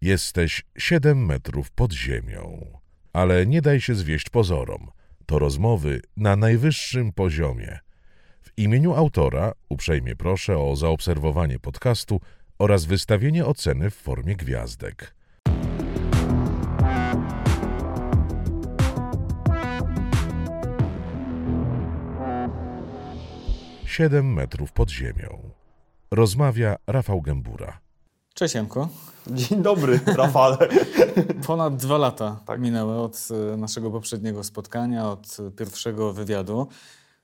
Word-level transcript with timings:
Jesteś 0.00 0.62
siedem 0.78 1.26
metrów 1.26 1.70
pod 1.70 1.92
ziemią. 1.92 2.66
Ale 3.12 3.46
nie 3.46 3.62
daj 3.62 3.80
się 3.80 3.94
zwieść 3.94 4.30
pozorom. 4.30 4.90
To 5.26 5.38
rozmowy 5.38 6.02
na 6.16 6.36
najwyższym 6.36 7.12
poziomie. 7.12 7.78
W 8.42 8.50
imieniu 8.56 8.94
autora 8.94 9.52
uprzejmie 9.68 10.16
proszę 10.16 10.58
o 10.58 10.76
zaobserwowanie 10.76 11.58
podcastu 11.58 12.20
oraz 12.58 12.84
wystawienie 12.84 13.46
oceny 13.46 13.90
w 13.90 13.94
formie 13.94 14.36
gwiazdek. 14.36 15.14
Siedem 23.86 24.32
metrów 24.32 24.72
pod 24.72 24.90
ziemią. 24.90 25.50
Rozmawia 26.10 26.76
Rafał 26.86 27.22
Gębura. 27.22 27.87
Cześć 28.38 28.54
Janko. 28.54 28.88
Dzień 29.26 29.62
dobry, 29.62 30.00
Rafale. 30.16 30.56
Ponad 31.46 31.76
dwa 31.76 31.98
lata 31.98 32.40
Tak. 32.46 32.60
minęły 32.60 33.00
od 33.00 33.28
e, 33.52 33.56
naszego 33.56 33.90
poprzedniego 33.90 34.44
spotkania, 34.44 35.10
od 35.10 35.36
e, 35.40 35.50
pierwszego 35.50 36.12
wywiadu. 36.12 36.66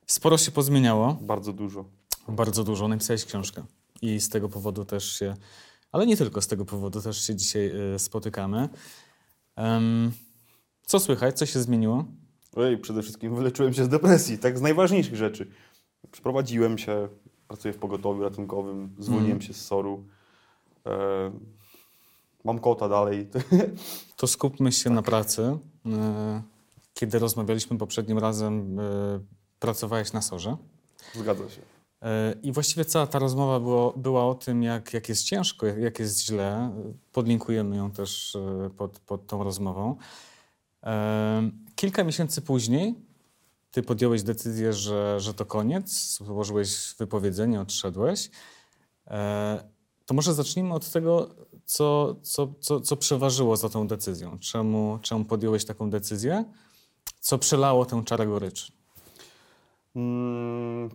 Sporo 0.06 0.38
się 0.38 0.50
pozmieniało, 0.50 1.18
Bardzo 1.20 1.52
dużo. 1.52 1.84
bardzo 2.28 2.64
dużo. 2.64 2.88
Napisałeś 2.88 3.24
książkę 3.24 3.62
i 4.02 4.20
z 4.20 4.28
tego 4.28 4.48
powodu 4.48 4.84
też 4.84 5.12
się, 5.18 5.34
ale 5.92 6.06
nie 6.06 6.16
tylko 6.16 6.42
z 6.42 6.46
tego 6.46 6.64
powodu, 6.64 7.00
też 7.00 7.22
się 7.26 7.34
dzisiaj 7.36 7.72
e, 7.94 7.98
spotykamy. 7.98 8.68
Em, 9.56 10.12
co 10.86 11.00
słychać? 11.00 11.38
Co 11.38 11.46
się 11.46 11.60
zmieniło? 11.60 12.04
Ojej, 12.56 12.78
przede 12.78 13.02
wszystkim 13.02 13.34
wyleczyłem 13.34 13.74
się 13.74 13.84
z 13.84 13.88
depresji, 13.88 14.38
tak 14.38 14.58
z 14.58 14.60
najważniejszych 14.60 15.16
rzeczy. 15.16 15.50
Przeprowadziłem 16.10 16.78
się, 16.78 17.08
pracuję 17.48 17.74
w 17.74 17.78
pogotowiu 17.78 18.22
ratunkowym, 18.22 18.94
zwolniłem 18.98 19.32
Mhm. 19.32 19.42
się 19.42 19.54
z 19.54 19.64
SOR-u. 19.66 20.04
E, 20.86 21.30
mam 22.44 22.58
kota 22.58 22.88
dalej. 22.88 23.28
To 24.16 24.26
skupmy 24.26 24.72
się 24.72 24.90
na 24.90 25.02
pracy. 25.02 25.58
E, 25.86 26.42
Kiedy 26.94 27.18
rozmawialiśmy 27.18 27.78
poprzednim 27.78 28.18
razem, 28.18 28.80
e, 28.80 28.84
pracowałeś 29.60 30.12
na 30.12 30.22
sorze. 30.22 30.56
Zgadza 31.14 31.50
się. 31.50 31.60
I 32.42 32.52
właściwie 32.52 32.84
cała 32.84 33.06
ta 33.06 33.18
rozmowa 33.18 33.60
było, 33.60 33.94
była 33.96 34.26
o 34.26 34.34
tym, 34.34 34.62
jak, 34.62 34.94
jak 34.94 35.08
jest 35.08 35.24
ciężko, 35.24 35.66
jak, 35.66 35.98
jest 35.98 36.20
źle. 36.22 36.70
Podlinkujemy 37.12 37.76
ją 37.76 37.90
też 37.90 38.36
pod, 38.76 38.98
pod 38.98 39.26
tą 39.26 39.44
rozmową. 39.44 39.96
Kilka 41.76 42.04
miesięcy 42.04 42.42
później 42.42 42.94
ty 43.74 43.82
podjąłeś 43.82 44.22
decyzję, 44.22 44.72
że, 44.72 45.20
że 45.20 45.34
to 45.34 45.46
koniec, 45.46 46.18
złożyłeś 46.24 46.94
wypowiedzenie, 46.98 47.60
odszedłeś. 47.60 48.30
To 50.06 50.14
może 50.14 50.34
zacznijmy 50.34 50.74
od 50.74 50.90
tego, 50.90 51.28
co, 51.64 52.16
co, 52.22 52.54
co, 52.60 52.80
co 52.80 52.96
przeważyło 52.96 53.56
za 53.56 53.68
tą 53.68 53.86
decyzją. 53.86 54.38
Czemu, 54.38 54.98
czemu 55.02 55.24
podjąłeś 55.24 55.64
taką 55.64 55.90
decyzję? 55.90 56.44
Co 57.20 57.38
przelało 57.38 57.86
tę 57.86 58.02
czarę 58.04 58.26
goryczy? 58.26 58.72
Mm, 59.96 60.90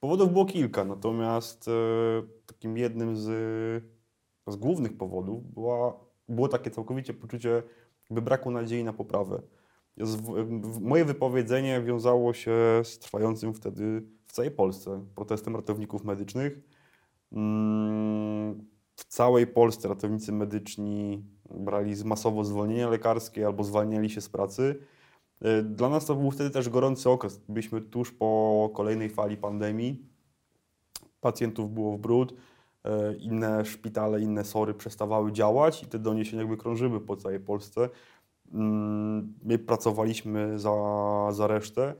powodów 0.00 0.32
było 0.32 0.46
kilka, 0.46 0.84
natomiast 0.84 1.68
e, 1.68 1.72
takim 2.46 2.76
jednym 2.76 3.16
z, 3.16 3.24
z 4.46 4.56
głównych 4.56 4.96
powodów 4.96 5.54
była, 5.54 6.00
było 6.28 6.48
takie 6.48 6.70
całkowicie 6.70 7.14
poczucie 7.14 7.62
jakby 8.10 8.22
braku 8.22 8.50
nadziei 8.50 8.84
na 8.84 8.92
poprawę. 8.92 9.42
Z, 9.96 10.20
moje 10.80 11.04
wypowiedzenie 11.04 11.82
wiązało 11.82 12.34
się 12.34 12.56
z 12.84 12.98
trwającym 12.98 13.54
wtedy 13.54 14.02
w 14.26 14.32
całej 14.32 14.50
Polsce 14.50 15.04
protestem 15.14 15.56
ratowników 15.56 16.04
medycznych. 16.04 16.60
Mm, 17.32 18.68
W 18.96 19.04
całej 19.04 19.46
Polsce 19.46 19.88
ratownicy 19.88 20.32
medyczni 20.32 21.24
brali 21.50 21.94
masowo 22.04 22.44
zwolnienia 22.44 22.88
lekarskie 22.88 23.46
albo 23.46 23.64
zwalniali 23.64 24.10
się 24.10 24.20
z 24.20 24.28
pracy. 24.28 24.78
E, 25.42 25.62
Dla 25.62 25.88
nas 25.88 26.06
to 26.06 26.14
był 26.14 26.30
wtedy 26.30 26.50
też 26.50 26.68
gorący 26.68 27.10
okres. 27.10 27.40
Byliśmy 27.48 27.80
tuż 27.80 28.12
po 28.12 28.70
kolejnej 28.74 29.10
fali 29.10 29.36
pandemii. 29.36 30.06
Pacjentów 31.20 31.74
było 31.74 31.92
w 31.96 32.00
brud. 32.00 32.34
e, 32.84 33.14
Inne 33.16 33.64
szpitale, 33.64 34.20
inne 34.20 34.44
sory 34.44 34.74
przestawały 34.74 35.32
działać 35.32 35.82
i 35.82 35.86
te 35.86 35.98
doniesienia 35.98 36.42
jakby 36.42 36.56
krążyły 36.56 37.00
po 37.00 37.16
całej 37.16 37.40
Polsce. 37.40 37.88
Mm, 38.52 39.34
My 39.42 39.58
pracowaliśmy 39.58 40.58
za, 40.58 40.72
za 41.32 41.46
resztę 41.46 41.94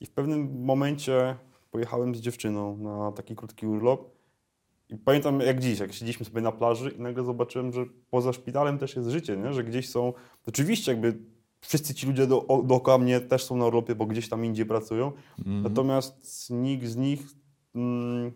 i 0.00 0.06
w 0.06 0.10
pewnym 0.10 0.64
momencie 0.64 1.36
pojechałem 1.70 2.14
z 2.14 2.20
dziewczyną 2.20 2.76
na 2.76 3.12
taki 3.12 3.36
krótki 3.36 3.66
urlop. 3.66 4.13
I 4.90 4.96
pamiętam 4.96 5.40
jak 5.40 5.60
dziś, 5.60 5.78
jak 5.78 5.92
siedzieliśmy 5.92 6.26
sobie 6.26 6.40
na 6.40 6.52
plaży 6.52 6.90
i 6.90 7.00
nagle 7.00 7.24
zobaczyłem, 7.24 7.72
że 7.72 7.84
poza 8.10 8.32
szpitalem 8.32 8.78
też 8.78 8.96
jest 8.96 9.08
życie, 9.08 9.36
nie? 9.36 9.52
że 9.52 9.64
gdzieś 9.64 9.88
są, 9.88 10.12
oczywiście 10.46 10.92
jakby 10.92 11.18
wszyscy 11.60 11.94
ci 11.94 12.06
ludzie 12.06 12.26
do, 12.26 12.46
dookoła 12.64 12.98
mnie 12.98 13.20
też 13.20 13.44
są 13.44 13.56
na 13.56 13.66
urlopie, 13.66 13.94
bo 13.94 14.06
gdzieś 14.06 14.28
tam 14.28 14.44
indziej 14.44 14.66
pracują, 14.66 15.12
natomiast 15.62 16.50
nikt 16.50 16.86
z 16.86 16.96
nich 16.96 17.20
mm, 17.74 18.32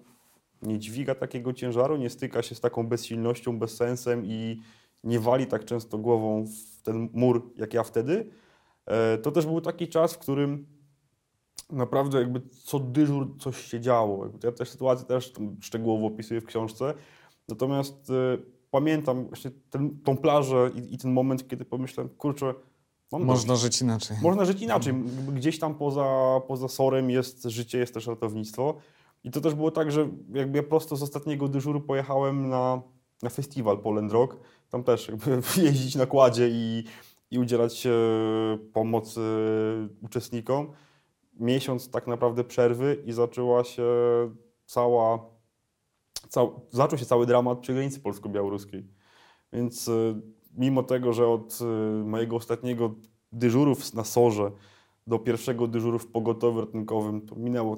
nie 0.62 0.78
dźwiga 0.78 1.14
takiego 1.14 1.52
ciężaru, 1.52 1.96
nie 1.96 2.10
styka 2.10 2.42
się 2.42 2.54
z 2.54 2.60
taką 2.60 2.86
bezsilnością, 2.86 3.58
bezsensem 3.58 4.22
i 4.26 4.60
nie 5.04 5.20
wali 5.20 5.46
tak 5.46 5.64
często 5.64 5.98
głową 5.98 6.44
w 6.46 6.82
ten 6.82 7.08
mur, 7.12 7.50
jak 7.56 7.74
ja 7.74 7.82
wtedy. 7.82 8.30
E, 8.86 9.18
To 9.18 9.30
też 9.30 9.46
był 9.46 9.60
taki 9.60 9.88
czas, 9.88 10.14
w 10.14 10.18
którym 10.18 10.66
naprawdę 11.70 12.18
jakby 12.18 12.40
co 12.64 12.78
dyżur 12.78 13.38
coś 13.38 13.64
się 13.64 13.80
działo. 13.80 14.28
Ja 14.44 14.52
tę 14.52 14.66
sytuację 14.66 15.06
też 15.06 15.32
szczegółowo 15.60 16.06
opisuję 16.06 16.40
w 16.40 16.44
książce. 16.44 16.94
Natomiast 17.48 18.10
e, 18.10 18.38
pamiętam 18.70 19.24
właśnie 19.26 19.50
ten, 19.70 19.98
tą 20.04 20.16
plażę 20.16 20.70
i, 20.74 20.94
i 20.94 20.98
ten 20.98 21.12
moment, 21.12 21.48
kiedy 21.48 21.64
pomyślałem, 21.64 22.08
kurczę, 22.08 22.54
Można 23.12 23.52
dość. 23.52 23.62
żyć 23.62 23.82
inaczej. 23.82 24.16
Można 24.22 24.44
żyć 24.44 24.62
inaczej. 24.62 24.94
Jakby 24.94 25.32
Gdzieś 25.32 25.58
tam 25.58 25.74
poza, 25.74 26.40
poza 26.48 26.68
sorem 26.68 27.10
jest 27.10 27.44
życie, 27.44 27.78
jest 27.78 27.94
też 27.94 28.06
ratownictwo. 28.06 28.74
I 29.24 29.30
to 29.30 29.40
też 29.40 29.54
było 29.54 29.70
tak, 29.70 29.92
że 29.92 30.08
jakby 30.32 30.58
ja 30.58 30.62
prosto 30.62 30.96
z 30.96 31.02
ostatniego 31.02 31.48
dyżuru 31.48 31.80
pojechałem 31.80 32.48
na, 32.48 32.82
na 33.22 33.30
festiwal 33.30 33.78
Poland 33.78 34.12
Rock. 34.12 34.36
Tam 34.70 34.84
też 34.84 35.08
jakby 35.08 35.40
jeździć 35.66 35.94
na 35.94 36.06
kładzie 36.06 36.48
i, 36.48 36.84
i 37.30 37.38
udzielać 37.38 37.86
pomocy 38.72 39.20
uczestnikom. 40.02 40.66
Miesiąc 41.38 41.90
tak 41.90 42.06
naprawdę 42.06 42.44
przerwy 42.44 43.02
i 43.06 43.12
zaczęła 43.12 43.64
się 43.64 43.84
cała, 44.66 45.18
cał, 46.28 46.60
zaczął 46.70 46.98
się 46.98 47.04
cały 47.06 47.26
dramat 47.26 47.58
przy 47.58 47.72
granicy 47.72 48.00
polsko-białoruskiej. 48.00 48.84
Więc 49.52 49.88
e, 49.88 49.92
mimo 50.56 50.82
tego, 50.82 51.12
że 51.12 51.28
od 51.28 51.58
e, 51.60 51.64
mojego 52.04 52.36
ostatniego 52.36 52.94
dyżuru 53.32 53.76
na 53.94 54.04
sorze 54.04 54.50
do 55.06 55.18
pierwszego 55.18 55.66
dyżuru 55.66 55.98
w 55.98 56.06
pogotowiu 56.06 56.60
ratunkowym 56.60 57.26
to 57.26 57.34
minęło 57.36 57.76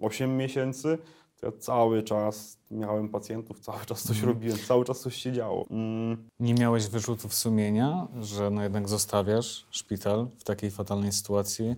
8 0.00 0.36
miesięcy, 0.36 0.98
ja 1.42 1.52
cały 1.52 2.02
czas 2.02 2.58
miałem 2.70 3.08
pacjentów, 3.08 3.60
cały 3.60 3.84
czas 3.86 4.02
coś 4.02 4.16
Mhm. 4.16 4.32
robiłem, 4.34 4.58
cały 4.58 4.84
czas 4.84 5.00
coś 5.00 5.14
się 5.16 5.32
działo. 5.32 5.66
Mm, 5.70 6.28
Nie 6.40 6.54
miałeś 6.54 6.86
wyrzutów 6.88 7.34
sumienia, 7.34 8.08
że 8.20 8.50
no 8.50 8.62
jednak 8.62 8.88
zostawiasz 8.88 9.66
szpital 9.70 10.28
w 10.38 10.44
takiej 10.44 10.70
fatalnej 10.70 11.12
sytuacji? 11.12 11.74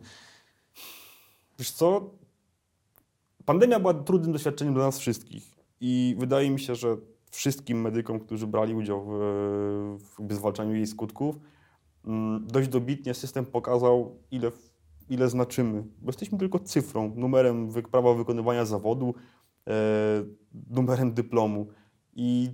Wiesz 1.59 1.71
co? 1.71 2.11
Pandemia 3.45 3.81
była 3.81 3.95
trudnym 3.95 4.33
doświadczeniem 4.33 4.75
dla 4.75 4.85
nas 4.85 4.99
wszystkich 4.99 5.57
i 5.81 6.17
wydaje 6.19 6.51
mi 6.51 6.61
się, 6.61 6.75
że 6.75 6.97
wszystkim 7.31 7.81
medykom, 7.81 8.21
którzy 8.21 8.47
brali 8.47 8.75
udział 8.75 9.05
w, 9.07 9.99
w 10.19 10.35
zwalczaniu 10.35 10.75
jej 10.75 10.87
skutków, 10.87 11.37
mm, 12.05 12.47
dość 12.47 12.69
dobitnie 12.69 13.15
system 13.15 13.47
pokazał, 13.47 14.17
ile, 14.31 14.53
ile 15.09 15.29
znaczymy. 15.29 15.85
Bo 16.03 16.09
jesteśmy 16.09 16.39
tylko 16.39 16.59
cyfrą, 16.59 17.13
numerem 17.17 17.73
prawa 17.91 18.15
wykonywania 18.15 18.65
zawodu, 18.65 19.15
e, 19.69 19.73
numerem 20.71 21.15
dyplomu. 21.15 21.67
I 22.15 22.51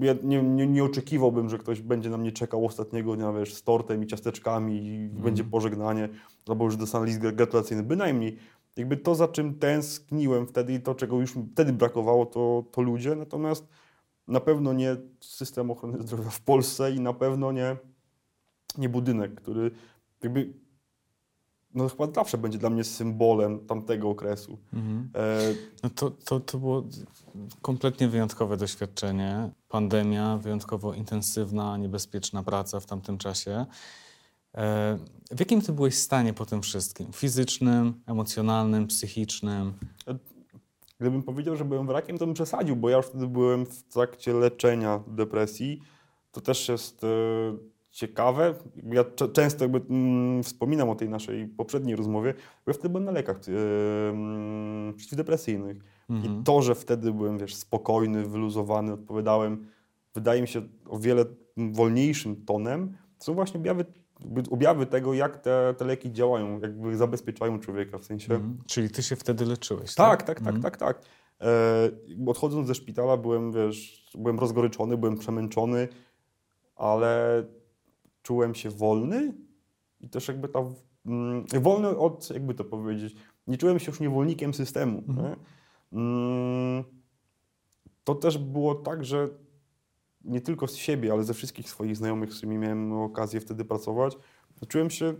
ja 0.00 0.14
nie, 0.22 0.42
nie, 0.42 0.66
nie 0.66 0.84
oczekiwałbym, 0.84 1.48
że 1.48 1.58
ktoś 1.58 1.80
będzie 1.80 2.10
na 2.10 2.18
mnie 2.18 2.32
czekał 2.32 2.66
ostatniego 2.66 3.16
dnia, 3.16 3.32
wiesz, 3.32 3.54
z 3.54 3.62
tortem 3.62 4.04
i 4.04 4.06
ciasteczkami 4.06 4.86
i 4.86 5.08
będzie 5.08 5.44
pożegnanie, 5.44 6.08
albo 6.48 6.64
już 6.64 6.76
dostanę 6.76 7.06
list 7.06 7.20
gra- 7.20 7.32
gratulacyjny. 7.32 7.82
Bynajmniej. 7.82 8.38
Jakby 8.76 8.96
to, 8.96 9.14
za 9.14 9.28
czym 9.28 9.54
tęskniłem 9.54 10.46
wtedy 10.46 10.72
i 10.72 10.80
to, 10.80 10.94
czego 10.94 11.20
już 11.20 11.34
wtedy 11.52 11.72
brakowało, 11.72 12.26
to, 12.26 12.64
to 12.72 12.82
ludzie. 12.82 13.16
Natomiast 13.16 13.68
na 14.28 14.40
pewno 14.40 14.72
nie 14.72 14.96
system 15.20 15.70
ochrony 15.70 16.02
zdrowia 16.02 16.30
w 16.30 16.40
Polsce 16.40 16.92
i 16.92 17.00
na 17.00 17.12
pewno 17.12 17.52
nie, 17.52 17.76
nie 18.78 18.88
budynek, 18.88 19.34
który 19.34 19.70
jakby 20.22 20.52
no 21.74 21.88
chyba 21.88 22.12
zawsze 22.14 22.38
będzie 22.38 22.58
dla 22.58 22.70
mnie 22.70 22.84
symbolem 22.84 23.66
tamtego 23.66 24.08
okresu. 24.10 24.58
Mhm. 24.72 25.10
E, 25.14 25.38
No 25.82 25.90
to, 25.94 26.10
to, 26.10 26.40
to 26.40 26.58
było 26.58 26.84
kompletnie 27.62 28.08
wyjątkowe 28.08 28.56
doświadczenie. 28.56 29.50
Pandemia, 29.68 30.36
wyjątkowo 30.38 30.94
intensywna, 30.94 31.76
niebezpieczna 31.76 32.42
praca 32.42 32.80
w 32.80 32.86
tamtym 32.86 33.18
czasie. 33.18 33.66
E, 34.54 34.98
W 35.30 35.40
jakim 35.40 35.60
ty 35.62 35.72
byłeś 35.72 35.94
stanie 35.98 36.32
po 36.34 36.46
tym 36.46 36.62
wszystkim? 36.62 37.12
Fizycznym, 37.12 37.94
emocjonalnym, 38.06 38.86
psychicznym? 38.86 39.72
Gdybym 41.00 41.22
powiedział, 41.22 41.56
że 41.56 41.64
byłem 41.64 41.86
wrakiem, 41.86 42.18
to 42.18 42.26
bym 42.26 42.34
przesadził, 42.34 42.76
bo 42.76 42.88
ja 42.88 42.96
już 42.96 43.06
wtedy 43.06 43.26
byłem 43.26 43.66
w 43.66 43.82
trakcie 43.82 44.32
leczenia 44.32 45.00
depresji. 45.06 45.80
to 46.32 46.40
też 46.40 46.68
jest 46.68 47.04
e, 47.04 47.08
ciekawe. 47.92 48.54
Ja 48.92 49.04
często 49.32 49.64
jakby 49.64 49.80
mm, 49.90 50.42
wspominam 50.42 50.88
o 50.88 50.94
tej 50.94 51.08
naszej 51.08 51.48
poprzedniej 51.48 51.96
rozmowie, 51.96 52.34
bo 52.34 52.70
ja 52.70 52.74
wtedy 52.74 52.88
byłem 52.88 53.04
na 53.04 53.12
lekach 53.12 53.40
mm, 53.48 54.94
przeciwdepresyjnych. 54.94 55.76
Mhm. 56.10 56.40
I 56.40 56.44
to, 56.44 56.62
że 56.62 56.74
wtedy 56.74 57.12
byłem, 57.12 57.38
wiesz, 57.38 57.54
spokojny, 57.54 58.26
wyluzowany, 58.26 58.92
odpowiadałem, 58.92 59.66
wydaje 60.14 60.42
mi 60.42 60.48
się, 60.48 60.62
o 60.88 60.98
wiele 60.98 61.24
wolniejszym 61.56 62.44
tonem, 62.44 62.96
są 63.18 63.34
właśnie 63.34 63.60
objawy, 63.60 63.84
objawy 64.50 64.86
tego, 64.86 65.14
jak 65.14 65.36
te, 65.36 65.74
te 65.78 65.84
leki 65.84 66.12
działają, 66.12 66.60
jakby 66.60 66.96
zabezpieczają 66.96 67.58
człowieka, 67.60 67.98
w 67.98 68.04
sensie... 68.04 68.34
Mhm. 68.34 68.58
Czyli 68.66 68.90
ty 68.90 69.02
się 69.02 69.16
wtedy 69.16 69.46
leczyłeś, 69.46 69.94
Tak, 69.94 70.22
tak, 70.22 70.40
tak, 70.40 70.46
Mhm. 70.54 70.62
tak, 70.62 70.76
tak. 70.76 71.02
E, 71.40 71.90
odchodząc 72.26 72.66
ze 72.66 72.74
szpitala 72.74 73.16
byłem, 73.16 73.52
wiesz, 73.52 74.10
byłem 74.18 74.38
rozgoryczony, 74.38 74.96
byłem 74.96 75.18
przemęczony, 75.18 75.88
ale 76.76 77.44
czułem 78.22 78.54
się 78.54 78.70
wolny 78.70 79.34
i 80.00 80.08
też 80.08 80.28
jakby 80.28 80.48
ta, 80.48 80.64
mm, 81.06 81.44
wolny 81.60 81.88
od, 81.88 82.30
jakby 82.30 82.54
to 82.54 82.64
powiedzieć, 82.64 83.16
nie 83.46 83.58
czułem 83.58 83.78
się 83.78 83.90
już 83.90 84.00
niewolnikiem 84.00 84.54
systemu. 84.54 84.98
Mhm. 85.08 85.28
Nie? 85.28 85.36
Mm, 85.98 86.84
to 88.04 88.14
też 88.14 88.38
było 88.38 88.74
tak, 88.74 89.04
że 89.04 89.28
nie 90.24 90.40
tylko 90.40 90.68
z 90.68 90.76
siebie, 90.76 91.12
ale 91.12 91.24
ze 91.24 91.34
wszystkich 91.34 91.70
swoich 91.70 91.96
znajomych, 91.96 92.32
z 92.32 92.36
którymi 92.36 92.58
miałem 92.58 92.92
okazję 92.92 93.40
wtedy 93.40 93.64
pracować, 93.64 94.18
czułem 94.68 94.90
się 94.90 95.14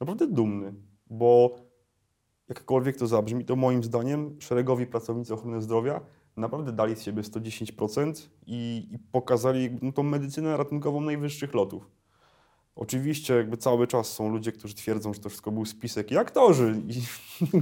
naprawdę 0.00 0.26
dumny, 0.26 0.74
bo 1.10 1.56
jakkolwiek 2.48 2.96
to 2.96 3.06
zabrzmi, 3.06 3.44
to 3.44 3.56
moim 3.56 3.84
zdaniem 3.84 4.40
szeregowi 4.40 4.86
pracownicy 4.86 5.34
ochrony 5.34 5.62
zdrowia 5.62 6.00
naprawdę 6.38 6.72
dali 6.72 6.96
z 6.96 7.02
siebie 7.02 7.22
110% 7.22 8.28
i, 8.46 8.88
i 8.92 8.98
pokazali 8.98 9.70
no, 9.82 9.92
tą 9.92 10.02
medycynę 10.02 10.56
ratunkową 10.56 11.00
najwyższych 11.00 11.54
lotów. 11.54 11.90
Oczywiście 12.78 13.34
jakby 13.34 13.56
cały 13.56 13.86
czas 13.86 14.12
są 14.12 14.28
ludzie, 14.28 14.52
którzy 14.52 14.74
twierdzą, 14.74 15.14
że 15.14 15.20
to 15.20 15.28
wszystko 15.28 15.52
był 15.52 15.64
spisek 15.64 16.10
i 16.12 16.16
aktorzy 16.16 16.82
i 16.88 17.02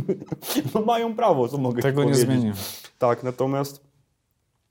no, 0.74 0.80
mają 0.82 1.14
prawo, 1.16 1.48
co 1.48 1.58
mogę 1.58 1.76
ci 1.76 1.82
Tego 1.82 2.04
nie 2.04 2.10
powiedzieć. 2.12 2.26
zmienię. 2.40 2.52
Tak, 2.98 3.22
natomiast, 3.22 3.84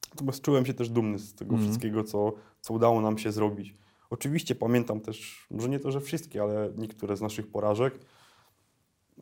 natomiast 0.10 0.42
czułem 0.42 0.66
się 0.66 0.74
też 0.74 0.90
dumny 0.90 1.20
z 1.20 1.36
tego 1.36 1.52
Mhm. 1.52 1.70
wszystkiego, 1.70 2.04
co, 2.04 2.34
co 2.62 2.74
udało 2.74 3.02
nam 3.02 3.18
się 3.18 3.32
zrobić. 3.32 3.76
Oczywiście 4.10 4.56
pamiętam 4.56 5.02
też, 5.02 5.48
może 5.52 5.70
nie 5.70 5.80
to, 5.80 5.92
że 5.92 6.02
wszystkie, 6.02 6.42
ale 6.42 6.70
niektóre 6.78 7.18
z 7.18 7.22
naszych 7.22 7.48
porażek. 7.52 8.00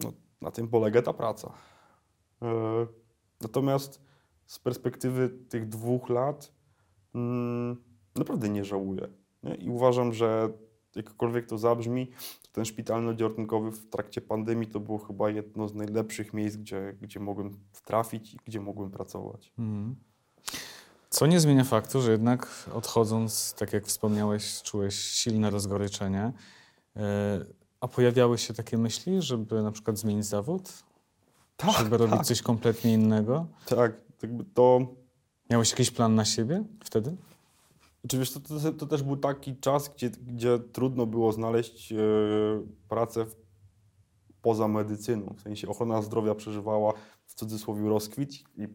No, 0.03 0.13
na 0.41 0.51
tym 0.51 0.67
polega 0.67 1.01
ta 1.01 1.13
praca. 1.13 1.53
E, 2.41 2.47
natomiast 3.41 4.01
z 4.45 4.59
perspektywy 4.59 5.29
tych 5.29 5.69
dwóch 5.69 6.09
lat 6.09 6.51
mm, 7.15 7.83
naprawdę 8.15 8.49
nie 8.49 8.65
żałuję. 8.65 9.07
Nie? 9.43 9.55
I 9.55 9.69
uważam, 9.69 10.13
że 10.13 10.49
jakkolwiek 10.95 11.45
to 11.45 11.57
zabrzmi, 11.57 12.07
to 12.41 12.49
ten 12.51 12.65
szpitalny 12.65 13.09
oddział 13.09 13.29
ratunkowy 13.29 13.71
w 13.71 13.89
trakcie 13.89 14.21
pandemii 14.21 14.67
to 14.67 14.79
było 14.79 14.97
chyba 14.97 15.29
jedno 15.29 15.67
z 15.67 15.73
najlepszych 15.73 16.33
miejsc, 16.33 16.57
gdzie, 16.57 16.95
gdzie 17.01 17.19
mogłem 17.19 17.59
trafić 17.85 18.33
i 18.33 18.37
gdzie 18.45 18.61
mogłem 18.61 18.91
pracować. 18.91 19.53
Mhm. 19.59 19.95
Co 21.09 21.25
nie 21.25 21.39
zmienia 21.39 21.63
faktu, 21.63 22.01
że 22.01 22.11
jednak 22.11 22.69
odchodząc, 22.73 23.53
tak 23.53 23.73
jak 23.73 23.85
wspomniałeś, 23.85 24.61
czułeś 24.61 24.95
silne 24.95 25.49
rozgoryczenie. 25.49 26.31
E, 26.95 27.45
A 27.81 27.87
pojawiały 27.87 28.37
się 28.37 28.53
takie 28.53 28.77
myśli, 28.77 29.21
żeby 29.21 29.61
na 29.63 29.71
przykład 29.71 29.97
zmienić 29.97 30.25
zawód? 30.25 30.69
żeby 31.77 31.97
robić 31.97 32.15
tak, 32.17 32.25
coś 32.25 32.41
kompletnie 32.41 32.93
innego? 32.93 33.45
tak. 33.65 33.93
Jakby 34.21 34.43
to, 34.43 34.79
Miałeś 35.49 35.71
jakiś 35.71 35.91
plan 35.91 36.15
na 36.15 36.25
siebie 36.25 36.63
wtedy? 36.83 37.15
Czy 38.07 38.19
wiesz, 38.19 38.31
to, 38.31 38.39
to, 38.39 38.71
to 38.71 38.85
też 38.85 39.03
był 39.03 39.17
taki 39.17 39.55
czas, 39.55 39.89
gdzie, 39.95 40.09
gdzie 40.09 40.59
trudno 40.59 41.05
było 41.05 41.31
znaleźć 41.31 41.91
e, 41.91 41.97
pracę 42.89 43.25
w, 43.25 43.35
poza 44.41 44.67
medycyną. 44.67 45.33
W 45.37 45.41
sensie 45.41 45.67
ochrona 45.67 46.01
zdrowia 46.01 46.35
przeżywała 46.35 46.93
w 47.25 47.33
cudzysłowie 47.33 47.89
rozkwit 47.89 48.33
i 48.33 48.67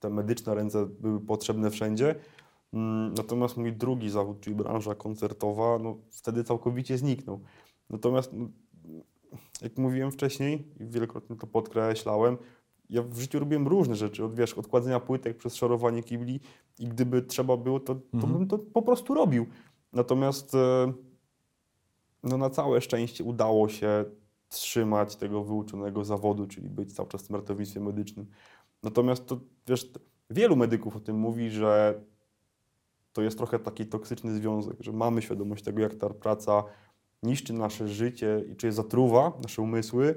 te 0.00 0.10
medyczne 0.10 0.54
ręce 0.54 0.86
były 0.86 1.20
potrzebne 1.20 1.70
wszędzie. 1.70 2.14
Mm, 2.72 3.14
Natomiast 3.14 3.56
mój 3.56 3.72
drugi 3.72 4.10
zawód, 4.10 4.40
czyli 4.40 4.56
branża 4.56 4.94
koncertowa, 4.94 5.78
no, 5.78 5.96
wtedy 6.10 6.44
całkowicie 6.44 6.98
zniknął. 6.98 7.40
Natomiast, 7.90 8.30
no, 8.32 8.48
jak 9.62 9.78
mówiłem 9.78 10.12
wcześniej 10.12 10.72
i 10.80 10.86
wielokrotnie 10.86 11.36
to 11.36 11.46
podkreślałem, 11.46 12.36
ja 12.90 13.02
w 13.02 13.18
życiu 13.18 13.38
robiłem 13.38 13.68
różne 13.68 13.96
rzeczy, 13.96 14.24
od 14.24 14.34
wiesz, 14.34 14.54
odkładania 14.54 15.00
płytek 15.00 15.36
przez 15.36 15.54
szorowanie 15.54 16.02
kibli 16.02 16.40
i 16.78 16.88
gdyby 16.88 17.22
trzeba 17.22 17.56
było, 17.56 17.80
to, 17.80 17.94
to 17.94 18.00
Mhm. 18.14 18.32
bym 18.32 18.48
to 18.48 18.58
po 18.58 18.82
prostu 18.82 19.14
robił. 19.14 19.46
Natomiast 19.92 20.54
e, 20.54 20.92
no, 22.22 22.38
na 22.38 22.50
całe 22.50 22.80
szczęście 22.80 23.24
udało 23.24 23.68
się 23.68 24.04
trzymać 24.48 25.16
tego 25.16 25.44
wyuczonego 25.44 26.04
zawodu, 26.04 26.46
czyli 26.46 26.68
być 26.70 26.92
cały 26.92 27.08
czas 27.08 27.22
w 27.22 27.26
tym 27.26 27.36
ratownictwie 27.36 27.80
medycznym. 27.80 28.26
Natomiast 28.82 29.26
to, 29.26 29.40
wiesz, 29.66 29.90
wielu 30.30 30.56
medyków 30.56 30.96
o 30.96 31.00
tym 31.00 31.16
mówi, 31.16 31.50
że 31.50 32.00
to 33.12 33.22
jest 33.22 33.38
trochę 33.38 33.58
taki 33.58 33.86
toksyczny 33.86 34.34
związek, 34.34 34.76
że 34.80 34.92
mamy 34.92 35.22
świadomość 35.22 35.64
tego, 35.64 35.82
jak 35.82 35.94
ta 35.94 36.10
praca 36.10 36.64
niszczy 37.22 37.52
nasze 37.52 37.88
życie 37.88 38.44
i 38.52 38.56
czy 38.56 38.72
zatruwa 38.72 39.32
nasze 39.42 39.62
umysły, 39.62 40.14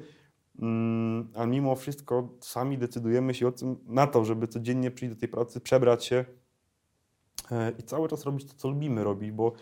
mm, 0.62 1.28
a 1.36 1.46
mimo 1.46 1.76
wszystko 1.76 2.30
sami 2.42 2.78
decydujemy 2.78 3.34
się 3.34 3.48
o 3.48 3.52
tym, 3.52 3.76
na 3.88 4.08
to, 4.08 4.26
żeby 4.26 4.48
codziennie 4.48 4.92
przyjść 4.92 5.16
do 5.16 5.20
tej 5.20 5.30
pracy, 5.30 5.62
przebrać 5.62 6.06
się 6.06 6.26
e, 7.52 7.72
i 7.80 7.84
cały 7.84 8.10
czas 8.10 8.26
robić 8.26 8.48
to, 8.48 8.54
co 8.58 8.70
lubimy 8.70 9.04
robić, 9.04 9.32
bo 9.32 9.54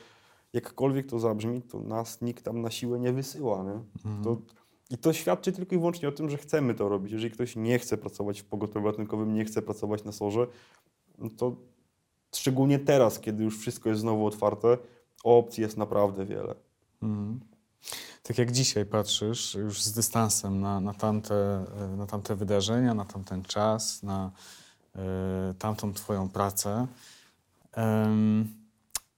jakkolwiek 0.53 1.07
to 1.07 1.19
zabrzmi, 1.19 1.61
to 1.61 1.79
nas 1.79 2.21
nikt 2.21 2.45
tam 2.45 2.61
na 2.61 2.71
siłę 2.71 2.99
nie 2.99 3.13
wysyła. 3.13 3.63
Nie? 3.63 3.81
Mhm. 4.11 4.23
To, 4.23 4.37
I 4.89 4.97
to 4.97 5.13
świadczy 5.13 5.51
tylko 5.51 5.75
i 5.75 5.77
wyłącznie 5.77 6.09
o 6.09 6.11
tym, 6.11 6.29
że 6.29 6.37
chcemy 6.37 6.73
to 6.73 6.89
robić. 6.89 7.11
Jeżeli 7.11 7.31
ktoś 7.31 7.55
nie 7.55 7.79
chce 7.79 7.97
pracować 7.97 8.41
w 8.41 8.45
pogotowiu 8.45 8.85
ratunkowym, 8.85 9.33
nie 9.33 9.45
chce 9.45 9.61
pracować 9.61 10.03
na 10.03 10.11
sorze, 10.11 10.47
no 11.17 11.29
to 11.29 11.55
szczególnie 12.35 12.79
teraz, 12.79 13.19
kiedy 13.19 13.43
już 13.43 13.59
wszystko 13.59 13.89
jest 13.89 14.01
znowu 14.01 14.25
otwarte, 14.25 14.77
opcji 15.23 15.61
jest 15.61 15.77
naprawdę 15.77 16.25
wiele. 16.25 16.55
Mhm. 17.01 17.39
Tak 18.27 18.37
jak 18.37 18.51
dzisiaj 18.51 18.85
patrzysz 18.85 19.53
już 19.55 19.83
z 19.83 19.91
dystansem 19.91 20.59
na, 20.61 20.79
na, 20.79 20.93
tamte, 20.93 21.65
na 21.97 22.05
tamte 22.07 22.35
wydarzenia, 22.35 22.93
na 22.93 23.05
tamten 23.05 23.43
czas, 23.43 24.03
na 24.03 24.31
e, 24.95 25.53
tamtą 25.59 25.93
Twoją 25.93 26.29
pracę. 26.29 26.87
em, 27.71 28.47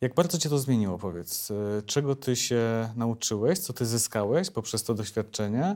jak 0.02 0.14
bardzo 0.14 0.38
Cię 0.38 0.50
to 0.50 0.60
zmieniło, 0.60 0.98
powiedz? 0.98 1.52
E, 1.52 1.82
czego 1.82 2.16
Ty 2.16 2.36
się 2.36 2.90
nauczyłeś, 2.96 3.60
co 3.60 3.74
Ty 3.74 3.86
zyskałeś 3.86 4.50
poprzez 4.50 4.84
to 4.84 4.94
doświadczenie, 4.94 5.76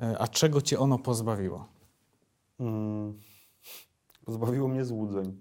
e, 0.00 0.18
a 0.18 0.28
czego 0.28 0.62
Cię 0.62 0.78
ono 0.78 0.98
pozbawiło? 0.98 1.68
Mm, 2.60 3.20
Pozbawiło 4.24 4.68
mnie 4.68 4.84
złudzeń. 4.84 5.40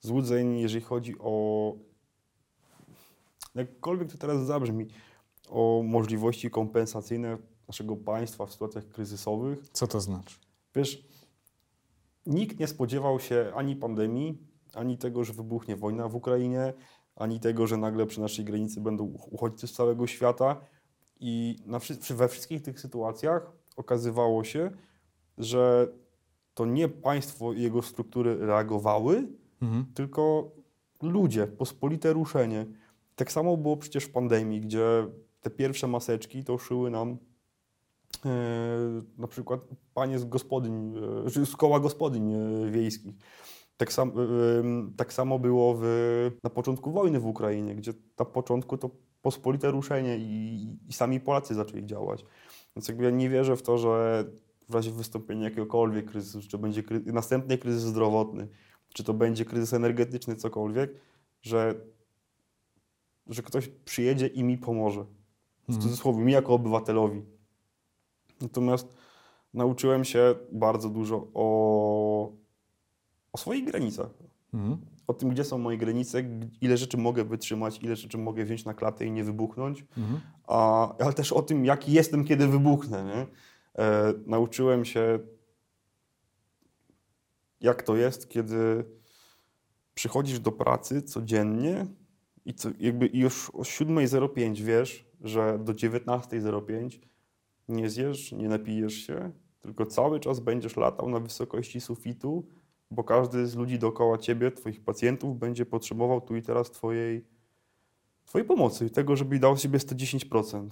Złudzeń, 0.00 0.58
jeżeli 0.58 0.84
chodzi 0.84 1.14
o. 1.18 1.74
Jakkolwiek 3.54 4.12
to 4.12 4.18
teraz 4.18 4.46
zabrzmi, 4.46 4.86
o 5.52 5.82
możliwości 5.86 6.50
kompensacyjne 6.50 7.38
naszego 7.68 7.96
państwa 7.96 8.46
w 8.46 8.52
sytuacjach 8.52 8.88
kryzysowych. 8.88 9.68
Co 9.72 9.86
to 9.86 10.00
znaczy? 10.00 10.36
Wiesz, 10.74 11.04
nikt 12.26 12.58
nie 12.60 12.66
spodziewał 12.66 13.20
się 13.20 13.52
ani 13.54 13.76
pandemii, 13.76 14.38
ani 14.74 14.98
tego, 14.98 15.24
że 15.24 15.32
wybuchnie 15.32 15.76
wojna 15.76 16.08
w 16.08 16.14
Ukrainie, 16.14 16.72
ani 17.16 17.40
tego, 17.40 17.66
że 17.66 17.76
nagle 17.76 18.06
przy 18.06 18.20
naszej 18.20 18.44
granicy 18.44 18.80
będą 18.80 19.04
uchodźcy 19.30 19.66
z 19.66 19.72
całego 19.72 20.06
świata. 20.06 20.60
I 21.20 21.56
na, 21.66 21.78
we 22.10 22.28
wszystkich 22.28 22.62
tych 22.62 22.80
sytuacjach 22.80 23.52
okazywało 23.76 24.44
się, 24.44 24.70
że 25.38 25.88
to 26.54 26.66
nie 26.66 26.88
państwo 26.88 27.52
i 27.52 27.62
jego 27.62 27.82
struktury 27.82 28.36
reagowały, 28.46 29.28
Mhm. 29.62 29.86
tylko 29.94 30.50
ludzie, 31.02 31.46
pospolite 31.46 32.12
ruszenie. 32.12 32.66
Tak 33.16 33.32
samo 33.32 33.56
było 33.56 33.76
przecież 33.76 34.04
w 34.04 34.10
pandemii, 34.12 34.60
gdzie 34.60 35.06
te 35.42 35.50
pierwsze 35.50 35.86
maseczki 35.86 36.44
to 36.44 36.58
szyły 36.58 36.90
nam 36.90 37.16
e, 38.24 38.28
na 39.18 39.28
przykład 39.28 39.60
panie 39.94 40.18
z 40.18 40.24
gospodyń, 40.24 40.94
e, 41.36 41.46
z 41.46 41.56
koła 41.56 41.80
gospodyń 41.80 42.32
e, 42.32 42.70
wiejskich. 42.70 43.14
Tak, 43.76 43.92
sam, 43.92 44.08
e, 44.08 44.12
tak 44.96 45.12
samo 45.12 45.38
było 45.38 45.74
w, 45.80 45.84
na 46.42 46.50
początku 46.50 46.92
wojny 46.92 47.20
w 47.20 47.26
Ukrainie, 47.26 47.74
gdzie 47.74 47.92
na 48.18 48.24
początku 48.24 48.78
to 48.78 48.90
pospolite 49.22 49.70
ruszenie 49.70 50.18
i, 50.18 50.68
i 50.88 50.92
sami 50.92 51.20
Polacy 51.20 51.54
zaczęli 51.54 51.86
działać. 51.86 52.24
Więc 52.76 52.88
jakby 52.88 53.04
ja 53.04 53.10
nie 53.10 53.28
wierzę 53.28 53.56
w 53.56 53.62
to, 53.62 53.78
że 53.78 54.24
w 54.68 54.74
razie 54.74 54.90
wystąpienia 54.90 55.44
jakiegokolwiek 55.44 56.10
kryzysu, 56.10 56.48
czy 56.48 56.58
będzie 56.58 56.82
następny 57.06 57.58
kryzys 57.58 57.82
zdrowotny, 57.82 58.48
czy 58.94 59.04
to 59.04 59.14
będzie 59.14 59.44
kryzys 59.44 59.72
energetyczny, 59.74 60.36
cokolwiek, 60.36 60.94
że, 61.42 61.74
że 63.26 63.42
ktoś 63.42 63.68
przyjedzie 63.68 64.26
i 64.26 64.44
mi 64.44 64.58
pomoże. 64.58 65.04
W 65.62 65.68
Mhm. 65.68 65.82
cudzysłowie, 65.82 66.18
mi 66.24 66.32
jako 66.32 66.54
obywatelowi. 66.54 67.22
Natomiast 68.40 68.94
nauczyłem 69.54 70.04
się 70.04 70.34
bardzo 70.52 70.88
dużo 70.88 71.28
o, 71.34 72.32
o 73.32 73.38
swoich 73.38 73.64
granicach. 73.64 74.10
Mhm. 74.54 74.78
o 75.06 75.14
tym, 75.14 75.28
gdzie 75.30 75.44
są 75.44 75.58
moje 75.58 75.78
granice, 75.78 76.22
ile 76.60 76.76
rzeczy 76.76 76.96
mogę 76.96 77.24
wytrzymać, 77.24 77.78
ile 77.82 77.96
rzeczy 77.96 78.18
mogę 78.18 78.44
wziąć 78.44 78.64
na 78.64 78.74
klatę 78.74 79.06
i 79.06 79.10
nie 79.10 79.24
wybuchnąć, 79.24 79.84
Mhm. 79.98 80.20
a, 80.46 80.88
ale 80.98 81.12
też 81.12 81.32
o 81.32 81.42
tym, 81.42 81.64
jaki 81.64 81.92
jestem, 81.92 82.24
kiedy 82.24 82.46
wybuchnę. 82.48 83.04
Nie? 83.04 83.26
E, 83.84 84.14
nauczyłem 84.26 84.84
się, 84.84 85.18
jak 87.60 87.82
to 87.82 87.96
jest, 87.96 88.28
kiedy 88.28 88.84
przychodzisz 89.94 90.40
do 90.40 90.52
pracy 90.52 91.02
codziennie 91.02 91.86
i 92.44 92.54
co, 92.54 92.68
jakby 92.80 93.10
już 93.12 93.50
o 93.50 93.58
7.05 93.64 94.62
wiesz, 94.62 95.04
że 95.22 95.58
do 95.58 95.74
19.05 95.74 96.98
nie 97.68 97.90
zjesz, 97.90 98.32
nie 98.32 98.48
napijesz 98.48 98.94
się, 98.94 99.32
tylko 99.60 99.86
cały 99.86 100.20
czas 100.20 100.40
będziesz 100.40 100.76
latał 100.76 101.08
na 101.08 101.20
wysokości 101.20 101.80
sufitu, 101.80 102.46
bo 102.90 103.04
każdy 103.04 103.46
z 103.46 103.56
ludzi 103.56 103.78
dookoła 103.78 104.18
ciebie, 104.18 104.50
twoich 104.50 104.84
pacjentów, 104.84 105.38
będzie 105.38 105.66
potrzebował 105.66 106.20
tu 106.20 106.36
i 106.36 106.42
teraz 106.42 106.70
twojej, 106.70 107.24
twojej 108.24 108.48
pomocy 108.48 108.90
tego, 108.90 109.16
żebyś 109.16 109.40
dał 109.40 109.56
sobie 109.56 109.78
110%. 109.78 110.68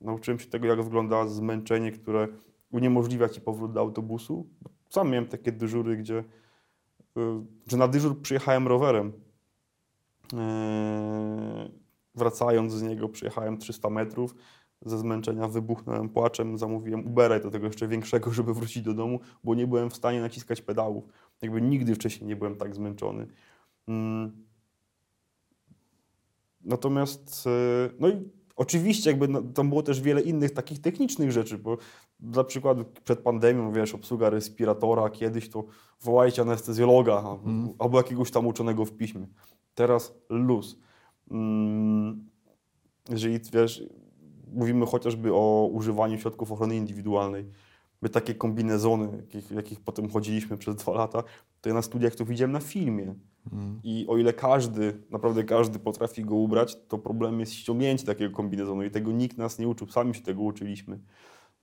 Nauczyłem 0.00 0.38
się 0.38 0.46
tego, 0.46 0.66
jak 0.66 0.82
wygląda 0.82 1.26
zmęczenie, 1.26 1.92
które 1.92 2.28
uniemożliwia 2.70 3.28
ci 3.28 3.40
powrót 3.40 3.72
do 3.72 3.80
autobusu. 3.80 4.46
Sam 4.90 5.10
miałem 5.10 5.26
takie 5.26 5.52
dyżury, 5.52 5.96
gdzie 5.96 6.18
y, 6.18 6.24
że 7.66 7.76
na 7.76 7.88
dyżur 7.88 8.20
przyjechałem 8.22 8.68
rowerem. 8.68 9.12
Eee, 10.32 11.83
Wracając 12.14 12.72
z 12.72 12.82
niego 12.82 13.08
przyjechałem 13.08 13.58
300 13.58 13.90
metrów. 13.90 14.34
Ze 14.86 14.98
zmęczenia 14.98 15.48
wybuchnąłem 15.48 16.08
płaczem, 16.08 16.58
zamówiłem 16.58 17.06
Ubera 17.06 17.40
do 17.40 17.50
tego 17.50 17.66
jeszcze 17.66 17.88
większego, 17.88 18.32
żeby 18.32 18.54
wrócić 18.54 18.82
do 18.82 18.94
domu, 18.94 19.20
bo 19.44 19.54
nie 19.54 19.66
byłem 19.66 19.90
w 19.90 19.96
stanie 19.96 20.20
naciskać 20.20 20.62
pedałów. 20.62 21.04
Jakby 21.42 21.62
nigdy 21.62 21.94
wcześniej 21.94 22.28
nie 22.28 22.36
byłem 22.36 22.56
tak 22.56 22.74
zmęczony. 22.74 23.26
Mm. 23.88 24.44
Natomiast, 26.60 27.46
e, 27.46 27.90
no 28.00 28.08
i 28.08 28.28
oczywiście 28.56 29.10
jakby 29.10 29.28
no, 29.28 29.42
tam 29.42 29.68
było 29.68 29.82
też 29.82 30.00
wiele 30.00 30.20
innych 30.20 30.50
takich 30.50 30.80
technicznych 30.80 31.32
rzeczy, 31.32 31.58
bo 31.58 31.78
dla 32.20 32.44
przykładu 32.44 32.84
przed 33.04 33.18
pandemią, 33.18 33.72
wiesz, 33.72 33.94
obsługa 33.94 34.30
respiratora, 34.30 35.10
kiedyś 35.10 35.48
to 35.48 35.64
wołajcie 36.00 36.42
anestezjologa 36.42 37.38
Mm. 37.44 37.68
albo 37.78 37.98
jakiegoś 37.98 38.30
tam 38.30 38.46
uczonego 38.46 38.84
w 38.84 38.92
piśmie. 38.92 39.26
Teraz 39.74 40.14
luz. 40.28 40.76
Mm, 41.30 42.28
Jeżeli, 43.10 43.40
wiesz, 43.52 43.82
mówimy 44.52 44.86
chociażby 44.86 45.34
o 45.34 45.68
używaniu 45.72 46.18
środków 46.18 46.52
ochrony 46.52 46.76
indywidualnej, 46.76 47.46
my 48.02 48.08
takie 48.08 48.34
kombinezony, 48.34 49.08
jakich, 49.16 49.50
jakich 49.50 49.80
potem 49.80 50.10
chodziliśmy 50.10 50.58
przez 50.58 50.76
dwa 50.76 50.92
lata, 50.92 51.22
to 51.60 51.68
ja 51.68 51.74
na 51.74 51.82
studiach 51.82 52.14
to 52.14 52.24
widziałem 52.24 52.52
na 52.52 52.60
filmie. 52.60 53.14
Mhm. 53.46 53.80
I 53.84 54.06
o 54.08 54.18
ile 54.18 54.32
każdy, 54.32 55.02
naprawdę 55.10 55.44
każdy 55.44 55.78
potrafi 55.78 56.24
go 56.24 56.34
ubrać, 56.34 56.76
to 56.88 56.98
problem 56.98 57.40
jest 57.40 57.52
ściągnięcie 57.52 58.06
takiego 58.06 58.36
kombinezonu 58.36 58.82
i 58.82 58.90
tego 58.90 59.12
nikt 59.12 59.38
nas 59.38 59.58
nie 59.58 59.68
uczył, 59.68 59.88
sami 59.88 60.14
się 60.14 60.20
tego 60.22 60.42
uczyliśmy. 60.42 60.98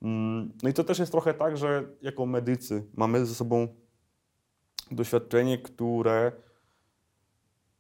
Mm, 0.02 0.52
No 0.64 0.70
i 0.70 0.74
to 0.74 0.84
też 0.84 1.00
jest 1.00 1.12
trochę 1.12 1.34
tak, 1.34 1.58
że 1.58 1.90
jako 2.02 2.26
medycy 2.26 2.84
mamy 2.94 3.26
ze 3.26 3.36
sobą 3.36 3.68
doświadczenie, 4.92 5.58
które 5.58 6.32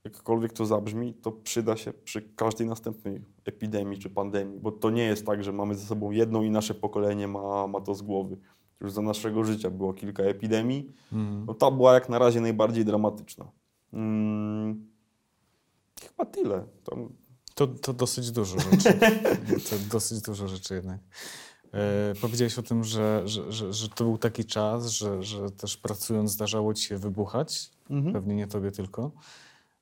jakkolwiek 0.05 0.53
to 0.53 0.65
zabrzmi, 0.65 1.13
to 1.13 1.31
przyda 1.31 1.77
się 1.77 1.93
przy 1.93 2.21
każdej 2.21 2.67
następnej 2.67 3.21
epidemii 3.45 3.99
czy 3.99 4.09
pandemii, 4.09 4.59
bo 4.59 4.71
to 4.71 4.89
nie 4.89 5.03
jest 5.03 5.25
tak, 5.25 5.43
że 5.43 5.51
mamy 5.53 5.75
ze 5.75 5.85
sobą 5.85 6.11
jedną 6.11 6.43
i 6.43 6.49
nasze 6.49 6.73
pokolenie 6.73 7.27
ma, 7.27 7.67
ma 7.67 7.81
to 7.81 7.95
z 7.95 8.01
głowy. 8.01 8.37
Już 8.81 8.91
za 8.91 9.01
naszego 9.01 9.43
życia 9.43 9.69
było 9.69 9.93
kilka 9.93 10.23
epidemii, 10.23 10.91
Mhm. 11.11 11.45
no 11.45 11.53
ta 11.53 11.71
była 11.71 11.93
jak 11.93 12.09
na 12.09 12.19
razie 12.19 12.41
najbardziej 12.41 12.85
dramatyczna. 12.85 13.51
Mm, 13.93 14.87
chyba 16.01 16.25
tyle. 16.25 16.63
Tam, 16.89 17.09
To, 17.55 17.67
to 17.67 17.93
dosyć 17.93 18.31
dużo 18.31 18.59
rzeczy. 18.59 18.99
to 19.69 19.75
dosyć 19.91 20.21
dużo 20.21 20.47
rzeczy 20.47 20.73
jednak. 20.73 20.99
E, 21.73 22.13
powiedziałeś 22.21 22.59
o 22.59 22.63
tym, 22.63 22.83
że, 22.83 23.21
że, 23.25 23.51
że, 23.51 23.73
że 23.73 23.89
to 23.89 24.03
był 24.03 24.17
taki 24.17 24.45
czas, 24.45 24.87
że, 24.89 25.23
że 25.23 25.51
też 25.51 25.77
pracując 25.77 26.31
zdarzało 26.31 26.73
ci 26.73 26.83
się 26.83 26.97
wybuchać. 26.97 27.71
Pewnie 28.13 28.35
nie 28.35 28.47
tobie 28.47 28.71
tylko. 28.71 29.11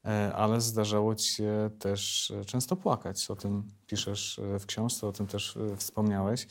E, 0.06 0.34
ale 0.36 0.62
zdarzało 0.62 1.16
ci 1.16 1.34
się 1.34 1.70
też 1.80 2.32
e, 2.32 2.46
często 2.46 2.76
płakać. 2.76 3.32
O 3.32 3.36
tym 3.36 3.64
piszesz 3.88 4.40
e, 4.40 4.60
w 4.60 4.66
książce, 4.66 5.08
o 5.08 5.12
tym 5.12 5.28
też 5.28 5.58
wspomniałeś. 5.78 6.48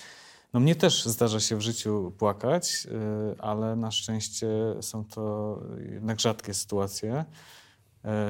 No 0.53 0.61
mnie 0.61 0.77
też 0.77 1.07
zdarza 1.07 1.41
się 1.41 1.57
w 1.57 1.61
życiu 1.61 2.13
płakać, 2.19 2.87
ale 3.39 3.77
na 3.77 3.91
szczęście 3.91 4.49
są 4.81 5.05
to 5.05 5.59
jednak 5.93 6.21
rzadkie 6.21 6.55
sytuacje. 6.55 7.25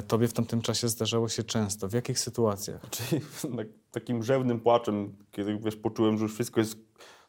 Tobie 0.08 0.28
w 0.28 0.32
tamtym 0.32 0.62
czasie 0.62 0.88
zdarzało 0.88 1.28
się 1.28 1.42
często. 1.42 1.88
W 1.88 1.92
jakich 1.92 2.18
sytuacjach? 2.18 2.80
Czyli 2.90 3.20
tak, 3.56 3.66
takim 3.90 4.22
rzewnym 4.22 4.60
płaczem, 4.60 5.16
kiedy 5.30 5.58
wiesz, 5.58 5.76
poczułem, 5.76 6.18
że 6.18 6.22
już 6.22 6.34
wszystko 6.34 6.60
jest 6.60 6.78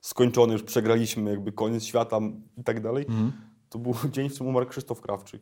skończone, 0.01 0.53
już 0.53 0.63
przegraliśmy, 0.63 1.29
jakby 1.29 1.51
koniec 1.51 1.84
świata 1.84 2.19
i 2.58 2.63
tak 2.63 2.81
dalej, 2.81 3.05
Mhm. 3.10 3.31
to 3.69 3.79
był 3.79 3.93
dzień, 4.12 4.29
w 4.29 4.34
którym 4.34 4.50
umarł 4.50 4.65
Krzysztof 4.65 5.01
Krawczyk. 5.01 5.41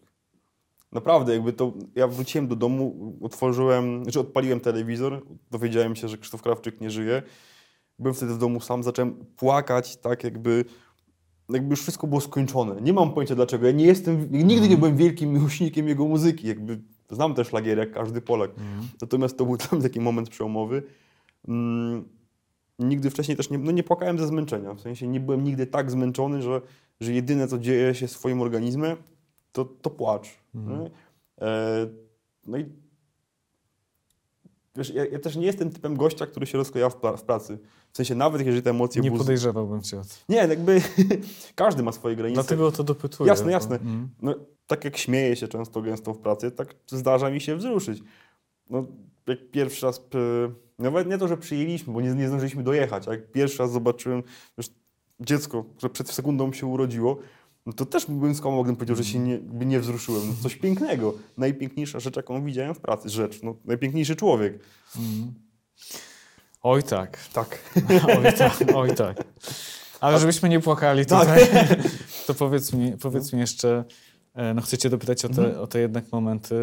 Naprawdę, 0.97 1.33
jakby 1.33 1.53
to, 1.53 1.73
ja 1.95 2.07
wróciłem 2.07 2.47
do 2.47 2.55
domu, 2.55 3.13
otworzyłem, 3.21 4.03
znaczy 4.03 4.19
odpaliłem 4.19 4.59
telewizor, 4.59 5.25
dowiedziałem 5.51 5.95
się, 5.95 6.07
że 6.07 6.17
Krzysztof 6.17 6.41
Krawczyk 6.41 6.81
nie 6.81 6.91
żyje. 6.91 7.23
Byłem 7.99 8.15
wtedy 8.15 8.33
w 8.33 8.37
domu 8.37 8.61
sam, 8.61 8.83
zacząłem 8.83 9.25
płakać, 9.35 9.97
tak 9.97 10.23
jakby, 10.23 10.65
jakby 11.49 11.69
już 11.69 11.81
wszystko 11.81 12.07
było 12.07 12.21
skończone. 12.21 12.81
Nie 12.81 12.93
mam 12.93 13.13
pojęcia 13.13 13.35
dlaczego, 13.35 13.65
ja 13.65 13.71
nie 13.71 13.85
jestem, 13.85 14.27
nigdy 14.31 14.69
nie 14.69 14.77
byłem 14.77 14.97
wielkim 14.97 15.33
miłośnikiem 15.33 15.87
jego 15.87 16.05
muzyki, 16.05 16.47
jakby 16.47 16.81
znam 17.09 17.33
też 17.33 17.47
szlagiery 17.47 17.79
jak 17.79 17.91
każdy 17.91 18.21
Polak. 18.21 18.51
Mhm. 18.51 18.87
Natomiast 19.01 19.37
to 19.37 19.45
był 19.45 19.57
mnie 19.71 19.81
taki 19.81 19.99
moment 19.99 20.29
przełomowy. 20.29 20.83
Mm, 21.47 22.09
nigdy 22.79 23.09
wcześniej 23.09 23.37
też 23.37 23.49
nie, 23.49 23.57
no 23.57 23.71
nie 23.71 23.83
płakałem 23.83 24.19
ze 24.19 24.27
zmęczenia. 24.27 24.73
W 24.73 24.81
sensie 24.81 25.07
nie 25.07 25.19
byłem 25.19 25.43
nigdy 25.43 25.67
tak 25.67 25.91
zmęczony, 25.91 26.41
że, 26.41 26.61
że 27.01 27.13
jedyne 27.13 27.47
co 27.47 27.57
dzieje 27.57 27.95
się 27.95 28.07
swoim 28.07 28.41
organizmem, 28.41 28.97
to, 29.57 29.65
to 29.81 29.89
płacz. 29.89 30.29
Mhm. 30.55 30.81
nie? 30.81 30.89
E, 31.41 31.87
no 32.47 32.57
i 32.57 32.65
wiesz, 34.75 34.89
ja, 34.89 35.05
ja 35.05 35.19
też 35.19 35.35
nie 35.35 35.45
jestem 35.45 35.71
typem 35.71 35.97
gościa, 35.97 36.25
który 36.25 36.45
się 36.45 36.57
rozkleja 36.57 36.89
w, 36.89 36.95
pra- 36.95 37.17
w 37.17 37.23
pracy. 37.23 37.57
W 37.93 37.97
sensie 37.97 38.15
nawet 38.15 38.41
jeżeli 38.45 38.61
te 38.61 38.69
emocje 38.69 39.01
Nie 39.01 39.11
buz- 39.11 39.17
podejrzewałbym 39.17 39.81
cię. 39.81 40.01
Nie, 40.29 40.37
jakby 40.37 40.81
każdy 41.55 41.83
ma 41.83 41.91
swoje 41.91 42.15
granice. 42.15 42.41
Dlatego 42.41 42.71
to 42.71 42.83
dopytuję. 42.83 43.27
Jasne, 43.27 43.51
jasne. 43.51 43.75
Mhm. 43.75 44.09
No, 44.21 44.35
tak 44.67 44.85
jak 44.85 44.97
śmieję 44.97 45.35
się 45.35 45.47
często 45.47 45.81
gęsto 45.81 46.13
w 46.13 46.17
pracy, 46.19 46.51
tak 46.51 46.75
zdarza 46.87 47.29
mi 47.29 47.41
się 47.41 47.55
wzruszyć. 47.55 48.03
No, 48.69 48.85
jak 49.27 49.51
pierwszy 49.51 49.85
raz, 49.85 50.01
nawet 50.79 51.07
nie 51.07 51.17
to, 51.17 51.27
że 51.27 51.37
przyjęliśmy, 51.37 51.93
bo 51.93 52.01
nie, 52.01 52.13
nie 52.13 52.27
zdążyliśmy 52.27 52.63
dojechać, 52.63 53.07
a 53.07 53.11
jak 53.11 53.31
pierwszy 53.31 53.57
raz 53.59 53.71
zobaczyłem 53.71 54.23
wiesz, 54.57 54.69
dziecko, 55.19 55.63
które 55.77 55.89
przed 55.89 56.09
sekundą 56.09 56.53
się 56.53 56.65
urodziło, 56.67 57.17
no 57.67 57.73
to 57.73 57.85
też 57.85 58.05
bym 58.05 58.35
skłamał, 58.35 58.63
gdybym 58.63 58.75
powiedział, 58.75 58.95
że 58.95 59.03
się 59.03 59.19
nie, 59.19 59.31
jakby 59.31 59.65
nie 59.65 59.79
wzruszyłem. 59.79 60.27
No, 60.27 60.33
coś 60.43 60.55
pięknego. 60.55 61.13
Najpiękniejsza 61.37 61.99
rzecz, 61.99 62.15
jaką 62.15 62.45
widziałem 62.45 62.75
w 62.75 62.79
pracy. 62.79 63.09
Rzecz, 63.09 63.39
no, 63.43 63.55
najpiękniejszy 63.65 64.15
człowiek. 64.15 64.59
Mhm. 64.97 65.33
Oj 66.63 66.83
tak, 66.83 67.19
Tak. 67.33 67.59
oj 68.17 68.33
tak, 68.37 68.57
oj 68.75 68.95
tak. 68.95 69.23
Ale 69.99 70.19
żebyśmy 70.19 70.49
nie 70.49 70.59
płakali 70.59 71.05
Tak. 71.05 71.21
tutaj, 71.21 71.63
to 72.27 72.33
powiedz 72.33 72.73
mi, 72.73 72.91
powiedz 72.97 73.33
mi 73.33 73.39
jeszcze, 73.39 73.83
e, 74.33 74.53
no 74.53 74.61
chcę 74.61 74.77
cię 74.77 74.89
dopytać 74.89 75.25
o 75.25 75.29
te, 75.29 75.41
Mhm. 75.41 75.59
o 75.63 75.67
te 75.67 75.79
jednak 75.79 76.11
momenty, 76.11 76.55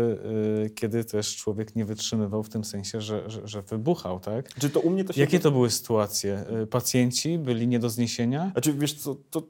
y, 0.67 0.71
kiedy 0.71 1.05
też 1.05 1.37
człowiek 1.37 1.77
nie 1.77 1.85
wytrzymywał 1.85 2.43
w 2.43 2.49
tym 2.49 2.65
sensie, 2.65 3.01
że, 3.01 3.31
że, 3.31 3.49
że 3.49 3.63
wybuchał, 3.63 4.21
tak? 4.21 4.55
Czy 4.55 4.71
to 4.71 4.81
u 4.81 4.91
mnie 4.91 5.05
to 5.05 5.13
się... 5.13 5.21
Jakie 5.21 5.41
to 5.41 5.51
były 5.51 5.71
sytuacje? 5.71 6.45
Y, 6.63 6.67
Pacjenci 6.67 7.39
byli 7.39 7.69
nie 7.69 7.79
do 7.79 7.91
zniesienia? 7.91 8.51
Znaczy, 8.53 8.73
wiesz 8.73 8.95
co, 8.95 9.17
to, 9.31 9.43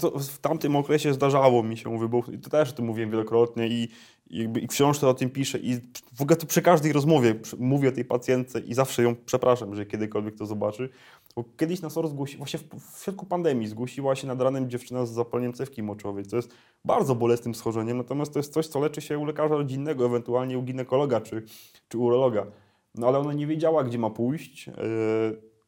to 0.00 0.18
w 0.18 0.38
tamtym 0.38 0.76
okresie 0.76 1.14
zdarzało 1.14 1.62
mi 1.62 1.76
się 1.76 1.98
wybuchnąć. 1.98 2.38
I 2.38 2.42
to 2.42 2.50
też 2.50 2.70
o 2.70 2.72
tym 2.72 2.84
mówiłem 2.84 3.10
wielokrotnie 3.10 3.68
i, 3.68 3.88
jakby, 4.30 4.60
i 4.60 4.66
w 4.66 4.70
książce 4.70 5.08
o 5.08 5.14
tym 5.14 5.30
piszę. 5.30 5.58
I 5.58 5.80
w 6.14 6.22
ogóle 6.22 6.36
to 6.36 6.46
przy 6.46 6.62
każdej 6.62 6.92
rozmowie 6.92 7.34
mówię 7.58 7.88
o 7.88 7.92
tej 7.92 8.04
pacjentce 8.04 8.60
i 8.60 8.74
zawsze 8.74 9.02
ją 9.02 9.16
przepraszam, 9.26 9.74
że 9.74 9.86
kiedykolwiek 9.86 10.34
to 10.34 10.46
zobaczy. 10.46 10.88
Bo 11.36 11.44
kiedyś 11.56 11.82
na 11.82 11.90
SOR 11.90 12.08
zgłosi, 12.08 12.36
właśnie 12.36 12.58
w, 12.58 12.62
w 12.98 13.04
środku 13.04 13.26
pandemii 13.26 13.68
zgłosiła 13.68 14.14
się 14.14 14.26
nad 14.26 14.40
ranem 14.40 14.70
dziewczyna 14.70 15.06
z 15.06 15.10
zapaleniem 15.10 15.52
cewki 15.52 15.82
moczowej, 15.82 16.24
co 16.24 16.36
jest 16.36 16.54
bardzo 16.84 17.14
bolesnym 17.14 17.54
schorzeniem, 17.54 17.96
natomiast 17.96 18.32
to 18.32 18.38
jest 18.38 18.52
coś, 18.52 18.66
co 18.66 18.80
leczy 18.80 19.00
się 19.00 19.18
u 19.18 19.24
lekarza 19.24 19.56
rodzinnego, 19.56 20.06
ewentualnie 20.06 20.58
u 20.58 20.62
ginekologa 20.62 21.20
czy, 21.20 21.42
czy 21.88 21.98
urologa. 21.98 22.46
No 22.94 23.08
ale 23.08 23.18
ona 23.18 23.32
nie 23.32 23.46
wiedziała, 23.46 23.84
gdzie 23.84 23.98
ma 23.98 24.10
pójść. 24.10 24.66
Yy, 24.66 24.74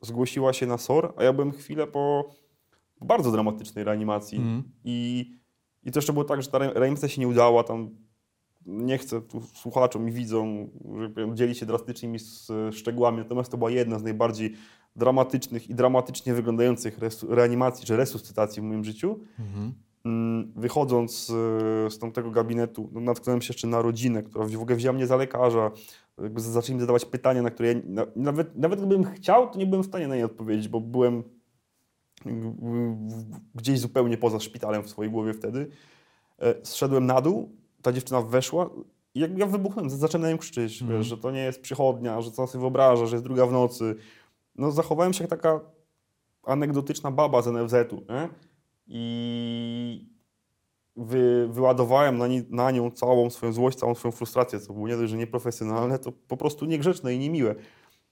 zgłosiła 0.01 0.53
się 0.53 0.67
na 0.67 0.79
SOR, 0.79 1.13
a 1.17 1.25
ja 1.25 1.33
byłem 1.33 1.53
chwilę 1.53 1.87
po 1.87 2.31
bardzo 3.05 3.33
dramatycznej 3.33 3.85
reanimacji. 3.85 4.39
Mhm. 4.39 4.63
I, 4.85 5.31
I 5.83 5.93
to 5.93 5.99
jeszcze 5.99 6.13
było 6.13 6.25
tak, 6.25 6.43
że 6.43 6.49
ta 6.49 6.59
re- 6.59 6.73
reanimacja 6.75 7.09
się 7.09 7.21
nie 7.21 7.29
udała, 7.29 7.65
tam 7.65 7.91
nie 8.67 8.99
chcę 8.99 9.23
tu 9.23 9.41
słuchaczom 9.41 10.09
i 10.09 10.13
widzom, 10.13 10.69
że 11.01 11.09
powiem, 11.09 11.37
dzielić 11.37 11.59
się 11.59 11.67
drastycznymi 11.67 12.19
szczegółami, 12.73 13.19
natomiast 13.19 13.51
to 13.51 13.59
była 13.59 13.71
jedna 13.71 13.99
z 13.99 14.03
najbardziej 14.03 14.55
dramatycznych 14.97 15.71
i 15.71 15.75
dramatycznie 15.75 16.35
wyglądających 16.35 16.99
reanimacji 17.29 17.87
czy 17.87 17.97
resuscytacji 17.97 18.63
w 18.63 18.65
moim 18.65 18.85
życiu. 18.85 19.21
Mhm. 19.39 19.73
mm, 20.05 20.53
wychodząc 20.57 21.27
z, 21.27 21.33
z 21.93 21.99
tamtego 21.99 22.31
gabinetu, 22.31 22.91
no, 22.93 23.01
natknąłem 23.01 23.43
się 23.43 23.53
jeszcze 23.53 23.67
na 23.67 23.83
rodzinę, 23.83 24.23
która 24.23 24.47
w 24.47 24.61
ogóle 24.61 24.77
wzięła 24.77 24.93
mnie 24.93 25.07
za 25.07 25.17
lekarza. 25.17 25.71
Jakby 26.23 26.41
zaczęli 26.41 26.75
mi 26.75 26.81
zadawać 26.81 27.05
pytania, 27.05 27.43
na 27.43 27.51
które 27.51 27.73
ja 27.73 27.81
na, 27.85 28.07
nawet, 28.17 28.57
nawet 28.57 28.79
gdybym 28.79 29.05
chciał, 29.05 29.51
to 29.51 29.59
nie 29.59 29.67
byłem 29.67 29.83
w 29.83 29.87
stanie 29.87 30.09
na 30.09 30.17
nie 30.17 30.25
odpowiedzieć, 30.25 30.69
bo 30.69 30.81
byłem 30.81 31.23
gdzieś 33.55 33.81
zupełnie 33.81 34.17
poza 34.19 34.41
szpitalem 34.41 34.83
w 34.83 34.89
swojej 34.91 35.13
głowie 35.13 35.35
wtedy. 35.35 35.69
E, 36.39 36.55
zszedłem 36.67 37.07
na 37.07 37.21
dół, 37.21 37.51
ta 37.83 37.93
dziewczyna 37.93 38.23
weszła 38.23 38.71
i 39.15 39.21
jak 39.21 39.39
ja 39.39 39.47
wybuchnąłem, 39.47 39.91
zacząłem 39.91 40.23
na 40.23 40.31
nią 40.31 40.39
krzyczeć, 40.39 40.83
Mhm. 40.83 40.99
wiesz, 41.01 41.07
że 41.09 41.19
to 41.19 41.31
nie 41.31 41.41
jest 41.41 41.61
przychodnia, 41.61 42.21
że 42.21 42.31
co 42.31 42.47
sobie 42.47 42.61
wyobraża, 42.61 43.07
że 43.07 43.17
jest 43.17 43.25
druga 43.25 43.47
w 43.47 43.53
nocy. 43.53 43.95
No 44.57 44.71
zachowałem 44.71 45.13
się 45.13 45.25
jak 45.25 45.31
taka 45.31 45.61
anegdotyczna 46.45 47.11
baba 47.11 47.43
z 47.43 47.47
NFZ-u, 47.47 47.97
nie? 47.97 48.29
I 48.87 50.09
wy, 50.97 51.49
wyładowałem 51.53 52.19
na, 52.19 52.25
na 52.51 52.71
nią 52.71 52.91
całą 52.91 53.31
swoją 53.31 53.53
złość, 53.53 53.79
całą 53.79 53.95
swoją 53.95 54.13
frustrację, 54.13 54.61
co 54.61 54.73
było 54.73 54.89
nie 54.89 54.97
dość, 54.97 55.11
że 55.11 55.17
nieprofesjonalne, 55.17 55.99
to 55.99 56.13
po 56.13 56.37
prostu 56.37 56.65
niegrzeczne 56.67 57.15
i 57.15 57.19
niemiłe. 57.19 57.55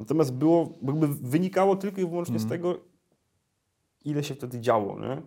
Natomiast 0.01 0.35
było, 0.35 0.79
jakby 0.83 1.09
wynikało 1.09 1.77
tylko 1.77 2.01
i 2.01 2.07
wyłącznie 2.07 2.39
z 2.39 2.43
Mhm. 2.43 2.61
tego, 2.61 2.81
ile 4.05 4.25
się 4.25 4.35
wtedy 4.35 4.61
działo, 4.61 5.01
nie? 5.01 5.23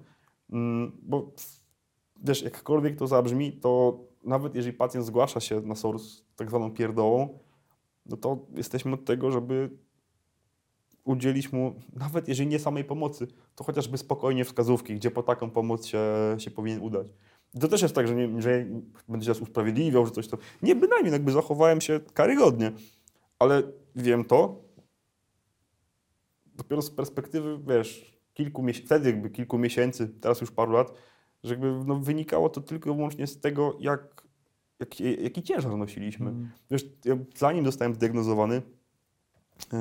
Mm, 0.49 0.91
Bo 1.01 1.31
wiesz, 2.23 2.41
jakkolwiek 2.41 2.95
to 2.95 3.07
zabrzmi, 3.07 3.53
to 3.53 3.99
nawet 4.23 4.55
jeżeli 4.55 4.77
pacjent 4.77 5.05
zgłasza 5.05 5.39
się 5.39 5.61
na 5.61 5.75
SOR 5.75 5.99
z 5.99 6.25
tak 6.35 6.49
zwaną 6.49 6.71
pierdołą, 6.71 7.39
no 8.05 8.17
to 8.17 8.45
jesteśmy 8.55 8.93
od 8.93 9.05
tego, 9.05 9.31
żeby 9.31 9.69
udzielić 11.03 11.51
mu, 11.51 11.75
nawet 11.93 12.27
jeżeli 12.27 12.49
nie 12.49 12.59
samej 12.59 12.83
pomocy, 12.83 13.27
to 13.55 13.63
chociażby 13.63 13.97
spokojnie 13.97 14.45
wskazówki, 14.45 14.95
gdzie 14.95 15.11
po 15.11 15.23
taką 15.23 15.49
pomoc 15.49 15.85
się, 15.85 16.03
się 16.37 16.51
powinien 16.51 16.81
udać. 16.81 17.07
I 17.53 17.59
to 17.59 17.67
też 17.67 17.81
jest 17.81 17.95
tak, 17.95 18.07
że, 18.07 18.15
nie, 18.15 18.41
że 18.41 18.65
będę 19.07 19.25
się 19.25 19.31
usprawiedliwiał, 19.31 20.05
że 20.05 20.11
coś 20.11 20.27
to... 20.27 20.37
Nie, 20.61 20.75
bynajmniej, 20.75 21.13
jakby 21.13 21.31
zachowałem 21.31 21.81
się 21.81 21.99
karygodnie. 22.13 22.71
Ale 23.39 23.63
wiem 23.95 24.25
to, 24.25 24.61
dopiero 26.55 26.81
z 26.81 26.91
perspektywy, 26.91 27.59
wiesz, 27.67 28.14
kilku 28.35 28.63
miesięcy, 28.63 28.85
wtedy 28.85 29.09
jakby 29.09 29.29
kilku 29.29 29.57
miesięcy, 29.57 30.07
teraz 30.07 30.41
już 30.41 30.51
paru 30.51 30.71
lat, 30.71 30.93
że 31.43 31.53
jakby 31.53 31.83
no, 31.85 31.99
wynikało 31.99 32.49
to 32.49 32.61
tylko 32.61 32.89
i 32.89 32.95
wyłącznie 32.95 33.27
z 33.27 33.39
tego, 33.39 33.77
jak, 33.79 34.23
jak, 34.79 34.99
jaki 34.99 35.43
ciężar 35.43 35.77
nosiliśmy. 35.77 36.29
Mhm. 36.29 36.49
Wiesz, 36.71 36.85
ja 37.05 37.17
zanim 37.35 37.65
zostałem 37.65 37.95
zdiagnozowany, 37.95 38.55
yy, 38.55 39.79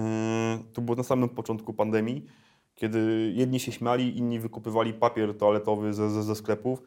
to 0.72 0.82
było 0.82 0.96
na 0.96 1.02
samym 1.02 1.28
początku 1.28 1.74
pandemii, 1.74 2.26
kiedy 2.74 3.32
jedni 3.36 3.60
się 3.60 3.72
śmiali, 3.72 4.18
inni 4.18 4.40
wykupywali 4.40 4.94
papier 4.94 5.36
toaletowy 5.36 5.94
ze, 5.94 6.10
ze, 6.10 6.22
ze 6.22 6.34
sklepów. 6.34 6.82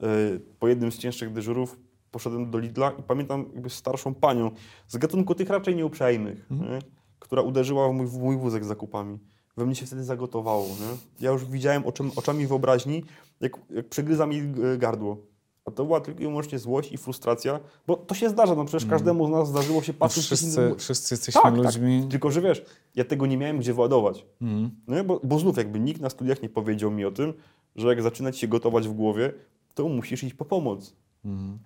Yy, 0.00 0.40
po 0.58 0.68
jednym 0.68 0.92
z 0.92 0.98
cięższych 0.98 1.32
dyżurów 1.32 1.78
poszedłem 2.10 2.50
do 2.50 2.58
Lidla 2.58 2.90
i 2.90 3.02
pamiętam 3.02 3.46
jakby 3.54 3.70
starszą 3.70 4.14
panią 4.14 4.50
z 4.86 4.96
gatunku 4.96 5.34
tych 5.34 5.50
raczej 5.50 5.76
nieuprzejmych, 5.76 6.50
nie? 6.50 6.78
która 7.18 7.42
uderzyła 7.42 7.88
w 7.88 7.92
mój, 7.92 8.06
w 8.06 8.18
mój 8.18 8.36
wózek 8.36 8.64
z 8.64 8.68
zakupami. 8.68 9.18
We 9.60 9.66
mnie 9.66 9.74
się 9.74 9.86
wtedy 9.86 10.04
zagotowało. 10.04 10.66
Nie? 10.66 11.24
Ja 11.26 11.30
już 11.32 11.44
widziałem 11.44 11.86
oczami, 11.86 12.10
oczami 12.16 12.46
wyobraźni, 12.46 13.04
jak, 13.40 13.52
jak 13.70 13.88
przegryza 13.88 14.26
mi 14.26 14.38
e, 14.38 14.78
gardło. 14.78 15.16
A 15.64 15.70
to 15.70 15.84
była 15.84 16.00
tylko 16.00 16.20
i 16.20 16.26
wyłącznie 16.26 16.58
złość 16.58 16.92
i 16.92 16.96
frustracja, 16.98 17.60
bo 17.86 17.96
to 17.96 18.14
się 18.14 18.28
zdarza, 18.28 18.54
no 18.54 18.64
przecież 18.64 18.88
każdemu 18.90 19.26
z 19.26 19.30
nas 19.30 19.48
zdarzyło 19.48 19.82
się 19.82 19.92
No 19.92 19.98
patrzeć... 19.98 20.26
przez 20.26 20.38
wszyscy, 20.40 20.60
inny- 20.60 20.76
wszyscy 20.78 21.14
jesteśmy 21.14 21.40
Tak, 21.42 21.54
tak. 21.54 21.64
ludźmi. 21.64 22.06
Tylko, 22.10 22.30
że 22.30 22.40
wiesz, 22.40 22.64
ja 22.94 23.04
tego 23.04 23.26
nie 23.26 23.36
miałem 23.36 23.58
gdzie 23.58 23.72
władować. 23.72 24.26
Mhm. 24.42 24.70
Nie? 24.88 25.04
Bo, 25.04 25.20
bo 25.24 25.38
znów 25.38 25.56
jakby 25.56 25.80
nikt 25.80 26.00
na 26.00 26.10
studiach 26.10 26.42
nie 26.42 26.48
powiedział 26.48 26.90
mi 26.90 27.04
o 27.04 27.10
tym, 27.10 27.32
że 27.76 27.88
jak 27.88 28.02
zaczyna 28.02 28.32
ci 28.32 28.40
się 28.40 28.48
gotować 28.48 28.88
w 28.88 28.92
głowie, 28.92 29.32
to 29.74 29.88
musisz 29.88 30.24
iść 30.24 30.34
po 30.34 30.44
pomoc. 30.44 30.94
Mhm. 31.24 31.58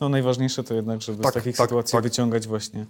No 0.00 0.08
najważniejsze 0.08 0.64
to 0.64 0.74
jednak, 0.74 1.02
żeby 1.02 1.22
Tak, 1.22 1.32
z 1.32 1.34
takich 1.34 1.56
tak, 1.56 1.68
sytuacji 1.68 1.92
tak. 1.92 2.02
wyciągać 2.02 2.46
właśnie 2.48 2.86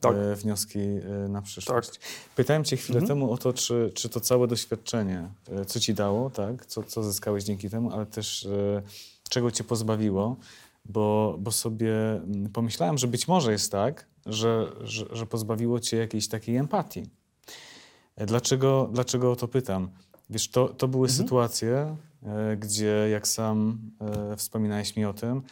Tak. 0.00 0.16
e, 0.16 0.34
wnioski 0.36 0.78
e, 0.78 1.28
na 1.28 1.42
przyszłość. 1.42 1.90
Tak. 1.90 2.00
Pytałem 2.36 2.64
cię 2.64 2.76
chwilę 2.76 2.98
Mhm. 2.98 3.08
temu 3.08 3.32
o 3.32 3.38
to, 3.38 3.52
czy, 3.52 3.92
czy 3.94 4.08
to 4.08 4.20
całe 4.20 4.46
doświadczenie, 4.48 5.28
e, 5.52 5.64
co 5.64 5.80
ci 5.80 5.94
dało, 5.94 6.30
tak? 6.30 6.66
co, 6.66 6.82
co 6.82 7.02
zyskałeś 7.02 7.44
dzięki 7.44 7.70
temu, 7.70 7.92
ale 7.92 8.06
też 8.06 8.48
czego 9.30 9.50
cię 9.50 9.64
pozbawiło, 9.64 10.36
bo, 10.84 11.36
bo 11.40 11.52
sobie 11.52 12.12
mm, 12.12 12.48
pomyślałem, 12.52 12.98
że 12.98 13.06
być 13.08 13.28
może 13.28 13.52
jest 13.52 13.72
tak, 13.72 14.06
że, 14.26 14.72
że, 14.80 15.04
że 15.12 15.26
pozbawiło 15.26 15.80
cię 15.80 15.96
jakiejś 15.96 16.28
takiej 16.28 16.56
empatii. 16.56 17.02
Dlaczego, 18.16 18.88
dlaczego 18.92 19.32
o 19.32 19.36
to 19.36 19.48
pytam? 19.48 19.90
Wiesz, 20.30 20.48
to, 20.48 20.68
to 20.68 20.88
były 20.88 21.08
Mhm. 21.08 21.24
sytuacje, 21.24 21.96
gdzie, 22.58 23.08
jak 23.10 23.28
sam 23.28 23.80
wspominałeś 24.36 24.96
mi 24.96 25.04
o 25.04 25.12
tym, 25.14 25.42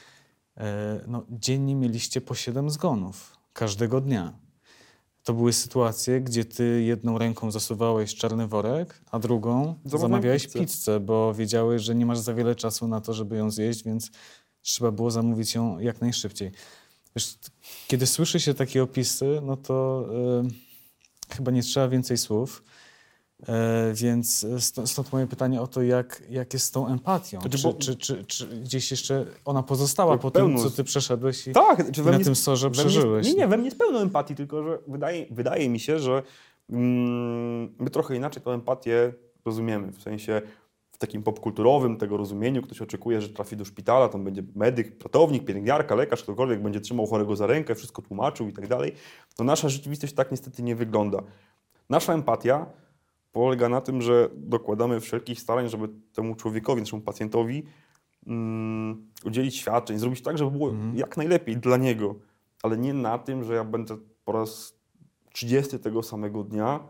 no, 1.06 1.24
dziennie 1.30 1.74
mieliście 1.74 2.20
po 2.20 2.34
7 2.34 2.70
zgonów 2.70 3.35
każdego 3.56 4.00
dnia. 4.00 4.32
To 5.22 5.34
były 5.34 5.52
sytuacje, 5.52 6.20
gdzie 6.20 6.44
ty 6.44 6.82
jedną 6.82 7.18
ręką 7.18 7.50
zasuwałeś 7.50 8.14
czarny 8.14 8.46
worek, 8.46 9.00
a 9.10 9.18
drugą 9.18 9.74
zamawiałeś 9.84 10.46
pizzę. 10.46 10.58
pizzę, 10.58 11.00
bo 11.00 11.34
wiedziałeś, 11.34 11.82
że 11.82 11.94
nie 11.94 12.06
masz 12.06 12.18
za 12.18 12.34
wiele 12.34 12.54
czasu 12.54 12.88
na 12.88 13.00
to, 13.00 13.14
żeby 13.14 13.36
ją 13.36 13.50
zjeść, 13.50 13.84
więc 13.84 14.10
trzeba 14.62 14.90
było 14.90 15.10
zamówić 15.10 15.54
ją 15.54 15.78
jak 15.78 16.00
najszybciej. 16.00 16.50
Wiesz, 17.16 17.38
kiedy 17.88 18.06
słyszy 18.06 18.40
się 18.40 18.54
takie 18.54 18.82
opisy, 18.82 19.40
no 19.42 19.56
to 19.56 20.06
e, 21.30 21.34
chyba 21.34 21.50
nie 21.50 21.62
trzeba 21.62 21.88
więcej 21.88 22.18
słów. 22.18 22.62
E, 23.48 23.92
więc 23.94 24.46
stąd, 24.84 25.12
moje 25.12 25.26
pytanie 25.26 25.60
o 25.62 25.66
to, 25.66 25.82
jak, 25.82 26.22
jak 26.30 26.52
jest 26.52 26.66
z 26.66 26.70
tą 26.70 26.88
empatią. 26.88 27.40
Znaczy, 27.40 27.58
czy, 27.58 27.64
bo- 27.68 27.74
czy, 27.74 27.96
czy, 27.96 28.24
czy 28.24 28.46
gdzieś 28.46 28.90
jeszcze 28.90 29.26
ona 29.44 29.62
pozostała 29.62 30.18
po 30.18 30.30
tym, 30.30 30.58
co 30.58 30.70
ty 30.70 30.84
przeszedłeś 30.84 31.46
i, 31.46 31.52
Tak, 31.52 31.90
czy 31.92 32.00
i 32.00 32.04
na 32.04 32.18
tym 32.18 32.36
sorze 32.36 32.66
mnie- 32.66 32.72
przeżyłeś? 32.78 33.26
Nie, 33.26 33.34
nie, 33.34 33.46
we 33.48 33.56
mnie 33.56 33.64
jest 33.66 33.78
pełno 33.78 34.00
empatii, 34.02 34.34
tylko 34.34 34.62
że 34.62 34.78
wydaje, 34.88 35.26
wydaje 35.30 35.68
mi 35.68 35.80
się, 35.80 35.98
że 35.98 36.22
mm, 36.70 37.74
my 37.78 37.90
trochę 37.90 38.16
inaczej 38.16 38.42
tę 38.42 38.50
empatię 38.50 39.12
rozumiemy. 39.44 39.92
W 39.92 40.02
sensie 40.02 40.42
w 40.92 40.98
takim 40.98 41.22
popkulturowym 41.22 41.96
tego 41.96 42.16
rozumieniu 42.16 42.62
ktoś 42.62 42.82
oczekuje, 42.82 43.20
że 43.20 43.28
trafi 43.28 43.56
do 43.56 43.64
szpitala, 43.64 44.08
tam 44.08 44.24
będzie 44.24 44.42
medyk, 44.54 45.02
ratownik, 45.02 45.44
pielęgniarka, 45.44 45.94
lekarz, 45.94 46.22
ktokolwiek 46.22 46.62
będzie 46.62 46.80
trzymał 46.80 47.06
chorego 47.06 47.36
za 47.36 47.46
rękę, 47.46 47.74
wszystko 47.74 48.02
tłumaczył 48.02 48.48
i 48.48 48.52
tak 48.52 48.68
dalej. 48.68 48.92
To 49.36 49.44
nasza 49.44 49.68
rzeczywistość 49.68 50.12
tak 50.12 50.30
niestety 50.30 50.62
nie 50.62 50.76
wygląda. 50.76 51.22
Nasza 51.90 52.14
empatia 52.14 52.66
polega 53.36 53.68
na 53.68 53.80
tym, 53.80 54.02
że 54.02 54.28
dokładamy 54.34 55.00
wszelkich 55.00 55.40
starań, 55.40 55.68
żeby 55.68 55.88
temu 56.12 56.34
człowiekowi, 56.34 56.82
naszemu 56.82 57.02
pacjentowi 57.02 57.62
mm, 58.26 59.06
udzielić 59.24 59.56
świadczeń, 59.56 59.98
zrobić 59.98 60.22
tak, 60.22 60.38
żeby 60.38 60.50
było 60.50 60.70
Mhm. 60.70 60.96
jak 60.96 61.16
najlepiej 61.16 61.56
dla 61.56 61.76
niego, 61.76 62.14
ale 62.62 62.78
nie 62.78 62.94
na 62.94 63.18
tym, 63.18 63.44
że 63.44 63.54
ja 63.54 63.64
będę 63.64 63.96
po 64.24 64.32
raz 64.32 64.74
30 65.32 65.78
tego 65.78 66.02
samego 66.02 66.44
dnia, 66.44 66.80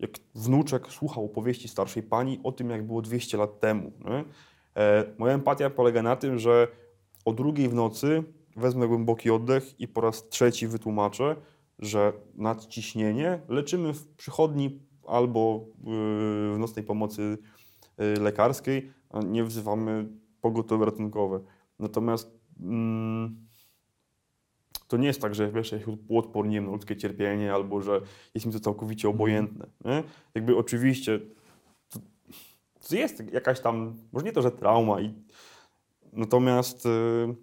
jak 0.00 0.10
wnuczek 0.34 0.86
słuchał 0.88 1.24
opowieści 1.24 1.68
starszej 1.68 2.02
pani 2.02 2.40
o 2.44 2.52
tym, 2.52 2.70
jak 2.70 2.86
było 2.86 3.02
200 3.02 3.36
lat 3.36 3.60
temu. 3.60 3.92
E, 4.76 5.04
moja 5.18 5.34
empatia 5.34 5.70
polega 5.70 6.02
na 6.02 6.16
tym, 6.16 6.38
że 6.38 6.68
o 7.24 7.32
drugiej 7.32 7.68
w 7.68 7.74
nocy 7.74 8.24
wezmę 8.56 8.88
głęboki 8.88 9.30
oddech 9.30 9.80
i 9.80 9.88
po 9.88 10.00
raz 10.00 10.28
trzeci 10.28 10.66
wytłumaczę, 10.66 11.36
że 11.78 12.12
nadciśnienie 12.34 13.40
leczymy 13.48 13.92
w 13.92 14.08
przychodni 14.08 14.91
albo 15.06 15.66
yy, 15.78 16.54
w 16.54 16.56
nocnej 16.58 16.84
pomocy 16.84 17.38
yy, 17.98 18.14
lekarskiej, 18.20 18.90
a 19.10 19.20
nie 19.20 19.44
wzywamy 19.44 20.08
pogotowie 20.40 20.84
ratunkowe. 20.84 21.40
Natomiast 21.78 22.38
mm, 22.60 23.46
to 24.88 24.96
nie 24.96 25.06
jest 25.06 25.20
tak, 25.20 25.34
że 25.34 25.52
wiesz, 25.52 25.72
ja 25.72 25.80
się 25.80 25.96
uodporniłem 26.08 26.66
na 26.66 26.72
ludzkie 26.72 26.96
cierpienie 26.96 27.54
albo 27.54 27.82
że 27.82 28.00
jest 28.34 28.46
mi 28.46 28.52
to 28.52 28.60
całkowicie 28.60 29.08
obojętne. 29.08 29.66
Nie? 29.84 30.02
Jakby 30.34 30.56
oczywiście 30.56 31.20
to, 31.88 31.98
to 32.88 32.96
jest 32.96 33.32
jakaś 33.32 33.60
tam, 33.60 33.94
może 34.12 34.26
nie 34.26 34.32
to, 34.32 34.42
że 34.42 34.50
trauma, 34.50 35.00
i, 35.00 35.14
natomiast 36.12 36.84
yy, 36.84 37.36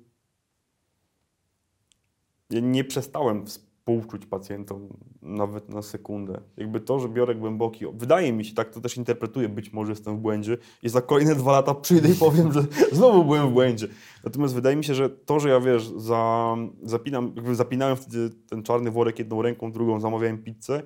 ja 2.49 2.59
nie 2.59 2.83
przestałem 2.83 3.45
współczuć 3.79 4.25
pacjentom 4.25 4.87
nawet 5.21 5.69
na 5.69 5.81
sekundę. 5.81 6.41
Jakby 6.57 6.79
to, 6.79 6.99
że 6.99 7.09
biorę 7.09 7.35
głęboki, 7.35 7.85
wydaje 7.93 8.33
mi 8.33 8.45
się, 8.45 8.55
tak 8.55 8.69
to 8.69 8.81
też 8.81 8.97
interpretuję, 8.97 9.49
być 9.49 9.73
może 9.73 9.91
jestem 9.91 10.17
w 10.17 10.19
błędzie 10.19 10.57
i 10.83 10.89
za 10.89 11.01
kolejne 11.01 11.35
dwa 11.35 11.51
lata 11.51 11.75
przyjdę 11.75 12.09
i 12.09 12.15
powiem, 12.15 12.51
że 12.51 12.61
znowu 12.91 13.23
byłem 13.23 13.49
w 13.49 13.51
błędzie. 13.51 13.87
Natomiast 14.23 14.55
wydaje 14.55 14.75
mi 14.75 14.83
się, 14.83 14.95
że 14.95 15.09
to, 15.09 15.39
że 15.39 15.49
ja 15.49 15.59
wiesz, 15.59 15.87
za, 15.97 16.55
zapinam, 16.83 17.31
jakby 17.35 17.55
zapinałem 17.55 17.97
wtedy 17.97 18.29
ten 18.49 18.63
czarny 18.63 18.91
worek 18.91 19.19
jedną 19.19 19.41
ręką, 19.41 19.71
drugą, 19.71 19.99
zamawiałem 19.99 20.43
pizzę, 20.43 20.81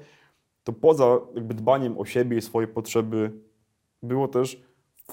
to 0.64 0.74
poza 0.74 1.20
jakby 1.36 1.54
dbaniem 1.54 1.98
o 1.98 2.06
siebie 2.06 2.38
i 2.38 2.42
swoje 2.42 2.68
potrzeby 2.68 3.32
było 4.04 4.28
też 4.28 4.64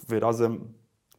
wyrazem 0.08 0.60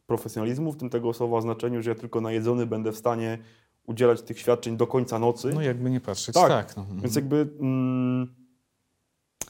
profesjonalizmu, 0.06 0.72
w 0.72 0.76
tym 0.76 0.90
tego 0.90 1.12
słowa 1.12 1.40
znaczeniu, 1.40 1.82
że 1.82 1.90
ja 1.90 1.96
tylko 1.96 2.20
najedzony 2.20 2.66
będę 2.66 2.92
w 2.92 2.96
stanie 2.96 3.38
udzielać 3.86 4.22
tych 4.22 4.38
świadczeń 4.38 4.76
do 4.76 4.86
końca 4.86 5.18
nocy. 5.18 5.50
No 5.54 5.62
jakby 5.62 5.90
nie 5.90 6.00
patrzeć, 6.00 6.34
Tak. 6.34 6.48
tak. 6.48 6.76
no. 6.76 6.86
Więc 7.02 7.16
jakby 7.16 7.48
mm, 7.60 8.34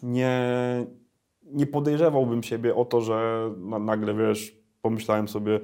nie, 0.03 0.41
nie 1.45 1.67
podejrzewałbym 1.67 2.43
siebie 2.43 2.75
o 2.75 2.85
to, 2.85 3.01
że 3.01 3.51
na, 3.59 3.79
nagle 3.79 4.15
wiesz, 4.15 4.57
pomyślałem 4.83 5.29
sobie, 5.29 5.61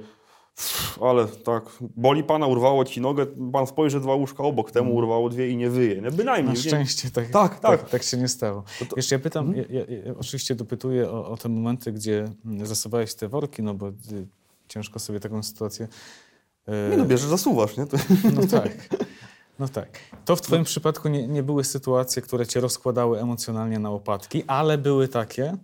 "Pff, 0.55 0.99
ale 1.03 1.27
tak, 1.27 1.63
boli 1.95 2.23
pana, 2.23 2.47
urwało 2.47 2.85
ci 2.85 3.01
nogę, 3.01 3.25
pan 3.53 3.67
spojrzy 3.67 3.99
dwa 3.99 4.15
łóżka 4.15 4.43
obok, 4.43 4.71
temu 4.71 4.95
urwało 4.95 5.29
dwie 5.29 5.49
i 5.49 5.57
nie 5.57 5.69
wyje. 5.69 6.01
Nie? 6.01 6.11
Bynajmniej. 6.11 6.55
Na 6.55 6.61
szczęście 6.61 7.11
tak, 7.11 7.27
Tak, 7.29 7.59
tak. 7.59 7.81
tak. 7.81 7.89
tak, 7.89 8.03
się 8.03 8.17
nie 8.17 8.27
stało. 8.27 8.63
To 8.79 8.85
to- 8.85 8.95
Wiesz, 8.95 9.11
ja 9.11 9.19
pytam, 9.19 9.47
Mhm. 9.47 9.65
ja, 9.69 9.79
ja, 9.79 9.97
ja 10.05 10.13
oczywiście 10.19 10.55
dopytuję 10.55 11.09
o, 11.11 11.27
o 11.29 11.37
te 11.37 11.49
momenty, 11.49 11.91
gdzie 11.91 12.25
mm, 12.45 12.65
zasuwałeś 12.65 13.15
te 13.15 13.27
worki, 13.27 13.63
no 13.63 13.73
bo 13.73 13.87
y, 13.89 13.93
ciężko 14.67 14.99
sobie 14.99 15.19
taką 15.19 15.43
sytuację... 15.43 15.87
Nie 16.91 16.97
no, 16.97 17.05
bierzesz, 17.05 17.29
zasuwasz, 17.29 17.77
nie? 17.77 17.85
To... 17.85 17.97
No 18.35 18.47
tak. 18.47 18.89
No 19.59 19.67
tak. 19.67 19.99
To 20.25 20.35
w 20.35 20.41
Twoim 20.41 20.63
przypadku 20.63 21.09
nie, 21.09 21.27
nie 21.27 21.43
były 21.43 21.63
sytuacje, 21.63 22.21
które 22.21 22.47
Cię 22.47 22.59
rozkładały 22.59 23.19
emocjonalnie 23.19 23.79
na 23.79 23.89
łopatki, 23.89 24.43
ale 24.47 24.77
były 24.77 25.07
takie, 25.07 25.57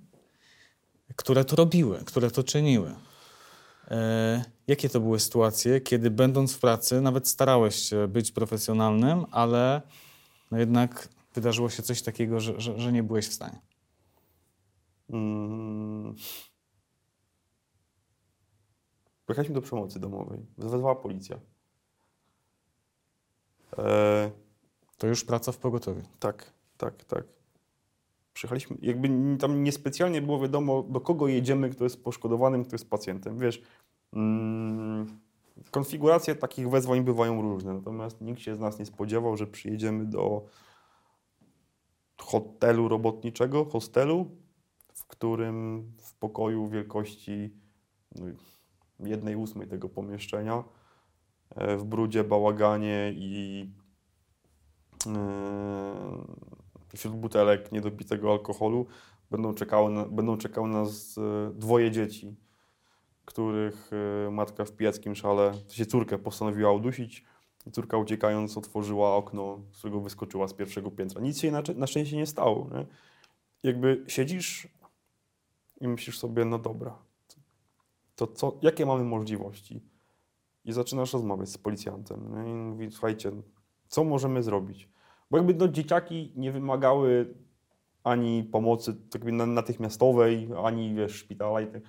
które 1.15 1.46
to 1.46 1.56
robiły, 1.56 1.98
które 2.06 2.32
to 2.32 2.44
czyniły. 2.44 2.96
E, 3.91 4.46
jakie 4.68 4.89
to 4.89 5.00
były 5.00 5.20
sytuacje, 5.20 5.82
kiedy 5.82 6.12
będąc 6.12 6.54
w 6.54 6.60
pracy 6.60 7.02
nawet 7.02 7.28
starałeś 7.28 7.76
się 7.76 8.08
być 8.08 8.32
profesjonalnym, 8.32 9.26
ale 9.32 9.82
no 10.52 10.58
jednak 10.58 11.10
wydarzyło 11.34 11.70
się 11.70 11.84
coś 11.84 12.02
takiego, 12.02 12.39
że, 12.39 12.62
że, 12.62 12.80
że 12.80 12.91
nie 12.91 13.04
byłeś 13.04 13.28
w 13.28 13.34
stanie? 13.34 13.60
Mm. 15.10 16.15
Pojechaliśmy 19.25 19.55
do 19.55 19.61
przemocy 19.61 19.99
domowej. 19.99 20.45
Wezwała 20.57 20.95
policja. 20.95 21.39
E, 23.77 24.31
To 24.97 25.07
już 25.07 25.23
praca 25.23 25.51
w 25.51 25.57
pogotowiu. 25.57 26.01
tak, 26.19 26.53
tak, 26.77 27.03
tak. 27.03 27.23
Przyjechaliśmy, 28.33 28.77
jakby 28.81 29.09
tam 29.38 29.63
niespecjalnie 29.63 30.21
było 30.21 30.39
wiadomo, 30.39 30.83
do 30.83 31.01
kogo 31.01 31.27
jedziemy, 31.27 31.69
kto 31.69 31.83
jest 31.83 32.03
poszkodowanym, 32.03 32.63
kto 32.65 32.75
jest 32.75 32.89
pacjentem. 32.89 33.39
Wiesz, 33.39 33.61
mm, 34.13 35.19
konfiguracje 35.71 36.35
takich 36.35 36.69
wezwań 36.69 37.03
bywają 37.03 37.41
różne, 37.41 37.73
natomiast 37.73 38.21
nikt 38.21 38.41
się 38.41 38.55
z 38.55 38.59
nas 38.59 38.79
nie 38.79 38.85
spodziewał, 38.85 39.38
że 39.38 39.47
przyjedziemy 39.47 40.05
do 40.05 40.45
hotelu 42.17 42.88
robotniczego, 42.88 43.65
hostelu, 43.65 44.31
w 44.93 45.05
którym 45.05 45.83
w 45.97 46.13
pokoju 46.13 46.67
wielkości 46.67 47.53
no, 48.15 48.25
jednej 48.99 49.36
ósmej 49.36 49.67
tego 49.67 49.89
pomieszczenia, 49.89 50.63
e, 51.55 51.77
w 51.77 51.84
brudzie, 51.84 52.23
bałaganie 52.23 53.13
i 53.15 53.69
e, 55.08 55.13
wśród 56.95 57.15
butelek 57.15 57.71
niedopitego 57.71 58.31
alkoholu 58.31 58.86
będą 59.31 59.53
czekały, 59.53 59.91
na, 59.91 60.05
będą 60.05 60.38
czekały 60.38 60.69
nas 60.69 61.17
e, 61.17 61.51
dwoje 61.53 61.91
dzieci, 61.91 62.36
których 63.25 63.91
matka 64.31 64.65
w 64.65 64.71
pijackim 64.71 65.15
szale, 65.15 65.51
w 65.51 65.55
sensie 65.55 65.86
córkę 65.86 66.17
postanowiła 66.17 66.71
udusić. 66.71 67.23
I 67.67 67.71
córka 67.71 67.97
uciekając 67.97 68.58
otworzyła 68.58 69.15
okno, 69.15 69.62
z 69.71 69.77
którego 69.77 70.01
wyskoczyła 70.01 70.47
z 70.47 70.53
pierwszego 70.53 70.91
piętra. 70.91 71.21
Nic 71.21 71.39
się 71.39 71.51
na, 71.51 71.63
na 71.75 71.88
szczęście 71.88 72.17
nie 72.17 72.25
stało. 72.25 72.69
Nie? 72.73 72.86
Jakby 73.63 74.03
siedzisz 74.08 74.67
i 75.81 75.88
myślisz 75.88 76.19
sobie, 76.19 76.45
no 76.45 76.60
dobra, 76.60 77.05
to 78.15 78.28
co, 78.28 78.58
jakie 78.62 78.86
mamy 78.86 79.04
możliwości? 79.04 79.82
I 80.65 80.71
zaczynasz 80.73 81.13
rozmawiać 81.13 81.49
z 81.49 81.58
policjantem. 81.58 82.36
Nie? 82.36 82.51
I 82.51 82.54
mówi, 82.54 82.91
słuchajcie, 82.91 83.32
co 83.88 84.04
możemy 84.04 84.43
zrobić? 84.43 84.89
Bo 85.32 85.38
jakby 85.38 85.54
no, 85.54 85.67
dzieciaki 85.67 86.34
nie 86.36 86.51
wymagały 86.51 87.36
ani 88.04 88.43
pomocy 88.43 88.93
tak 88.93 89.13
jakby 89.13 89.32
na- 89.32 89.45
natychmiastowej, 89.45 90.49
ani 90.63 90.95
wiesz, 90.95 91.12
szpitala 91.15 91.62
i 91.62 91.67
tak. 91.67 91.82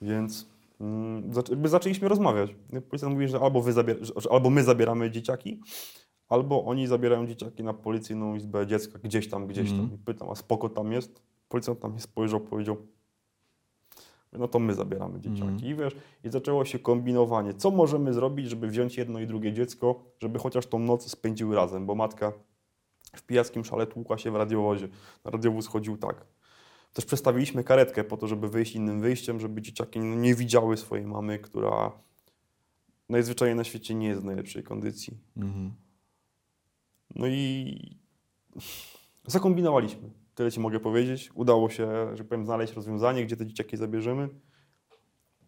Więc 0.00 0.48
mm, 0.80 1.30
jakby 1.50 1.68
zaczęliśmy 1.68 2.08
rozmawiać. 2.08 2.54
Policjant 2.88 3.14
mówi, 3.14 3.28
że 3.28 3.40
albo, 3.40 3.62
wy 3.62 3.72
zabier- 3.72 4.20
że, 4.20 4.32
albo 4.32 4.50
my 4.50 4.64
zabieramy 4.64 5.10
dzieciaki, 5.10 5.60
albo 6.28 6.64
oni 6.64 6.86
zabierają 6.86 7.26
dzieciaki 7.26 7.62
na 7.64 7.74
policyjną 7.74 8.34
izbę 8.34 8.66
dziecka 8.66 8.98
gdzieś 8.98 9.28
tam, 9.28 9.46
gdzieś 9.46 9.70
tam. 9.70 9.80
Mhm. 9.80 10.00
I 10.00 10.04
pytam, 10.04 10.30
a 10.30 10.34
spoko 10.34 10.68
tam 10.68 10.92
jest? 10.92 11.22
Policjant 11.48 11.80
tam 11.80 11.90
mnie 11.90 12.00
spojrzał, 12.00 12.40
powiedział, 12.40 12.76
no 14.32 14.48
to 14.48 14.58
my 14.58 14.74
zabieramy 14.74 15.20
dzieciaki. 15.20 15.42
Mhm. 15.42 15.72
I 15.72 15.74
wiesz, 15.74 15.96
i 16.24 16.30
zaczęło 16.30 16.64
się 16.64 16.78
kombinowanie. 16.78 17.54
Co 17.54 17.70
możemy 17.70 18.12
zrobić, 18.12 18.48
żeby 18.48 18.68
wziąć 18.68 18.96
jedno 18.96 19.20
i 19.20 19.26
drugie 19.26 19.52
dziecko, 19.52 20.04
żeby 20.20 20.38
chociaż 20.38 20.66
tą 20.66 20.78
noc 20.78 21.10
spędziły 21.10 21.56
razem, 21.56 21.86
bo 21.86 21.94
matka 21.94 22.32
w 23.16 23.22
pijackim 23.22 23.64
szale 23.64 23.86
tłukła 23.86 24.18
się 24.18 24.30
w 24.30 24.36
radiowozie. 24.36 24.88
Na 25.24 25.30
radiowóz 25.30 25.66
chodził 25.66 25.96
tak. 25.96 26.26
Też 26.92 27.04
przestawiliśmy 27.04 27.64
karetkę 27.64 28.04
po 28.04 28.16
to, 28.16 28.26
żeby 28.26 28.48
wyjść 28.48 28.74
innym 28.74 29.00
wyjściem, 29.00 29.40
żeby 29.40 29.62
dzieciaki 29.62 30.00
no, 30.00 30.14
nie 30.14 30.34
widziały 30.34 30.76
swojej 30.76 31.06
mamy, 31.06 31.38
która 31.38 31.92
najzwyczajniej 33.08 33.56
na 33.56 33.64
świecie 33.64 33.94
nie 33.94 34.06
jest 34.08 34.20
w 34.20 34.24
najlepszej 34.24 34.62
kondycji. 34.62 35.18
Mhm. 35.36 35.74
No 37.14 37.26
i 37.26 37.76
zakombinowaliśmy. 39.26 40.21
Tyle 40.34 40.52
ci 40.52 40.60
mogę 40.60 40.80
powiedzieć. 40.80 41.30
Udało 41.34 41.70
się, 41.70 42.16
że 42.16 42.24
powiem, 42.24 42.44
znaleźć 42.44 42.72
rozwiązanie, 42.72 43.24
gdzie 43.24 43.36
te 43.36 43.46
dzieciaki 43.46 43.76
zabierzemy. 43.76 44.28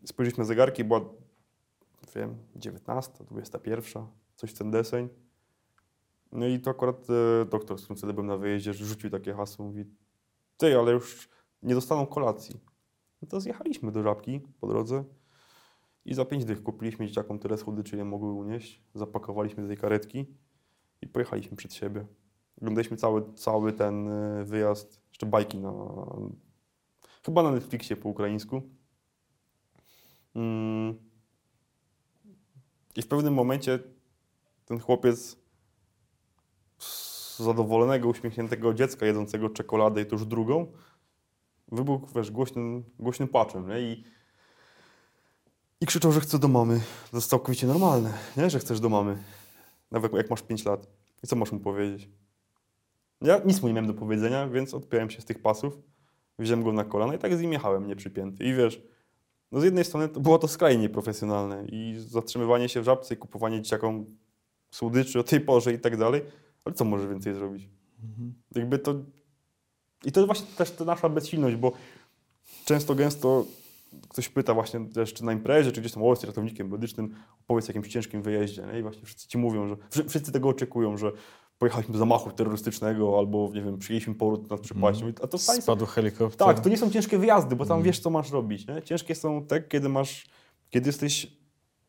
Spojrzeliśmy 0.05 0.43
na 0.43 0.47
zegarki, 0.47 0.85
była, 0.85 1.01
wiem, 2.15 2.37
19, 2.57 3.25
21, 3.25 4.07
coś 4.37 4.51
w 4.51 4.59
ten 4.59 4.71
deseń. 4.71 5.09
No 6.33 6.47
i 6.47 6.61
to 6.61 6.71
akurat 6.71 7.07
e, 7.11 7.45
doktor, 7.45 7.79
z 7.79 7.83
którym 7.83 7.99
wtedy 7.99 8.13
byłem 8.13 8.27
na 8.27 8.37
wyjeździe, 8.37 8.75
rzucił 8.75 9.11
takie 9.11 9.35
hasło, 9.35 9.65
mówi, 9.65 9.85
ty, 10.57 10.79
ale 10.79 10.93
już 10.93 11.29
nie 11.63 11.75
dostaną 11.75 12.07
kolacji. 12.07 12.61
No 13.23 13.29
to 13.29 13.41
zjechaliśmy 13.41 13.93
do 13.93 14.03
Żabki 14.03 14.41
po 14.61 14.67
drodze 14.67 15.05
i 16.05 16.15
za 16.15 16.25
pięć 16.25 16.45
dych 16.45 16.63
kupiliśmy 16.63 17.07
dzieciakom 17.07 17.39
tyle 17.39 17.59
słodyczy, 17.59 17.97
ile 17.97 18.05
mogły 18.05 18.33
unieść. 18.33 18.83
Zapakowaliśmy 18.95 19.63
do 19.63 19.69
tej 19.69 19.77
karetki 19.77 20.27
i 21.03 21.09
pojechaliśmy 21.09 21.57
przed 21.57 21.75
siebie. 21.75 22.07
Oglądaliśmy 22.65 22.97
cały, 22.97 23.35
cały 23.35 23.73
ten 23.73 24.09
y, 24.09 24.45
wyjazd, 24.45 25.01
jeszcze 25.09 25.27
bajki 25.27 25.59
na. 25.59 25.73
Chyba 27.25 27.43
na 27.43 27.51
Netflixie 27.51 27.97
po 27.97 28.09
ukraińsku. 28.09 28.63
Mm. 30.35 30.95
I 32.97 33.03
w 33.03 33.07
pewnym 33.07 33.35
momencie 33.35 33.79
ten 34.67 34.81
chłopiec 34.81 35.37
z 36.79 37.39
zadowolonego, 37.39 38.09
uśmiechniętego 38.09 38.75
dziecka 38.75 39.07
jedzącego 39.07 39.51
czekoladę 39.51 40.03
i 40.03 40.07
to 40.07 40.15
już 40.15 40.27
drugą, 40.27 40.67
wybuchł 41.73 42.07
wiesz, 42.15 42.31
głośnym, 42.31 42.85
głośnym 42.99 43.29
płaczem. 43.29 43.69
Nie? 43.69 43.81
I, 43.81 44.05
I 45.81 45.87
krzyczał, 45.87 46.13
że 46.13 46.21
chce 46.21 46.39
do 46.39 46.49
mamy. 46.49 46.81
To 47.11 47.17
jest 47.17 47.31
całkowicie 47.31 47.67
normalne, 47.67 48.13
nie? 48.37 48.51
że 48.51 48.59
chcesz 48.59 48.81
do 48.81 48.89
mamy. 48.89 49.23
Nawet 49.91 50.13
jak 50.13 50.31
masz 50.31 50.43
5 50.43 50.65
lat. 50.65 50.87
I 51.25 51.27
co 51.27 51.37
masz 51.37 51.53
mu 51.53 51.61
powiedzieć? 51.61 52.09
Ja 53.21 53.41
nic 53.45 53.63
mu 53.63 53.69
nie 53.69 53.75
miałem 53.75 53.87
do 53.87 53.95
powiedzenia, 53.95 54.49
więc 54.49 54.75
odpiąłem 54.75 55.11
się 55.11 55.21
z 55.21 55.25
tych 55.25 55.43
pasów, 55.43 55.79
wziąłem 56.39 56.65
go 56.65 56.73
na 56.73 56.85
kolana 56.85 57.15
i 57.15 57.19
tak 57.19 57.37
z 57.37 57.41
nim 57.41 57.53
jechałem, 57.53 57.87
nieprzypięty. 57.87 58.45
I 58.45 58.55
wiesz, 58.55 58.83
no 59.53 59.61
z 59.61 59.65
jednej 59.65 59.85
strony 59.85 60.09
to 60.09 60.21
było 60.21 60.39
to 60.39 60.49
skrajnie 60.49 60.83
nieprofesjonalne 60.83 61.65
i 61.67 61.95
zatrzymywanie 61.99 62.69
się 62.69 62.81
w 62.81 62.85
żabce 62.85 63.15
i 63.15 63.17
kupowanie 63.17 63.63
dzieciakom 63.63 64.07
słodyczy 64.71 65.21
o 65.21 65.23
tej 65.23 65.41
porze 65.41 65.73
i 65.73 65.79
tak 65.79 65.97
dalej, 65.97 66.23
ale 66.65 66.75
co 66.75 66.85
może 66.85 67.09
więcej 67.09 67.35
zrobić? 67.35 67.69
Mhm. 68.03 68.35
Jakby 68.55 68.79
to... 68.79 68.95
I 70.05 70.13
to 70.13 70.27
właśnie 70.27 70.47
też 70.57 70.71
ta 70.71 70.85
nasza 70.85 71.09
bezsilność, 71.09 71.57
bo 71.57 71.73
często, 72.65 72.95
gęsto 72.95 73.45
ktoś 74.09 74.29
pyta 74.29 74.55
właśnie 74.55 74.89
też, 74.89 75.15
czy 75.15 75.25
na 75.25 75.33
imprezie, 75.33 75.73
czy 75.73 75.81
gdzieś 75.81 75.93
tam, 75.93 76.03
o, 76.03 76.11
jesteś 76.11 76.27
ratownikiem 76.29 76.69
medycznym, 76.71 77.15
opowiedz 77.41 77.65
o 77.65 77.69
jakimś 77.69 77.89
ciężkim 77.89 78.23
wyjeździe, 78.23 78.67
nie? 78.73 78.79
I 78.79 78.83
właśnie 78.83 79.03
wszyscy 79.03 79.29
ci 79.29 79.39
mówią, 79.39 79.69
że 79.69 79.77
wszy- 79.91 80.05
wszyscy 80.05 80.33
tego 80.33 80.49
oczekują, 80.49 80.97
że 80.97 81.13
pojechaliśmy 81.59 81.93
do 81.93 81.99
zamachu 81.99 82.31
terrorystycznego 82.31 83.19
albo, 83.19 83.51
nie 83.55 83.63
wiem, 83.63 83.79
przyjęliśmy 83.79 84.15
poród 84.15 84.51
nad 84.51 84.61
przepaścią. 84.61 85.07
A 85.23 85.27
to 85.27 85.39
fajnie 85.39 85.63
Spadł 85.63 85.87
helikopter. 85.87 86.47
tak, 86.47 86.61
to 86.61 86.69
nie 86.69 86.77
są 86.77 86.91
ciężkie 86.91 87.19
wyjazdy, 87.19 87.57
bo 87.57 87.65
tam 87.65 87.77
Mhm. 87.77 87.83
wiesz, 87.85 88.01
co 88.01 88.11
masz 88.11 88.31
robić. 88.31 88.67
Nie? 88.67 88.83
Ciężkie 88.83 89.15
są 89.15 89.47
te, 89.47 89.63
kiedy 89.63 89.89
masz, 89.89 90.27
kiedy 90.71 90.89
jesteś 90.89 91.37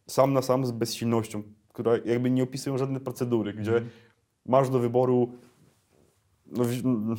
sam 0.08 0.34
na 0.34 0.41
sam 0.41 0.65
z 0.65 0.71
bezsilnością, 0.71 1.43
która 1.67 1.91
jakby 2.06 2.32
nie 2.32 2.43
opisują 2.43 2.78
żadne 2.78 2.99
procedury, 2.99 3.54
gdzie 3.54 3.71
Mhm. 3.71 3.89
masz 4.45 4.69
do 4.69 4.80
wyboru 4.80 5.32
no, 6.45 6.63
mm, 6.63 7.15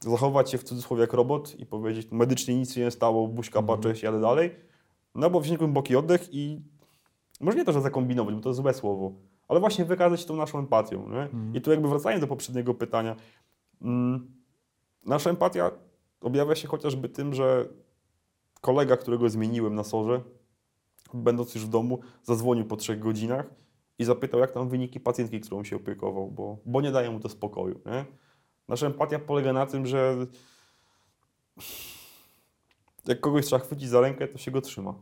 zachować 0.00 0.50
się 0.50 0.58
w 0.58 0.64
cudzysłowie 0.64 1.00
jak 1.00 1.12
robot 1.12 1.54
i 1.60 1.66
powiedzieć, 1.66 2.08
medycznie 2.10 2.56
nic 2.58 2.74
się 2.74 2.80
nie 2.80 2.90
stało, 2.90 3.28
buźka 3.28 3.58
Mhm. 3.58 3.78
patrzeć, 3.78 4.02
jadę 4.02 4.20
dalej, 4.20 4.50
no 5.14 5.30
bo 5.30 5.40
wziąć 5.40 5.58
głęboki 5.58 5.96
oddech 5.96 6.28
i 6.32 6.60
może 7.40 7.58
nie 7.58 7.64
to, 7.64 7.72
że 7.72 7.80
zakombinować, 7.82 8.34
bo 8.34 8.40
to 8.40 8.54
złe 8.54 8.74
słowo, 8.74 9.12
ale 9.48 9.60
właśnie 9.60 9.84
wykazać 9.84 10.24
tą 10.24 10.36
naszą 10.36 10.58
empatią. 10.58 11.08
Nie? 11.08 11.22
Mhm. 11.22 11.56
I 11.56 11.60
tu 11.60 11.70
jakby 11.70 11.88
wracając 11.88 12.20
do 12.20 12.26
poprzedniego 12.26 12.74
pytania, 12.74 13.16
mm, 13.82 14.34
nasza 15.04 15.30
empatia 15.30 15.70
objawia 16.20 16.54
się 16.54 16.68
chociażby 16.68 17.08
tym, 17.08 17.34
że 17.34 17.68
kolega, 18.60 18.96
którego 18.96 19.28
zmieniłem 19.28 19.74
na 19.74 19.84
sorze, 19.84 20.20
będąc 21.14 21.54
już 21.54 21.66
w 21.66 21.68
domu, 21.68 22.00
zadzwonił 22.22 22.64
po 22.64 22.76
trzech 22.76 22.98
godzinach 22.98 23.46
i 23.98 24.04
zapytał, 24.04 24.40
jak 24.40 24.52
tam 24.52 24.68
wyniki 24.68 25.00
pacjentki, 25.00 25.40
którą 25.40 25.64
się 25.64 25.76
opiekował, 25.76 26.30
bo, 26.30 26.58
bo 26.66 26.80
nie 26.80 26.92
daje 26.92 27.10
mu 27.10 27.20
to 27.20 27.28
spokoju. 27.28 27.80
Nie? 27.86 28.04
Nasza 28.68 28.86
empatia 28.86 29.18
polega 29.18 29.52
na 29.52 29.66
tym, 29.66 29.86
że 29.86 30.26
jak 33.06 33.20
kogoś 33.20 33.46
trzeba 33.46 33.64
chwycić 33.64 33.88
za 33.88 34.00
rękę, 34.00 34.28
to 34.28 34.38
się 34.38 34.50
go 34.50 34.60
trzyma. 34.60 34.94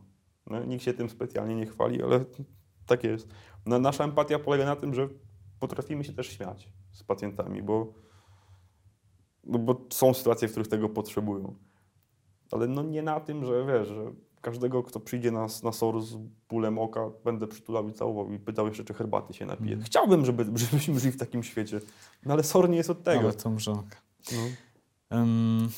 No, 0.47 0.63
nikt 0.63 0.83
się 0.83 0.93
tym 0.93 1.09
specjalnie 1.09 1.55
nie 1.55 1.65
chwali, 1.65 2.03
ale 2.03 2.25
tak 2.85 3.03
jest. 3.03 3.27
No, 3.65 3.79
nasza 3.79 4.03
empatia 4.03 4.39
polega 4.39 4.65
na 4.65 4.75
tym, 4.75 4.93
że 4.93 5.09
potrafimy 5.59 6.03
się 6.03 6.13
też 6.13 6.27
śmiać 6.27 6.69
z 6.91 7.03
pacjentami, 7.03 7.63
bo, 7.63 7.93
no, 9.43 9.59
bo 9.59 9.81
są 9.89 10.13
sytuacje, 10.13 10.47
w 10.47 10.51
których 10.51 10.67
tego 10.67 10.89
potrzebują. 10.89 11.55
Ale 12.51 12.67
no 12.67 12.83
nie 12.83 13.03
na 13.03 13.19
tym, 13.19 13.45
że 13.45 13.65
wiesz, 13.65 13.87
że 13.87 14.11
każdego, 14.41 14.83
kto 14.83 14.99
przyjdzie 14.99 15.31
na, 15.31 15.47
na 15.63 15.71
SOR 15.71 16.01
z 16.01 16.15
bólem 16.49 16.79
oka, 16.79 17.09
będę 17.23 17.47
przytulał 17.47 17.89
i 17.89 17.93
całował 17.93 18.31
i 18.31 18.39
pytał 18.39 18.67
jeszcze, 18.67 18.83
czy 18.83 18.93
herbaty 18.93 19.33
się 19.33 19.45
napije. 19.45 19.73
Mhm. 19.73 19.85
Chciałbym, 19.85 20.25
żeby, 20.25 20.45
żebyśmy 20.65 20.99
żyli 20.99 21.11
w 21.11 21.17
takim 21.17 21.43
świecie, 21.43 21.81
no 22.25 22.33
ale 22.33 22.43
SOR 22.43 22.69
nie 22.69 22.77
jest 22.77 22.89
od 22.89 23.03
tego. 23.03 23.19
Ale 23.19 23.33
to 23.33 23.49
mrzonka. 23.49 23.97
No. 24.31 24.37
Em, 25.09 25.69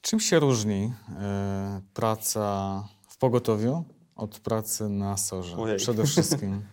czym 0.00 0.20
się 0.20 0.38
różni 0.38 0.92
e, 1.20 1.80
praca 1.94 2.84
w 3.08 3.18
pogotowiu 3.18 3.84
od 4.16 4.38
pracy 4.40 4.88
na 4.88 5.16
sorze? 5.16 5.56
Ojej. 5.56 5.78
Przede 5.78 6.04
wszystkim. 6.06 6.60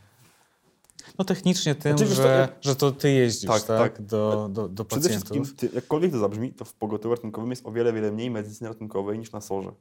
No 1.19 1.25
technicznie 1.25 1.75
tym, 1.75 1.97
Znaczy, 1.97 2.13
że, 2.15 2.27
jak- 2.51 2.63
że 2.63 2.75
to 2.75 2.91
ty 2.91 3.11
jeździsz, 3.11 3.49
tak? 3.49 3.63
Tak, 3.63 3.77
tak. 3.97 4.01
Do, 4.01 4.49
do, 4.51 4.69
do 4.69 4.85
Przede 4.85 5.01
pacjentów. 5.03 5.29
wszystkim, 5.37 5.69
ty, 5.69 5.75
jakkolwiek 5.75 6.11
to 6.11 6.19
zabrzmi, 6.19 6.53
to 6.53 6.65
w 6.65 6.73
pogotowiu 6.73 7.15
ratunkowym 7.15 7.49
jest 7.49 7.65
o 7.65 7.71
wiele, 7.71 7.93
wiele 7.93 8.11
mniej 8.11 8.31
medycyny 8.31 8.69
ratunkowej 8.69 9.19
niż 9.19 9.31
na 9.31 9.41
SOR-ze. 9.41 9.71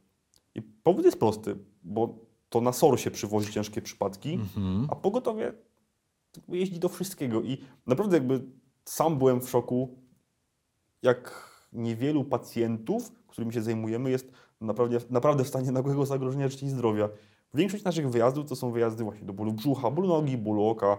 I 0.55 0.62
powód 0.62 1.05
jest 1.05 1.18
prosty, 1.18 1.57
bo 1.83 2.18
to 2.49 2.61
na 2.61 2.73
SOR 2.73 3.01
się 3.01 3.11
przywozi 3.11 3.53
ciężkie 3.53 3.83
przypadki, 3.83 4.33
Mhm. 4.35 4.87
a 4.90 4.94
pogotowie 4.96 5.53
jeździ 6.49 6.79
do 6.79 6.88
wszystkiego. 6.88 7.42
I 7.42 7.59
naprawdę 7.87 8.16
jakby 8.16 8.40
sam 8.85 9.18
byłem 9.18 9.40
w 9.40 9.51
szoku, 9.51 9.99
jak 11.03 11.51
niewielu 11.73 12.25
pacjentów, 12.25 13.12
którymi 13.29 13.53
się 13.53 13.62
zajmujemy, 13.62 14.11
jest 14.11 14.31
naprawdę, 14.61 14.99
naprawdę 15.11 15.44
w 15.44 15.49
stanie 15.49 15.73
nagłego 15.73 16.07
zagrożenia 16.07 16.49
życia 16.49 16.66
i 16.66 16.70
zdrowia. 16.70 17.09
Większość 17.55 17.85
naszych 17.85 18.11
wyjazdów 18.11 18.47
to 18.47 18.57
są 18.57 18.73
wyjazdy 18.73 19.05
właśnie 19.05 19.27
do 19.27 19.33
bólu 19.33 19.53
brzucha, 19.53 19.91
bólu 19.91 20.09
nogi, 20.09 20.37
bólu 20.39 20.65
oka, 20.65 20.97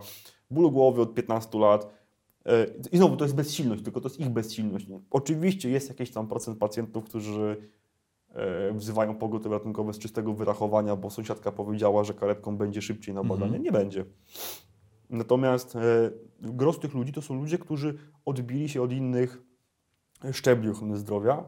bólu 0.51 0.71
głowy 0.71 1.01
od 1.01 1.13
15 1.13 1.59
lat. 1.59 1.87
E, 2.45 2.65
I 2.91 2.97
znowu 2.97 3.17
to 3.17 3.25
jest 3.25 3.35
bezsilność, 3.35 3.83
tylko 3.83 4.01
to 4.01 4.09
jest 4.09 4.19
ich 4.19 4.29
bezsilność. 4.29 4.87
Oczywiście 5.11 5.69
jest 5.69 5.89
jakiś 5.89 6.11
tam 6.11 6.27
procent 6.27 6.57
pacjentów, 6.57 7.03
którzy 7.03 7.69
e, 8.29 8.73
wzywają 8.73 9.15
pogotowie 9.15 9.55
ratunkowe 9.55 9.93
z 9.93 9.99
czystego 9.99 10.33
wyrachowania, 10.33 10.95
bo 10.95 11.09
sąsiadka 11.09 11.51
powiedziała, 11.51 12.03
że 12.03 12.13
karetką 12.13 12.57
będzie 12.57 12.81
szybciej 12.81 13.15
na 13.15 13.23
badanie. 13.23 13.45
Mhm. 13.45 13.63
Nie 13.63 13.71
będzie. 13.71 14.05
Natomiast 15.09 15.75
e, 15.75 16.11
gros 16.41 16.79
tych 16.79 16.93
ludzi 16.93 17.13
to 17.13 17.21
są 17.21 17.35
ludzie, 17.35 17.57
którzy 17.57 17.97
odbili 18.25 18.69
się 18.69 18.81
od 18.81 18.91
innych 18.91 19.41
szczebli 20.31 20.69
ochrony 20.69 20.97
zdrowia. 20.97 21.43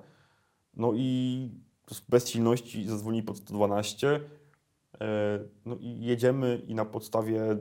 No 0.73 0.91
i 0.95 1.49
bezsilności 2.09 2.87
zadzwonili 2.87 3.23
pod 3.23 3.37
112. 3.37 4.19
E, 5.01 5.39
no 5.65 5.75
i 5.79 5.99
jedziemy 6.05 6.61
i 6.67 6.75
na 6.75 6.85
podstawie, 6.85 7.57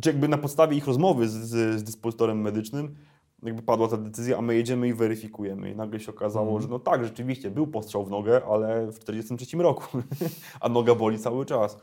czy 0.00 0.08
jakby 0.08 0.28
na 0.28 0.38
podstawie 0.38 0.76
ich 0.76 0.86
rozmowy 0.86 1.28
z, 1.28 1.32
z, 1.32 1.78
z 1.78 1.82
dyspozytorem 1.84 2.40
medycznym, 2.40 2.94
jakby 3.42 3.62
padła 3.62 3.88
ta 3.88 3.96
decyzja, 3.96 4.38
a 4.38 4.42
my 4.42 4.54
jedziemy 4.54 4.88
i 4.88 4.94
weryfikujemy. 4.94 5.70
I 5.70 5.76
nagle 5.76 6.00
się 6.00 6.12
okazało, 6.12 6.46
Mhm. 6.46 6.62
że 6.62 6.68
no 6.68 6.78
tak, 6.78 7.04
rzeczywiście 7.04 7.50
był 7.50 7.66
postrzał 7.66 8.04
w 8.04 8.10
nogę, 8.10 8.42
ale 8.44 8.92
w 8.92 8.98
43 8.98 9.56
roku, 9.56 9.98
a 10.60 10.68
noga 10.68 10.94
boli 10.94 11.18
cały 11.18 11.46
czas. 11.46 11.78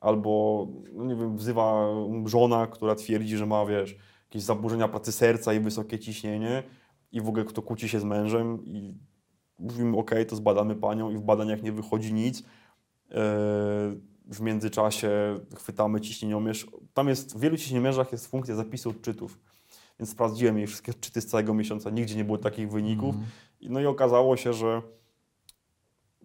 Albo, 0.00 0.66
no 0.92 1.04
nie 1.04 1.16
wiem, 1.16 1.36
wzywa 1.36 1.88
żona, 2.24 2.66
która 2.66 2.94
twierdzi, 2.94 3.36
że 3.36 3.46
ma, 3.46 3.66
wiesz, 3.66 3.96
jakieś 4.24 4.42
zaburzenia 4.42 4.88
pracy 4.88 5.12
serca 5.12 5.54
i 5.54 5.60
wysokie 5.60 5.98
ciśnienie 5.98 6.62
i 7.12 7.20
w 7.20 7.28
ogóle 7.28 7.44
kto 7.44 7.62
kłóci 7.62 7.88
się 7.88 8.00
z 8.00 8.04
mężem 8.04 8.64
i 8.64 8.94
mówimy, 9.58 9.96
ok, 9.96 10.10
to 10.28 10.36
zbadamy 10.36 10.76
panią 10.76 11.10
i 11.10 11.16
w 11.16 11.22
badaniach 11.22 11.62
nie 11.62 11.72
wychodzi 11.72 12.14
nic. 12.14 12.42
W 14.26 14.40
międzyczasie 14.40 15.10
chwytamy 15.56 16.00
ciśnieniomierz. 16.00 16.66
Tam 16.94 17.08
jest, 17.08 17.36
w 17.36 17.40
wielu 17.40 17.56
ciśnieniomierzach 17.56 18.12
jest 18.12 18.26
funkcja 18.26 18.54
zapisu 18.56 18.90
odczytów. 18.90 19.38
Więc 19.98 20.10
sprawdziłem 20.10 20.58
jej 20.58 20.66
wszystkie 20.66 20.92
odczyty 20.92 21.20
z 21.20 21.26
całego 21.26 21.54
miesiąca, 21.54 21.90
nigdzie 21.90 22.16
nie 22.16 22.24
było 22.24 22.38
takich 22.38 22.70
wyników. 22.70 23.14
I- 23.60 23.70
No 23.70 23.80
i 23.80 23.86
okazało 23.86 24.36
się, 24.36 24.52
że 24.52 24.82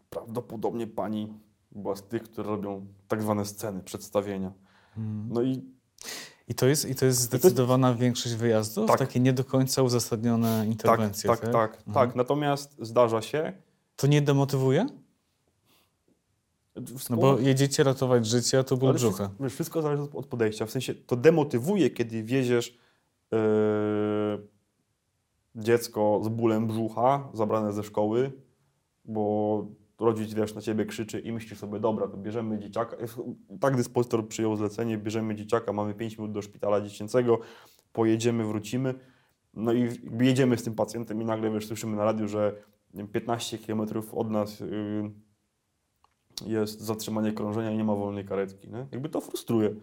prawdopodobnie 0.10 0.88
pani 0.88 1.34
była 1.72 1.96
z 1.96 2.04
tych, 2.04 2.24
które 2.24 2.50
robią 2.50 2.86
tak 3.08 3.22
zwane 3.22 3.46
sceny, 3.46 3.84
przedstawienia. 3.84 4.52
Mhm. 4.98 5.30
No 5.34 5.42
i 5.42 5.76
I 6.48 6.56
to 6.56 6.66
jest, 6.68 6.90
i 6.90 6.96
to 6.96 7.06
jest 7.06 7.20
zdecydowana 7.20 7.94
większość 7.94 8.36
wyjazdów? 8.36 8.88
Tak. 8.88 9.00
Takie 9.00 9.20
nie 9.20 9.34
do 9.34 9.44
końca 9.44 9.82
uzasadnione 9.82 10.60
tak, 10.60 10.68
interwencje, 10.68 11.30
tak, 11.30 11.40
tak, 11.40 11.72
Mhm. 11.88 11.94
tak. 11.94 12.16
Natomiast 12.16 12.76
zdarza 12.80 13.22
się. 13.22 13.54
To 13.96 14.08
nie 14.08 14.22
demotywuje? 14.22 14.86
No 17.10 17.18
bo 17.18 17.40
jedziecie 17.40 17.84
ratować 17.84 18.26
życie, 18.28 18.60
a 18.60 18.64
to 18.64 18.78
ból 18.78 18.94
brzucha. 18.94 19.24
Wszystko, 19.28 19.50
wszystko 19.50 19.82
zależy 19.82 20.04
od- 20.04 20.16
od 20.16 20.26
podejścia. 20.26 20.66
W 20.66 20.72
sensie 20.72 20.96
to 20.96 21.16
demotywuje, 21.16 21.90
kiedy 21.90 22.24
wieziesz 22.24 22.78
yy, 23.32 23.38
dziecko 25.56 26.22
z 26.24 26.28
bólem 26.28 26.68
brzucha 26.68 27.30
zabrane 27.34 27.74
ze 27.74 27.84
szkoły, 27.84 28.32
bo 29.06 29.66
rodzic 30.00 30.34
wiesz, 30.34 30.56
na 30.56 30.62
ciebie 30.62 30.86
krzyczy 30.86 31.20
i 31.20 31.32
myślisz 31.32 31.60
sobie, 31.60 31.80
dobra, 31.80 32.08
to 32.08 32.18
bierzemy 32.18 32.60
dzieciaka. 32.60 32.98
Tak 33.60 33.76
dyspozytor 33.76 34.28
przyjął 34.28 34.56
zlecenie, 34.56 34.98
bierzemy 34.98 35.36
dzieciaka, 35.36 35.74
mamy 35.74 35.94
5 35.94 36.18
minut 36.18 36.32
do 36.32 36.42
szpitala 36.42 36.82
dziecięcego, 36.82 37.40
pojedziemy, 37.94 38.46
wrócimy. 38.46 38.94
No 39.54 39.74
i 39.74 39.90
jedziemy 40.22 40.58
z 40.58 40.64
tym 40.64 40.76
pacjentem 40.76 41.22
i 41.22 41.26
nagle 41.26 41.52
wiesz, 41.52 41.68
słyszymy 41.68 41.98
na 41.98 42.04
radiu, 42.06 42.28
że 42.28 42.56
nie 42.94 42.98
wiem, 42.98 43.08
15 43.08 43.58
km 43.58 43.82
od 44.12 44.32
nas 44.32 44.60
yy, 44.60 45.12
jest 46.46 46.82
zatrzymanie 46.82 47.32
krążenia 47.32 47.72
i 47.72 47.78
nie 47.78 47.84
ma 47.84 47.96
wolnej 47.96 48.26
karetki. 48.26 48.70
Nie? 48.70 48.88
Jakby 48.92 49.10
to 49.10 49.22
frustruje. 49.22 49.76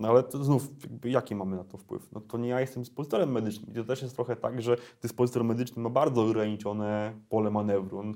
No 0.00 0.08
ale 0.08 0.22
to 0.22 0.44
znów, 0.44 0.68
jaki 1.04 1.34
mamy 1.34 1.56
na 1.56 1.64
to 1.64 1.78
wpływ? 1.78 2.12
No 2.12 2.20
to 2.20 2.38
nie 2.38 2.48
ja 2.48 2.60
jestem 2.60 2.82
dyspozytorem 2.82 3.32
medycznym. 3.32 3.70
I 3.70 3.74
to 3.74 3.84
też 3.84 4.02
jest 4.02 4.14
trochę 4.14 4.36
tak, 4.36 4.62
że 4.62 4.76
dyspozytor 5.02 5.44
medyczny 5.44 5.82
ma 5.82 5.90
bardzo 5.90 6.22
ograniczone 6.22 7.12
pole 7.28 7.50
manewru. 7.50 7.98
On, 7.98 8.14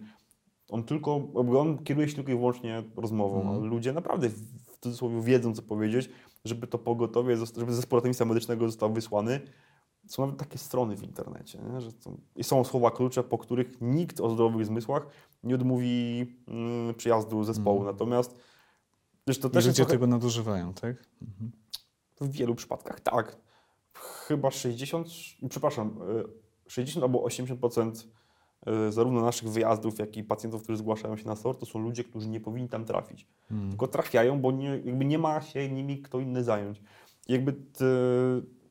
on 0.68 0.84
tylko, 0.84 1.28
on 1.34 1.78
kieruje 1.78 2.08
się 2.08 2.14
tylko 2.14 2.32
i 2.32 2.34
wyłącznie 2.34 2.82
rozmową, 2.96 3.48
ale 3.50 3.58
ludzie 3.58 3.92
naprawdę 3.92 4.28
w 4.28 4.78
cudzysłowie 4.80 5.20
wiedzą, 5.20 5.54
co 5.54 5.62
powiedzieć, 5.62 6.10
żeby 6.44 6.66
to 6.66 6.78
pogotowie, 6.78 7.36
żeby 7.36 7.74
zespół 7.74 7.96
ratownictwa 7.96 8.24
medycznego 8.24 8.66
został 8.66 8.92
wysłany. 8.92 9.40
Są 10.06 10.22
nawet 10.22 10.38
takie 10.38 10.58
strony 10.58 10.96
w 10.96 11.02
internecie, 11.02 11.58
nie? 11.72 11.80
że 11.80 11.90
i 12.36 12.44
są 12.44 12.64
słowa 12.64 12.90
klucze, 12.90 13.24
po 13.24 13.38
których 13.38 13.80
nikt 13.80 14.20
o 14.20 14.30
zdrowych 14.30 14.66
zmysłach 14.66 15.06
nie 15.44 15.54
odmówi 15.54 16.26
mm, 16.48 16.94
przyjazdu 16.94 17.44
zespołu. 17.44 17.78
Mhm. 17.78 17.94
Natomiast 17.94 18.36
wiesz, 19.26 19.38
to 19.38 19.48
I 19.48 19.50
też 19.50 19.66
ludzie 19.66 19.76
trochę, 19.76 19.90
tego 19.90 20.06
nadużywają, 20.06 20.74
tak? 20.74 20.96
Mhm. 21.22 21.52
w 22.20 22.30
wielu 22.30 22.54
przypadkach 22.54 23.00
tak. 23.00 23.36
Chyba 23.94 24.50
60, 24.50 25.08
przepraszam, 25.48 25.98
y, 26.66 26.70
60 26.70 27.04
albo 27.04 27.18
80% 27.18 28.06
y, 28.88 28.92
zarówno 28.92 29.20
naszych 29.20 29.48
wyjazdów, 29.48 29.98
jak 29.98 30.16
i 30.16 30.24
pacjentów, 30.24 30.62
którzy 30.62 30.78
zgłaszają 30.78 31.16
się 31.16 31.26
na 31.26 31.36
SOR, 31.36 31.58
to 31.58 31.66
są 31.66 31.78
ludzie, 31.78 32.04
którzy 32.04 32.28
nie 32.28 32.40
powinni 32.40 32.68
tam 32.68 32.84
trafić. 32.84 33.26
Mhm. 33.50 33.70
Tylko 33.70 33.88
trafiają, 33.88 34.40
bo 34.40 34.52
nie, 34.52 34.68
jakby 34.84 35.04
nie 35.04 35.18
ma 35.18 35.40
się 35.40 35.68
nimi 35.68 36.02
kto 36.02 36.20
inny 36.20 36.44
zająć. 36.44 36.82
I 37.28 37.32
jakby 37.32 37.52
te, 37.52 37.84
to 38.60 38.61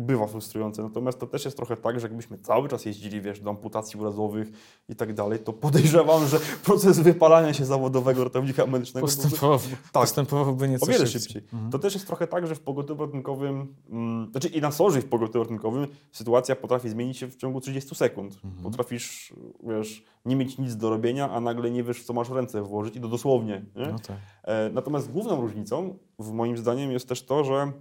bywa 0.00 0.26
frustrujące. 0.26 0.82
Natomiast 0.82 1.18
to 1.18 1.26
też 1.26 1.44
jest 1.44 1.56
trochę 1.56 1.76
tak, 1.76 2.00
że 2.00 2.06
jakbyśmy 2.06 2.38
cały 2.38 2.68
czas 2.68 2.84
jeździli, 2.84 3.20
wiesz, 3.20 3.40
do 3.40 3.50
amputacji 3.50 4.00
urazowych 4.00 4.48
i 4.88 4.96
tak 4.96 5.14
dalej, 5.14 5.38
to 5.38 5.52
podejrzewam, 5.52 6.26
że 6.26 6.40
proces 6.64 6.98
wypalania 7.00 7.52
się 7.54 7.64
zawodowego 7.64 8.24
ratownika 8.24 8.66
medycznego 8.66 9.06
Postępował, 9.06 9.58
tak. 9.92 10.02
postępowałby 10.02 10.68
nieco 10.68 10.84
o 10.84 10.88
wiele 10.88 11.06
szybciej. 11.06 11.20
szybciej. 11.22 11.42
Mhm. 11.52 11.70
To 11.70 11.78
też 11.78 11.94
jest 11.94 12.06
trochę 12.06 12.26
tak, 12.26 12.46
że 12.46 12.54
w 12.54 12.60
pogotowiu 12.60 13.04
ratunkowym, 13.06 13.74
mm, 13.90 14.30
znaczy 14.30 14.48
i 14.48 14.60
na 14.60 14.70
sorze 14.70 15.00
w 15.00 15.08
pogotowiu 15.08 15.42
ratunkowym 15.42 15.86
sytuacja 16.12 16.56
potrafi 16.56 16.88
zmienić 16.88 17.16
się 17.16 17.26
w 17.26 17.36
ciągu 17.36 17.60
30 17.60 17.94
sekund. 17.94 18.40
Mhm. 18.44 18.62
Potrafisz, 18.62 19.32
wiesz, 19.62 20.04
nie 20.24 20.36
mieć 20.36 20.58
nic 20.58 20.76
do 20.76 20.90
robienia, 20.90 21.30
a 21.30 21.40
nagle 21.40 21.70
nie 21.70 21.82
wiesz, 21.84 22.00
w 22.00 22.04
co 22.04 22.12
masz 22.12 22.30
ręce 22.30 22.62
włożyć 22.62 22.96
i 22.96 23.00
to 23.00 23.08
dosłownie. 23.08 23.64
Nie? 23.76 23.86
No 23.86 23.98
tak. 23.98 24.16
E, 24.44 24.70
Natomiast 24.72 25.12
główną 25.12 25.40
różnicą, 25.40 25.98
w 26.18 26.32
moim 26.32 26.56
zdaniem, 26.58 26.92
jest 26.92 27.08
też 27.08 27.22
to, 27.22 27.44
że 27.44 27.72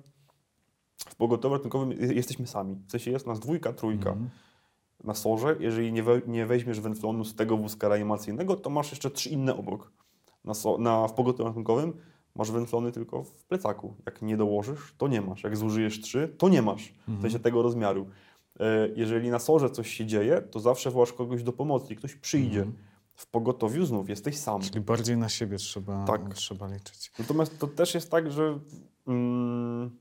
w 1.10 1.16
pogotowiu 1.16 1.54
ratunkowym 1.56 1.92
je- 1.92 2.14
jesteśmy 2.14 2.48
sami. 2.48 2.76
W 2.88 2.92
sensie 2.92 3.12
jest 3.12 3.28
nas 3.28 3.40
dwójka, 3.40 3.74
trójka. 3.74 4.10
Mhm. 4.10 4.30
Na 5.04 5.14
sorze, 5.14 5.56
jeżeli 5.60 5.94
nie, 5.94 6.04
we, 6.04 6.22
nie 6.28 6.46
weźmiesz 6.46 6.80
wenflonu 6.80 7.26
z 7.26 7.36
tego 7.36 7.58
wózka 7.58 7.88
reanimacyjnego, 7.88 8.56
to 8.56 8.70
masz 8.70 8.92
jeszcze 8.92 9.12
trzy 9.12 9.30
inne 9.30 9.58
obok. 9.58 9.92
Na, 10.44 10.54
so, 10.54 10.78
na, 10.78 11.08
w 11.08 11.14
pogotowiu 11.14 11.48
ratunkowym 11.48 11.94
masz 12.36 12.52
wenflony 12.52 12.92
tylko 12.92 13.24
w 13.24 13.44
plecaku. 13.46 13.96
Jak 14.06 14.22
nie 14.22 14.38
dołożysz, 14.38 14.94
to 14.98 15.08
nie 15.08 15.22
masz. 15.22 15.44
Jak 15.44 15.58
zużyjesz 15.58 16.02
trzy, 16.02 16.36
to 16.38 16.50
nie 16.50 16.62
masz. 16.62 16.88
W 16.88 17.10
Mhm. 17.10 17.22
sensie 17.22 17.40
tego 17.40 17.62
rozmiaru. 17.62 18.08
E, 18.60 18.90
Jeżeli 18.96 19.30
na 19.30 19.40
sorze 19.40 19.70
coś 19.70 19.90
się 19.94 20.06
dzieje, 20.06 20.42
to 20.42 20.60
zawsze 20.60 20.92
wołasz 20.92 21.14
kogoś 21.14 21.44
do 21.44 21.54
pomocy 21.54 21.94
i 21.94 21.96
ktoś 21.96 22.16
przyjdzie. 22.16 22.60
Mhm. 22.60 22.78
W 23.16 23.28
pogotowiu 23.28 23.86
znów 23.86 24.10
jesteś 24.10 24.38
sam. 24.38 24.62
Czyli 24.62 24.82
bardziej 24.82 25.18
na 25.18 25.30
siebie 25.30 25.58
trzeba, 25.58 26.06
Tak. 26.06 26.34
trzeba 26.34 26.68
liczyć. 26.68 27.12
Natomiast 27.20 27.60
to 27.60 27.68
też 27.68 27.94
jest 27.96 28.12
tak, 28.12 28.32
że 28.32 28.60
mm, 29.08 29.98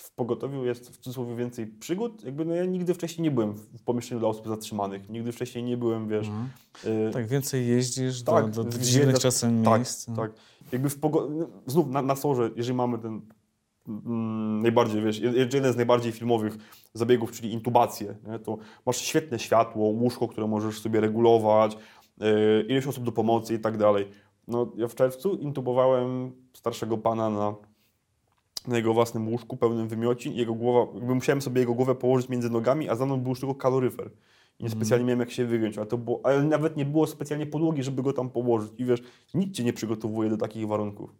w 0.00 0.10
pogotowiu 0.14 0.64
jest 0.64 0.90
w 0.90 0.96
cudzysłowie 0.96 1.36
więcej 1.36 1.66
przygód. 1.66 2.24
Jakby 2.24 2.44
no 2.44 2.54
ja 2.54 2.64
nigdy 2.64 2.94
wcześniej 2.94 3.22
nie 3.22 3.30
byłem 3.30 3.54
w 3.54 3.82
pomieszczeniu 3.82 4.18
dla 4.20 4.28
osób 4.28 4.48
zatrzymanych. 4.48 5.08
Nigdy 5.08 5.32
wcześniej 5.32 5.64
nie 5.64 5.76
byłem, 5.76 6.08
wiesz... 6.08 6.26
Mhm. 6.28 6.48
y, 7.08 7.12
Tak, 7.12 7.26
więcej 7.26 7.66
jeździsz 7.68 8.22
Tak, 8.22 8.50
do, 8.50 8.64
do, 8.64 8.78
dziwnych 8.78 9.18
czasem 9.18 9.64
tak, 9.64 9.78
miejsc. 9.78 10.08
no. 10.08 10.16
Tak. 10.16 10.30
Jakby 10.72 10.90
w 10.90 11.00
pogo- 11.00 11.30
no, 11.30 11.46
znów 11.66 11.88
na, 11.90 12.02
na 12.02 12.16
sorze, 12.16 12.50
jeżeli 12.56 12.76
mamy 12.76 12.98
ten 12.98 13.20
mm, 13.88 14.62
najbardziej, 14.62 15.02
wiesz, 15.02 15.20
jed- 15.20 15.54
jeden 15.54 15.72
z 15.72 15.76
najbardziej 15.76 16.12
filmowych 16.12 16.56
zabiegów, 16.94 17.32
czyli 17.32 17.52
intubację, 17.52 18.14
nie? 18.26 18.38
to 18.38 18.58
masz 18.86 18.96
świetne 18.96 19.38
światło, 19.38 19.84
łóżko, 19.88 20.28
które 20.28 20.46
możesz 20.46 20.80
sobie 20.80 21.00
regulować, 21.00 21.76
yy, 22.20 22.26
ilość 22.68 22.86
osób 22.86 23.04
do 23.04 23.12
pomocy 23.12 23.54
i 23.54 23.58
tak 23.58 23.76
dalej. 23.76 24.08
No, 24.48 24.72
ja 24.76 24.88
w 24.88 24.94
czerwcu 24.94 25.34
intubowałem 25.36 26.32
starszego 26.52 26.98
pana 26.98 27.30
na, 27.30 27.54
na 28.68 28.76
jego 28.76 28.94
własnym 28.94 29.28
łóżku 29.28 29.56
pełnym 29.56 29.88
wymiocin 29.88 30.32
i 30.32 30.36
jego 30.36 30.54
głowa, 30.54 30.92
jakby 30.94 31.14
musiałem 31.14 31.42
sobie 31.42 31.60
jego 31.60 31.74
głowę 31.74 31.94
położyć 31.94 32.28
między 32.28 32.50
nogami, 32.50 32.88
a 32.88 32.94
za 32.94 33.06
mną 33.06 33.20
był 33.20 33.30
już 33.30 33.40
tylko 33.40 33.54
kaloryfer. 33.54 34.10
I 34.58 34.64
nie 34.64 34.70
specjalnie 34.70 35.04
miałem 35.04 35.20
jak 35.20 35.30
się 35.30 35.44
wygiąć, 35.44 35.78
ale, 35.78 35.86
to 35.86 35.98
było, 35.98 36.20
ale 36.24 36.42
nawet 36.42 36.76
nie 36.76 36.84
było 36.84 37.06
specjalnie 37.06 37.46
podłogi, 37.46 37.82
żeby 37.82 38.02
go 38.02 38.12
tam 38.12 38.30
położyć. 38.30 38.72
I 38.78 38.84
wiesz, 38.84 39.02
nic 39.34 39.56
cię 39.56 39.64
nie 39.64 39.72
przygotowuje 39.72 40.30
do 40.30 40.36
takich 40.36 40.66
warunków. 40.66 41.14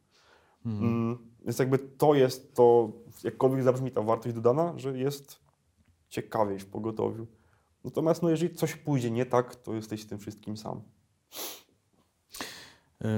Mm, 0.66 1.18
więc 1.44 1.58
jakby 1.58 1.78
to 1.78 2.14
jest 2.14 2.54
to, 2.54 2.92
jakkolwiek 3.24 3.62
zabrzmi 3.62 3.90
ta 3.90 4.02
wartość 4.02 4.34
dodana, 4.34 4.72
że 4.76 4.98
jest 4.98 5.40
ciekawiej 6.08 6.58
w 6.58 6.66
pogotowiu. 6.66 7.26
Natomiast 7.84 8.22
no, 8.22 8.30
jeżeli 8.30 8.54
coś 8.54 8.76
pójdzie 8.76 9.10
nie 9.10 9.26
tak, 9.26 9.56
to 9.56 9.74
jesteś 9.74 10.02
z 10.02 10.06
tym 10.06 10.18
wszystkim 10.18 10.56
sam. 10.56 10.80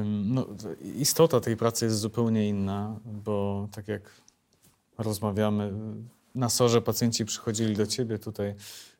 No, 0.04 0.44
to 0.44 0.68
istota 0.94 1.40
tej 1.40 1.56
pracy 1.56 1.84
jest 1.84 1.98
zupełnie 1.98 2.48
inna, 2.48 3.00
bo 3.04 3.68
tak 3.72 3.88
jak 3.88 4.02
rozmawiamy, 4.98 5.72
na 6.34 6.48
sorze 6.48 6.82
pacjenci 6.82 7.24
przychodzili 7.24 7.76
do 7.76 7.86
ciebie, 7.86 8.18
tutaj 8.18 8.54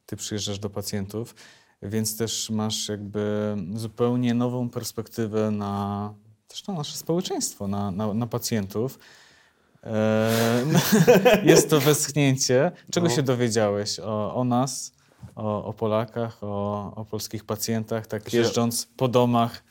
ty 0.07 0.17
przyjeżdżasz 0.17 0.59
do 0.59 0.71
pacjentów, 0.71 1.35
więc 1.83 2.17
też 2.17 2.51
masz 2.51 2.89
jakby 2.89 3.57
zupełnie 3.75 4.35
nową 4.35 4.71
perspektywę 4.71 5.51
na 5.51 6.15
też 6.49 6.67
na 6.67 6.75
nasze 6.75 6.97
społeczeństwo, 6.97 7.69
na, 7.69 7.91
na, 7.91 8.15
na 8.15 8.27
pacjentów. 8.27 8.99
Jest 11.45 11.71
to 11.71 11.81
westchnięcie. 11.81 12.73
Czego 12.91 13.09
No. 13.09 13.15
się 13.15 13.23
dowiedziałeś 13.23 14.01
o, 14.01 14.35
o 14.35 14.45
nas, 14.45 14.93
o, 15.37 15.65
o 15.65 15.73
Polakach, 15.73 16.45
o, 16.45 16.93
o 16.97 17.05
polskich 17.05 17.45
pacjentach, 17.45 18.07
tak 18.07 18.33
jeżdżąc 18.33 18.89
po 18.97 19.09
domach? 19.09 19.63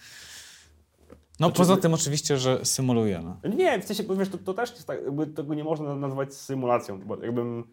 No 1.40 1.48
Znaczy- 1.48 1.58
poza 1.58 1.78
tym 1.78 1.94
oczywiście, 1.94 2.38
że 2.38 2.66
symulujemy. 2.66 3.34
Nie, 3.56 3.82
w 3.82 3.86
sensie, 3.86 4.04
wiesz, 4.18 4.30
to, 4.30 4.38
to 4.38 4.54
też 4.54 4.72
jest 4.72 4.88
tak, 4.88 5.04
jakby 5.06 5.28
tego 5.28 5.54
nie 5.54 5.64
można 5.64 5.96
nazwać 5.96 6.34
symulacją, 6.34 7.00
bo 7.00 7.18
jakbym... 7.24 7.64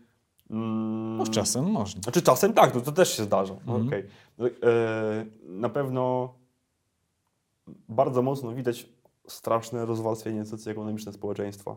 Mm, 0.51 1.17
No 1.17 1.27
czasem 1.27 1.65
można. 1.71 2.03
Znaczy 2.03 2.23
czasem 2.23 2.53
tak, 2.53 2.73
to, 2.73 2.81
to 2.81 2.93
też 2.93 3.17
się 3.17 3.25
zdarza. 3.25 3.55
No, 3.67 3.77
Mhm. 3.77 3.89
okej. 3.89 4.05
No, 4.39 4.47
e, 4.47 5.27
na 5.43 5.69
pewno 5.69 6.35
bardzo 7.89 8.23
mocno 8.23 8.55
widać 8.55 8.89
straszne 9.27 9.87
rozwarstwienie 9.87 10.45
socjoekonomiczne 10.45 11.13
społeczeństwa. 11.13 11.77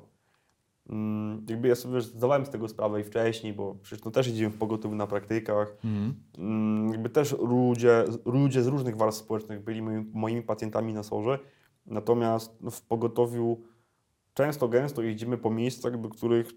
Mm, 0.89 1.45
jakby 1.49 1.67
ja 1.67 1.75
sobie 1.75 2.01
zdawałem 2.01 2.45
z 2.45 2.49
tego 2.49 2.67
sprawę 2.67 3.01
i 3.01 3.03
wcześniej, 3.03 3.53
bo 3.53 3.75
przecież 3.81 4.05
no 4.05 4.11
też 4.11 4.27
jeździłem 4.27 4.51
w 4.51 4.57
pogotowiu 4.57 4.95
na 4.95 5.07
praktykach. 5.07 5.75
Mhm. 5.85 6.13
Mm, 6.37 6.91
jakby 6.91 7.09
też 7.09 7.31
ludzie, 7.39 8.03
ludzie 8.25 8.63
z 8.63 8.67
różnych 8.67 8.97
warstw 8.97 9.23
społecznych 9.23 9.63
byli 9.63 9.81
moimi, 9.81 10.05
moimi 10.13 10.41
pacjentami 10.41 10.93
na 10.93 11.03
sorze. 11.03 11.39
Natomiast 11.85 12.61
no, 12.61 12.71
w 12.71 12.81
pogotowiu 12.81 13.61
często, 14.33 14.67
gęsto 14.67 15.01
jeździmy 15.01 15.37
po 15.37 15.51
miejscach, 15.51 16.01
do 16.01 16.09
których 16.09 16.51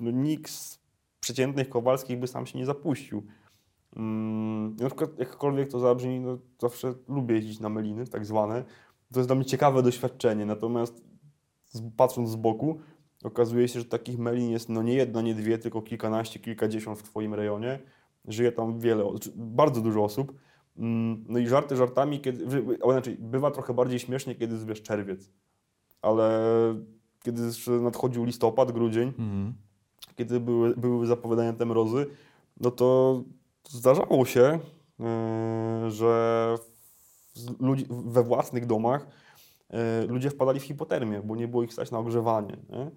no, 0.00 0.10
nikt 0.10 0.50
z 0.50 0.78
przeciętnych 1.20 1.68
Kowalskich 1.68 2.18
by 2.18 2.26
sam 2.26 2.46
się 2.46 2.58
nie 2.58 2.66
zapuścił. 2.66 3.26
Mm, 3.96 4.76
na 4.76 4.86
przykład 4.86 5.18
jakkolwiek 5.18 5.70
to 5.70 5.78
zabrzmi, 5.78 6.20
no, 6.20 6.38
zawsze 6.60 6.94
lubię 7.08 7.34
jeździć 7.34 7.60
na 7.60 7.68
meliny, 7.68 8.06
tak 8.06 8.26
zwane. 8.26 8.64
To 9.12 9.20
jest 9.20 9.28
dla 9.28 9.36
mnie 9.36 9.44
ciekawe 9.44 9.82
doświadczenie, 9.82 10.46
natomiast 10.46 11.04
patrząc 11.96 12.30
z 12.30 12.36
boku, 12.36 12.80
okazuje 13.24 13.68
się, 13.68 13.80
że 13.80 13.84
takich 13.84 14.18
melin 14.18 14.50
jest 14.50 14.68
no 14.68 14.82
nie 14.82 14.94
jedna, 14.94 15.22
nie 15.22 15.34
dwie, 15.34 15.58
tylko 15.58 15.82
kilkanaście, 15.82 16.40
kilkadziesiąt 16.40 16.98
w 16.98 17.02
Twoim 17.02 17.34
rejonie. 17.34 17.78
Żyje 18.24 18.52
tam 18.52 18.80
wiele, 18.80 19.04
bardzo 19.36 19.80
dużo 19.80 20.04
osób. 20.04 20.32
Mm, 20.78 21.24
No 21.28 21.38
i 21.38 21.46
żarty 21.48 21.76
żartami, 21.76 22.20
kiedy, 22.20 22.46
ale 22.84 22.92
inaczej, 22.92 23.16
bywa 23.20 23.50
trochę 23.50 23.74
bardziej 23.74 23.98
śmiesznie, 23.98 24.34
kiedy 24.34 24.54
jest 24.54 24.66
wiesz, 24.66 24.82
czerwiec. 24.82 25.30
Ale 26.02 26.30
kiedy 27.22 27.42
nadchodził 27.80 28.24
listopad, 28.24 28.72
grudzień, 28.72 29.08
Mhm. 29.08 29.54
kiedy 30.16 30.40
były, 30.40 30.76
były 30.76 31.06
zapowiadania 31.06 31.52
te 31.52 31.66
mrozy, 31.66 32.06
no 32.60 32.70
to 32.70 33.22
zdarzało 33.68 34.24
się, 34.24 34.58
yy, 34.98 35.90
że 35.90 36.54
ludzi, 37.60 37.86
we 37.90 38.22
własnych 38.22 38.66
domach 38.66 39.06
yy, 39.70 40.06
ludzie 40.08 40.30
wpadali 40.30 40.60
w 40.60 40.64
hipotermię, 40.64 41.22
bo 41.24 41.36
nie 41.36 41.48
było 41.48 41.62
ich 41.62 41.72
stać 41.72 41.90
na 41.90 41.98
ogrzewanie. 41.98 42.56
Nie? 42.70 42.90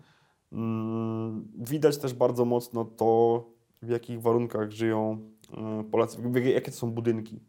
Mm, 0.52 1.48
Widać 1.58 1.98
też 1.98 2.14
bardzo 2.14 2.46
mocno 2.46 2.86
to, 2.86 3.46
w 3.82 3.90
jakich 3.90 4.22
warunkach 4.22 4.72
żyją 4.72 5.30
yy, 5.78 5.84
Polacy, 5.84 6.18
jakie 6.44 6.72
to 6.72 6.78
są 6.78 6.92
budynki. 6.92 7.40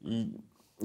I 0.00 0.32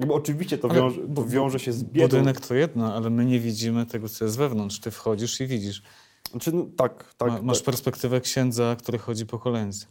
oczywiście 0.10 0.58
to 0.58 0.70
wiąże, 0.70 1.02
to 1.16 1.26
wiąże 1.26 1.60
się 1.60 1.74
z 1.74 1.84
biedą. 1.84 2.08
Budynek 2.08 2.48
to 2.48 2.56
jedno, 2.56 2.94
ale 2.96 3.10
my 3.10 3.26
nie 3.26 3.40
widzimy 3.40 3.86
tego, 3.86 4.10
co 4.10 4.26
jest 4.26 4.38
wewnątrz. 4.38 4.80
Ty 4.80 4.92
wchodzisz 4.92 5.42
i 5.42 5.48
widzisz. 5.48 5.84
Znaczy, 6.32 6.52
no, 6.52 6.66
tak, 6.78 7.14
tak. 7.18 7.30
Ma, 7.32 7.42
masz 7.42 7.58
tak. 7.58 7.66
perspektywę 7.66 8.22
księdza, 8.22 8.76
który 8.80 8.98
chodzi 8.98 9.26
po 9.26 9.40
kolędzie. 9.40 9.86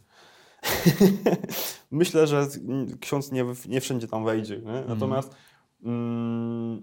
Myślę, 1.91 2.27
że 2.27 2.47
mm, 2.67 2.97
ksiądz 2.97 3.31
nie, 3.31 3.45
nie 3.67 3.81
wszędzie 3.81 4.07
tam 4.07 4.25
wejdzie. 4.25 4.57
Nie? 4.57 4.83
Natomiast 4.87 5.35
mm, 5.83 6.81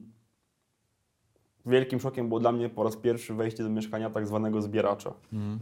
wielkim 1.66 2.00
szokiem 2.00 2.28
było 2.28 2.40
dla 2.40 2.52
mnie 2.52 2.68
po 2.68 2.84
raz 2.84 2.96
pierwszy 2.96 3.34
wejście 3.34 3.62
do 3.62 3.70
mieszkania 3.70 4.10
tak 4.10 4.26
zwanego 4.26 4.62
zbieracza, 4.62 5.12
Mhm. 5.32 5.58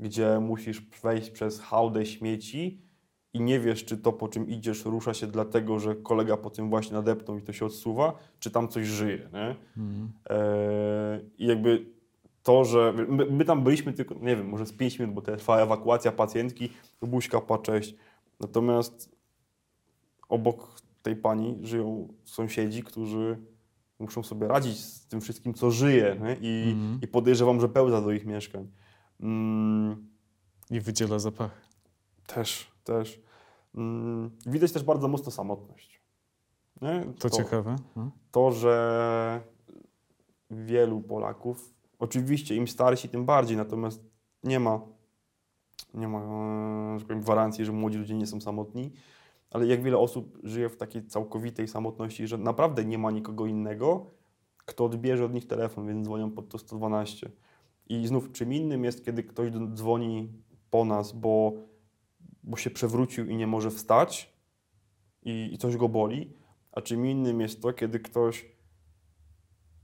gdzie 0.00 0.40
musisz 0.40 0.82
wejść 1.02 1.30
przez 1.30 1.60
hałdę 1.60 2.06
śmieci 2.06 2.87
i 3.34 3.40
nie 3.40 3.60
wiesz, 3.60 3.84
czy 3.84 3.96
to, 3.98 4.12
po 4.12 4.28
czym 4.28 4.48
idziesz, 4.48 4.84
rusza 4.84 5.14
się 5.14 5.26
dlatego, 5.26 5.78
że 5.78 5.94
kolega 5.96 6.36
po 6.36 6.50
tym 6.50 6.68
właśnie 6.70 6.92
nadepnął 6.92 7.38
i 7.38 7.42
to 7.42 7.52
się 7.52 7.66
odsuwa, 7.66 8.18
czy 8.40 8.50
tam 8.50 8.68
coś 8.68 8.86
żyje. 8.86 9.28
Nie? 9.32 9.56
Mhm. 9.76 10.12
Eee, 10.30 11.30
I 11.38 11.46
jakby 11.46 11.86
to, 12.42 12.64
że 12.64 12.92
my, 13.08 13.26
my 13.30 13.44
tam 13.44 13.64
byliśmy 13.64 13.92
tylko, 13.92 14.14
nie 14.14 14.36
wiem, 14.36 14.48
może 14.48 14.66
z 14.66 14.72
5 14.72 14.98
minut, 14.98 15.14
bo 15.14 15.22
trwała 15.22 15.60
ewakuacja 15.62 16.12
pacjentki, 16.12 16.68
buźka, 17.02 17.40
pa, 17.40 17.58
cześć. 17.58 17.94
Natomiast 18.40 19.16
obok 20.28 20.80
tej 21.02 21.16
pani 21.16 21.58
żyją 21.62 22.08
sąsiedzi, 22.24 22.82
którzy 22.82 23.38
muszą 23.98 24.22
sobie 24.22 24.48
radzić 24.48 24.78
z 24.84 25.06
tym 25.06 25.20
wszystkim, 25.20 25.54
co 25.54 25.70
żyje 25.70 26.16
nie? 26.22 26.36
I, 26.40 26.70
Mhm. 26.72 26.98
i 27.02 27.06
podejrzewam, 27.08 27.60
że 27.60 27.68
pełza 27.68 28.00
do 28.02 28.12
ich 28.12 28.24
mieszkań. 28.26 28.68
Mm, 29.20 30.06
I 30.70 30.80
wydziela 30.80 31.18
zapachy. 31.18 31.60
też, 32.26 32.70
też. 32.88 33.20
Mm, 33.74 34.30
widać 34.46 34.72
też 34.72 34.82
bardzo 34.82 35.08
mocno 35.08 35.32
samotność. 35.32 36.00
Nie? 36.82 37.04
To, 37.18 37.30
ciekawe. 37.30 37.76
No. 37.96 38.10
to, 38.30 38.50
że 38.50 39.40
wielu 40.50 41.00
Polaków, 41.00 41.74
oczywiście 41.98 42.56
im 42.56 42.68
starsi, 42.68 43.08
tym 43.08 43.24
bardziej, 43.24 43.56
natomiast 43.56 44.02
nie 44.44 44.60
ma, 44.60 44.80
nie 45.94 46.08
ma 46.08 46.18
e, 46.18 46.98
że 46.98 47.04
powiem, 47.04 47.20
gwarancji, 47.20 47.64
że 47.64 47.72
młodzi 47.72 47.98
ludzie 47.98 48.14
nie 48.14 48.26
są 48.26 48.40
samotni, 48.40 48.92
ale 49.50 49.66
jak 49.66 49.82
wiele 49.82 49.98
osób 49.98 50.38
żyje 50.42 50.68
w 50.68 50.76
takiej 50.76 51.06
całkowitej 51.06 51.68
samotności, 51.68 52.26
że 52.26 52.38
naprawdę 52.38 52.84
nie 52.84 52.98
ma 52.98 53.10
nikogo 53.10 53.46
innego, 53.46 54.10
kto 54.56 54.84
odbierze 54.84 55.24
od 55.24 55.34
nich 55.34 55.46
telefon, 55.46 55.86
więc 55.86 56.06
dzwonią 56.06 56.30
pod 56.30 56.48
to 56.48 56.58
112. 56.58 57.30
I 57.88 58.06
znów, 58.06 58.32
czym 58.32 58.52
innym 58.52 58.84
jest, 58.84 59.04
kiedy 59.04 59.22
ktoś 59.22 59.50
dzwoni 59.74 60.32
po 60.70 60.84
nas, 60.84 61.12
bo, 61.12 61.52
bo 62.44 62.56
się 62.56 62.70
przewrócił 62.70 63.26
i 63.26 63.36
nie 63.36 63.46
może 63.46 63.70
wstać 63.70 64.34
i, 65.22 65.50
i 65.52 65.58
coś 65.58 65.76
go 65.76 65.88
boli, 65.88 66.32
a 66.72 66.80
czym 66.80 67.06
innym 67.06 67.40
jest 67.40 67.62
to, 67.62 67.72
kiedy 67.72 68.00
ktoś 68.00 68.46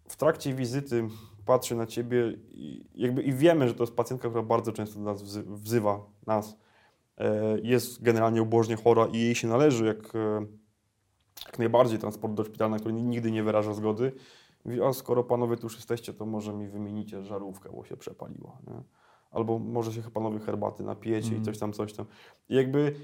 w 0.08 0.16
trakcie 0.16 0.54
wizyty 0.54 1.08
patrzy 1.46 1.74
na 1.76 1.86
ciebie 1.86 2.32
i, 2.52 2.84
jakby, 2.94 3.22
i 3.22 3.32
wiemy, 3.32 3.68
że 3.68 3.74
to 3.74 3.82
jest 3.82 3.96
pacjentka, 3.96 4.28
która 4.28 4.42
bardzo 4.42 4.72
często 4.72 4.98
do 4.98 5.04
nas 5.04 5.22
wzy- 5.22 5.44
wzywa 5.56 6.06
nas. 6.26 6.56
E, 7.18 7.58
Jest 7.62 8.02
generalnie 8.02 8.42
ubożnie 8.42 8.76
chora 8.76 9.06
i 9.06 9.18
jej 9.18 9.34
się 9.34 9.48
należy 9.48 9.86
jak, 9.86 10.14
e, 10.14 10.46
jak 11.46 11.58
najbardziej 11.58 11.98
transport 11.98 12.34
do 12.34 12.44
szpitala, 12.44 12.70
na 12.70 12.78
który 12.78 12.94
nigdy 12.94 13.30
nie 13.30 13.42
wyraża 13.42 13.74
zgody. 13.74 14.12
Mówi, 14.64 14.82
a 14.82 14.92
skoro 14.92 15.24
panowie 15.24 15.56
tu 15.56 15.66
już 15.66 15.76
jesteście, 15.76 16.14
to 16.14 16.26
może 16.26 16.52
mi 16.52 16.68
wymienicie 16.68 17.22
żarówkę, 17.22 17.70
bo 17.72 17.84
się 17.84 17.96
przepaliła. 17.96 18.58
Nie? 18.66 18.82
Albo 19.34 19.58
może 19.58 19.92
się 19.92 20.02
panowie 20.10 20.38
herbaty 20.38 20.82
napijecie 20.84 21.26
Mhm. 21.26 21.42
i 21.42 21.44
coś 21.44 21.58
tam, 21.58 21.72
coś 21.72 21.92
tam. 21.92 22.06
I 22.48 22.54
jakby 22.54 22.94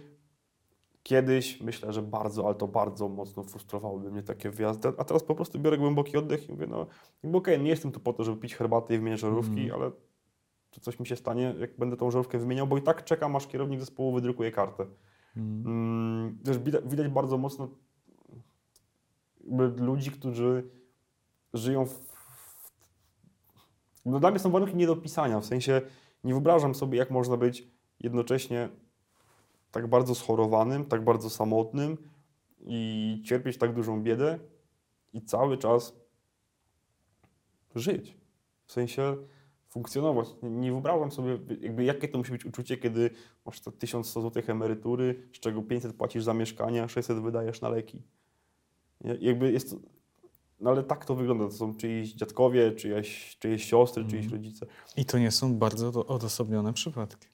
Kiedyś 1.02 1.60
myślę, 1.60 1.92
że 1.92 2.02
bardzo, 2.02 2.46
ale 2.46 2.54
to 2.54 2.68
bardzo 2.68 3.08
mocno 3.08 3.42
frustrowałyby 3.42 4.10
mnie 4.12 4.22
takie 4.22 4.50
wyjazdy, 4.50 4.88
a 4.98 5.04
teraz 5.04 5.22
po 5.24 5.34
prostu 5.34 5.58
biorę 5.58 5.78
głęboki 5.78 6.16
oddech 6.16 6.48
i 6.48 6.52
mówię, 6.52 6.66
no 6.66 6.86
jakby 7.22 7.38
okej, 7.38 7.60
nie 7.60 7.70
jestem 7.70 7.92
tu 7.92 8.00
po 8.00 8.12
to, 8.12 8.24
żeby 8.24 8.40
pić 8.40 8.54
herbatę 8.54 8.94
i 8.94 8.98
wymieniać 8.98 9.20
żarówki, 9.20 9.60
Mhm. 9.60 9.80
ale 9.82 9.90
czy 10.70 10.80
coś 10.80 11.00
mi 11.00 11.06
się 11.06 11.16
stanie, 11.16 11.54
jak 11.58 11.76
będę 11.78 11.96
tą 11.96 12.10
żarówkę 12.10 12.38
wymieniał, 12.38 12.66
bo 12.66 12.78
i 12.78 12.82
tak 12.82 13.04
czekam, 13.04 13.36
aż 13.36 13.46
kierownik 13.46 13.80
zespołu 13.80 14.12
wydrukuje 14.12 14.52
kartę. 14.52 14.86
Mm. 15.36 15.66
Mm, 15.66 16.38
Też 16.44 16.58
widać, 16.84 17.08
bardzo 17.08 17.38
mocno 17.38 17.68
ludzi, 19.76 20.10
którzy 20.10 20.70
żyją 21.54 21.86
w... 21.86 22.00
No 24.04 24.20
dla 24.20 24.30
mnie 24.30 24.38
są 24.38 24.50
warunki 24.50 24.76
nie 24.76 24.86
do 24.86 24.92
opisania, 24.92 25.40
w 25.40 25.46
sensie 25.46 25.80
nie 26.24 26.32
wyobrażam 26.32 26.74
sobie, 26.74 26.98
jak 26.98 27.10
można 27.10 27.36
być 27.36 27.68
jednocześnie 28.00 28.68
tak 29.70 29.86
bardzo 29.86 30.14
schorowanym, 30.14 30.84
tak 30.84 31.04
bardzo 31.04 31.30
samotnym 31.30 31.96
i 32.60 33.22
cierpieć 33.26 33.58
tak 33.58 33.74
dużą 33.74 34.02
biedę 34.02 34.38
i 35.12 35.22
cały 35.22 35.58
czas 35.58 35.96
żyć. 37.74 38.16
W 38.66 38.72
sensie 38.72 39.16
funkcjonować. 39.68 40.28
Nie, 40.42 40.72
wyobrażam 40.72 41.12
sobie, 41.12 41.38
jakby, 41.60 41.84
jakie 41.84 42.08
to 42.08 42.18
musi 42.18 42.32
być 42.32 42.44
uczucie, 42.44 42.76
kiedy 42.76 43.10
masz 43.46 43.60
te 43.60 43.72
1100 43.72 44.22
zł 44.22 44.42
emerytury, 44.46 45.28
z 45.32 45.40
czego 45.40 45.62
500 45.62 45.96
płacisz 45.96 46.24
za 46.24 46.34
mieszkanie, 46.34 46.82
a 46.82 46.88
600 46.88 47.18
wydajesz 47.18 47.60
na 47.60 47.68
leki. 47.68 48.02
Jakby 49.20 49.52
jest 49.52 49.70
to, 49.70 49.76
no 50.60 50.70
ale 50.70 50.82
tak 50.82 51.04
to 51.04 51.14
wygląda. 51.14 51.44
To 51.44 51.50
są 51.52 51.74
czyjś 51.74 52.12
dziadkowie, 52.14 52.72
czyjeś, 52.72 53.36
czyjeś 53.38 53.64
siostry, 53.64 54.04
czyjś 54.04 54.24
Mhm. 54.24 54.42
rodzice. 54.42 54.66
I 54.96 55.04
to 55.04 55.18
nie 55.18 55.30
są 55.30 55.54
bardzo 55.54 55.92
do- 55.92 56.06
odosobnione 56.06 56.72
przypadki. 56.72 57.28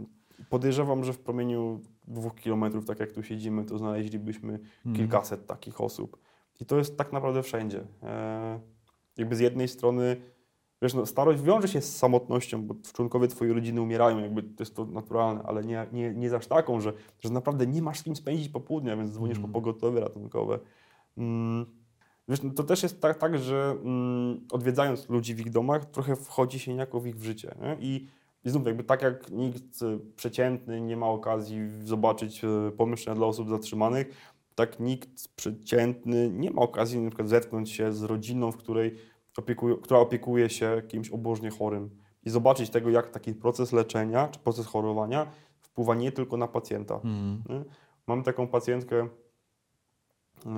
Podejrzewam, 0.51 1.05
że 1.05 1.13
w 1.13 1.19
promieniu 1.19 1.81
dwóch 2.09 2.35
kilometrów, 2.35 2.85
tak 2.85 3.01
jak 3.01 3.13
tu 3.13 3.23
siedzimy, 3.23 3.65
to 3.65 3.79
znaleźlibyśmy 3.79 4.59
Mm. 4.87 4.97
kilkaset 4.97 5.47
takich 5.47 5.81
osób. 5.81 6.19
I 6.61 6.67
to 6.67 6.79
jest 6.79 6.97
tak 6.97 7.13
naprawdę 7.13 7.43
wszędzie. 7.43 7.85
E, 8.03 8.61
jakby 9.17 9.37
z 9.37 9.41
jednej 9.41 9.69
strony, 9.69 10.17
wiesz, 10.83 10.95
no, 10.95 11.07
starość 11.07 11.43
wiąże 11.43 11.69
się 11.69 11.81
z 11.81 11.97
samotnością, 11.97 12.63
bo 12.63 12.75
członkowie 12.95 13.29
twojej 13.29 13.55
rodziny 13.55 13.81
umierają, 13.83 14.19
jakby 14.19 14.43
to 14.43 14.63
jest 14.63 14.77
to 14.77 14.85
naturalne, 14.85 15.43
ale 15.43 15.65
nie, 15.65 15.87
nie, 15.93 16.15
nie 16.15 16.37
aż 16.37 16.47
taką, 16.47 16.81
że, 16.81 16.93
że 17.21 17.31
naprawdę 17.31 17.67
nie 17.67 17.83
masz 17.83 17.99
z 17.99 18.03
kim 18.03 18.17
spędzić 18.17 18.49
popołudnia, 18.49 18.97
więc 18.97 19.11
dzwonisz 19.13 19.39
Mm. 19.39 19.51
po 19.53 19.55
pogotowie 19.61 20.01
ratunkowe. 20.01 20.59
Mm. 21.19 21.67
Wiesz, 22.29 22.43
no, 22.43 22.51
to 22.51 22.63
też 22.63 22.83
jest 22.83 23.01
tak, 23.01 23.19
tak 23.19 23.39
że 23.39 23.77
mm, 23.85 24.41
odwiedzając 24.53 25.09
ludzi 25.09 25.35
w 25.35 25.41
ich 25.41 25.51
domach, 25.51 25.85
trochę 25.85 26.17
wchodzi 26.17 26.59
się 26.59 26.73
niejako 26.73 27.01
w 27.01 27.07
ich 27.07 27.23
życie. 27.23 27.55
Nie? 27.61 27.77
I, 27.81 28.07
I 28.45 28.51
znów 28.51 28.67
jakby 28.67 28.85
tak 28.85 29.03
jak 29.03 29.31
nikt 29.31 29.83
e, 29.83 29.99
przeciętny 30.17 30.81
nie 30.81 30.97
ma 30.97 31.07
okazji 31.07 31.61
zobaczyć 31.83 32.45
e, 32.45 32.71
pomieszczenia 32.77 33.17
dla 33.17 33.27
osób 33.27 33.49
zatrzymanych, 33.49 34.35
tak 34.55 34.81
nikt 34.81 35.29
przeciętny 35.37 36.31
nie 36.31 36.51
ma 36.51 36.63
okazji 36.63 37.01
na 37.01 37.11
przykład 37.11 37.29
zetknąć 37.29 37.71
się 37.71 37.93
z 37.93 38.03
rodziną, 38.03 38.53
w 38.53 38.57
której 38.57 38.95
opiekuje, 39.39 39.77
która 39.77 40.01
opiekuje 40.01 40.51
się 40.51 40.83
kimś 40.89 41.11
obożnie 41.11 41.51
chorym 41.51 41.91
i 42.25 42.31
zobaczyć 42.31 42.71
tego, 42.71 42.91
jak 42.91 43.11
taki 43.11 43.35
proces 43.35 43.73
leczenia 43.73 44.29
czy 44.29 44.39
proces 44.41 44.67
chorowania 44.67 45.27
wpływa 45.61 45.95
nie 45.95 46.13
tylko 46.13 46.37
na 46.37 46.49
pacjenta. 46.49 47.01
Mm. 47.05 47.43
Nie? 47.49 47.65
Mam 48.07 48.23
taką 48.23 48.49
pacjentkę, 48.49 49.09
yy, 50.45 50.53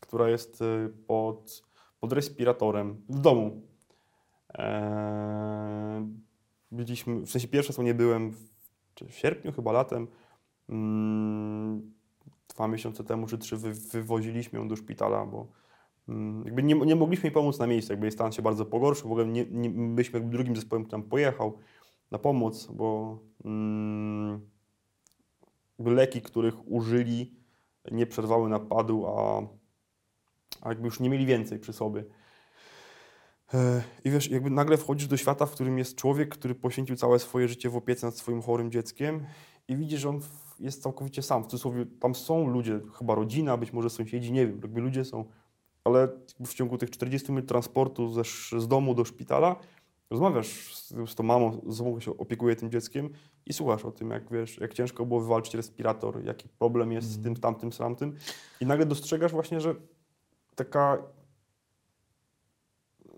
która 0.00 0.28
jest 0.28 0.60
yy, 0.60 0.92
pod, 1.06 1.62
pod 2.00 2.12
respiratorem 2.12 3.02
w 3.08 3.20
domu. 3.20 3.62
Eee, 4.54 6.06
byliśmy, 6.72 7.20
w 7.20 7.30
sensie 7.30 7.48
pierwsze 7.48 7.72
co 7.72 7.82
nie 7.82 7.94
byłem 7.94 8.30
w, 8.30 8.38
w 9.08 9.14
sierpniu, 9.14 9.52
chyba 9.52 9.72
latem. 9.72 10.08
Mm, 10.68 11.92
dwa 12.48 12.68
miesiące 12.68 13.04
temu 13.04 13.26
czy 13.26 13.38
trzy 13.38 13.56
wy, 13.56 13.74
wywoziliśmy 13.74 14.58
ją 14.58 14.68
do 14.68 14.76
szpitala, 14.76 15.26
bo 15.26 15.46
mm, 16.08 16.44
jakby 16.44 16.62
nie, 16.62 16.74
nie 16.74 16.96
mogliśmy 16.96 17.26
jej 17.26 17.34
pomóc 17.34 17.58
na 17.58 17.66
miejscu, 17.66 17.92
jakby 17.92 18.06
jej 18.06 18.12
stan 18.12 18.32
się 18.32 18.42
bardzo 18.42 18.66
pogorszył. 18.66 19.08
W 19.08 19.12
ogóle 19.12 19.26
nie, 19.26 19.46
nie, 19.50 19.70
byliśmy 19.70 20.18
jakby 20.18 20.32
drugim 20.36 20.56
zespołem, 20.56 20.84
który 20.84 21.02
tam 21.02 21.10
pojechał 21.10 21.58
na 22.10 22.18
pomoc, 22.18 22.66
bo 22.66 23.18
mm, 23.44 24.40
leki, 25.78 26.22
których 26.22 26.70
użyli, 26.72 27.34
nie 27.90 28.06
przerwały 28.06 28.48
napadu, 28.48 29.06
a, 29.06 29.42
a 30.60 30.68
jakby 30.68 30.84
już 30.84 31.00
nie 31.00 31.10
mieli 31.10 31.26
więcej 31.26 31.58
przy 31.58 31.72
sobie. 31.72 32.04
E, 33.54 33.82
I 34.04 34.10
wiesz, 34.10 34.30
jakby 34.30 34.50
nagle 34.50 34.76
wchodzisz 34.76 35.08
do 35.08 35.16
świata, 35.16 35.46
w 35.46 35.50
którym 35.50 35.78
jest 35.78 35.96
człowiek, 35.96 36.28
który 36.28 36.54
poświęcił 36.54 36.96
całe 36.96 37.18
swoje 37.18 37.48
życie 37.48 37.70
w 37.70 37.76
opiece 37.76 38.06
nad 38.06 38.16
swoim 38.16 38.42
chorym 38.42 38.70
dzieckiem 38.70 39.26
i 39.68 39.76
widzisz, 39.76 40.00
że 40.00 40.08
on 40.08 40.20
jest 40.60 40.82
całkowicie 40.82 41.22
sam. 41.22 41.44
W 41.44 41.46
cudzysłowie, 41.46 41.86
tam 42.00 42.14
są 42.14 42.46
ludzie, 42.46 42.80
chyba 42.98 43.14
rodzina, 43.14 43.56
być 43.56 43.72
może 43.72 43.90
sąsiedzi, 43.90 44.32
nie 44.32 44.46
wiem, 44.46 44.60
jakby 44.62 44.80
ludzie 44.80 45.04
są, 45.04 45.24
ale 45.84 46.08
w 46.46 46.54
ciągu 46.54 46.78
tych 46.78 46.90
40 46.90 47.32
minut 47.32 47.48
transportu 47.48 48.12
ze, 48.12 48.22
z 48.60 48.68
domu 48.68 48.94
do 48.94 49.04
szpitala 49.04 49.56
rozmawiasz 50.10 50.74
z, 50.74 51.10
z 51.10 51.14
tą 51.14 51.22
mamą, 51.22 51.60
z 51.66 51.80
mamą 51.80 52.00
się 52.00 52.18
opiekuje 52.18 52.56
tym 52.56 52.70
dzieckiem 52.70 53.10
i 53.46 53.52
słuchasz 53.52 53.84
o 53.84 53.92
tym, 53.92 54.10
jak 54.10 54.32
wiesz, 54.32 54.58
jak 54.58 54.74
ciężko 54.74 55.06
było 55.06 55.20
wywalczyć 55.20 55.54
respirator, 55.54 56.24
jaki 56.24 56.48
problem 56.48 56.92
jest 56.92 57.10
z 57.10 57.22
tym, 57.22 57.36
tamtym, 57.36 57.70
tamtym 57.70 58.14
i 58.60 58.66
nagle 58.66 58.86
dostrzegasz 58.86 59.32
właśnie, 59.32 59.60
że 59.60 59.74
taka 60.58 60.98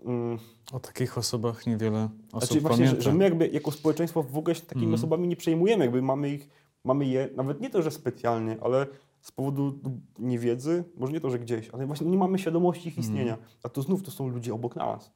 mm, 0.05 0.37
O 0.73 0.79
takich 0.79 1.17
osobach 1.17 1.67
niewiele 1.67 2.09
osób 2.31 2.49
znaczy 2.49 2.61
właśnie, 2.61 2.77
pamięta. 2.85 3.01
że, 3.01 3.11
że 3.11 3.17
my 3.17 3.23
jakby 3.23 3.47
jako 3.47 3.71
społeczeństwo 3.71 4.23
w 4.23 4.37
ogóle 4.37 4.55
się 4.55 4.61
takimi 4.61 4.85
Mhm. 4.85 4.99
osobami 4.99 5.27
nie 5.27 5.35
przejmujemy, 5.35 5.83
jakby 5.85 6.01
mamy 6.01 6.29
ich, 6.29 6.49
mamy 6.83 7.05
je, 7.05 7.29
nawet 7.35 7.61
nie 7.61 7.69
to, 7.69 7.81
że 7.81 7.91
specjalnie, 7.91 8.57
ale 8.61 8.87
z 9.21 9.31
powodu 9.31 9.79
niewiedzy, 10.19 10.83
może 10.97 11.13
nie 11.13 11.19
to, 11.21 11.29
że 11.29 11.39
gdzieś, 11.39 11.69
ale 11.69 11.85
właśnie 11.85 12.07
nie 12.07 12.17
mamy 12.17 12.39
świadomości 12.39 12.87
ich 12.89 12.97
istnienia, 12.97 13.37
a 13.63 13.69
to 13.69 13.81
znów 13.81 14.03
to 14.03 14.11
są 14.11 14.27
ludzie 14.29 14.53
obok 14.53 14.75
nas. 14.75 15.11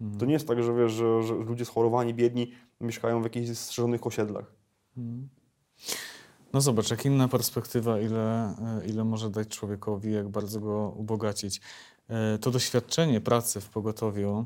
Mm. 0.00 0.18
To 0.18 0.26
nie 0.26 0.32
jest 0.32 0.48
tak, 0.48 0.62
że 0.62 0.74
wiesz, 0.74 0.92
że, 0.92 1.22
że 1.22 1.34
ludzie 1.34 1.64
schorowani, 1.64 2.14
biedni 2.14 2.52
mieszkają 2.80 3.20
w 3.20 3.24
jakichś 3.24 3.58
strzeżonych 3.58 4.06
osiedlach. 4.06 4.54
No 6.52 6.60
zobacz, 6.60 6.90
jak 6.90 7.04
inna 7.04 7.28
perspektywa, 7.28 8.00
ile, 8.00 8.54
e, 8.80 8.86
ile 8.86 9.04
może 9.04 9.30
dać 9.30 9.48
człowiekowi, 9.48 10.12
jak 10.12 10.28
bardzo 10.28 10.60
go 10.60 10.94
ubogacić. 10.96 11.60
E, 12.08 12.38
To 12.38 12.50
doświadczenie 12.50 13.20
pracy 13.20 13.60
w 13.60 13.68
pogotowiu 13.68 14.44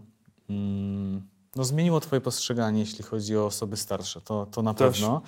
mm, 0.50 1.28
no, 1.57 1.64
zmieniło 1.64 2.00
Twoje 2.00 2.20
postrzeganie, 2.20 2.80
jeśli 2.80 3.05
chodzi 3.05 3.36
o 3.36 3.46
osoby 3.46 3.76
starsze. 3.76 4.20
To, 4.20 4.46
to 4.46 4.62
na 4.62 4.74
Też. 4.74 4.92
pewno. 5.00 5.22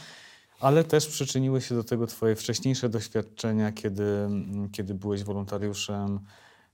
Ale 0.61 0.85
też 0.85 1.07
przyczyniły 1.07 1.61
się 1.61 1.75
do 1.75 1.85
tego 1.85 2.07
Twoje 2.07 2.37
wcześniejsze 2.37 2.89
doświadczenia, 2.89 3.73
kiedy, 3.73 4.05
mm, 4.05 4.71
kiedy 4.71 4.95
byłeś 4.95 5.25
wolontariuszem 5.25 6.21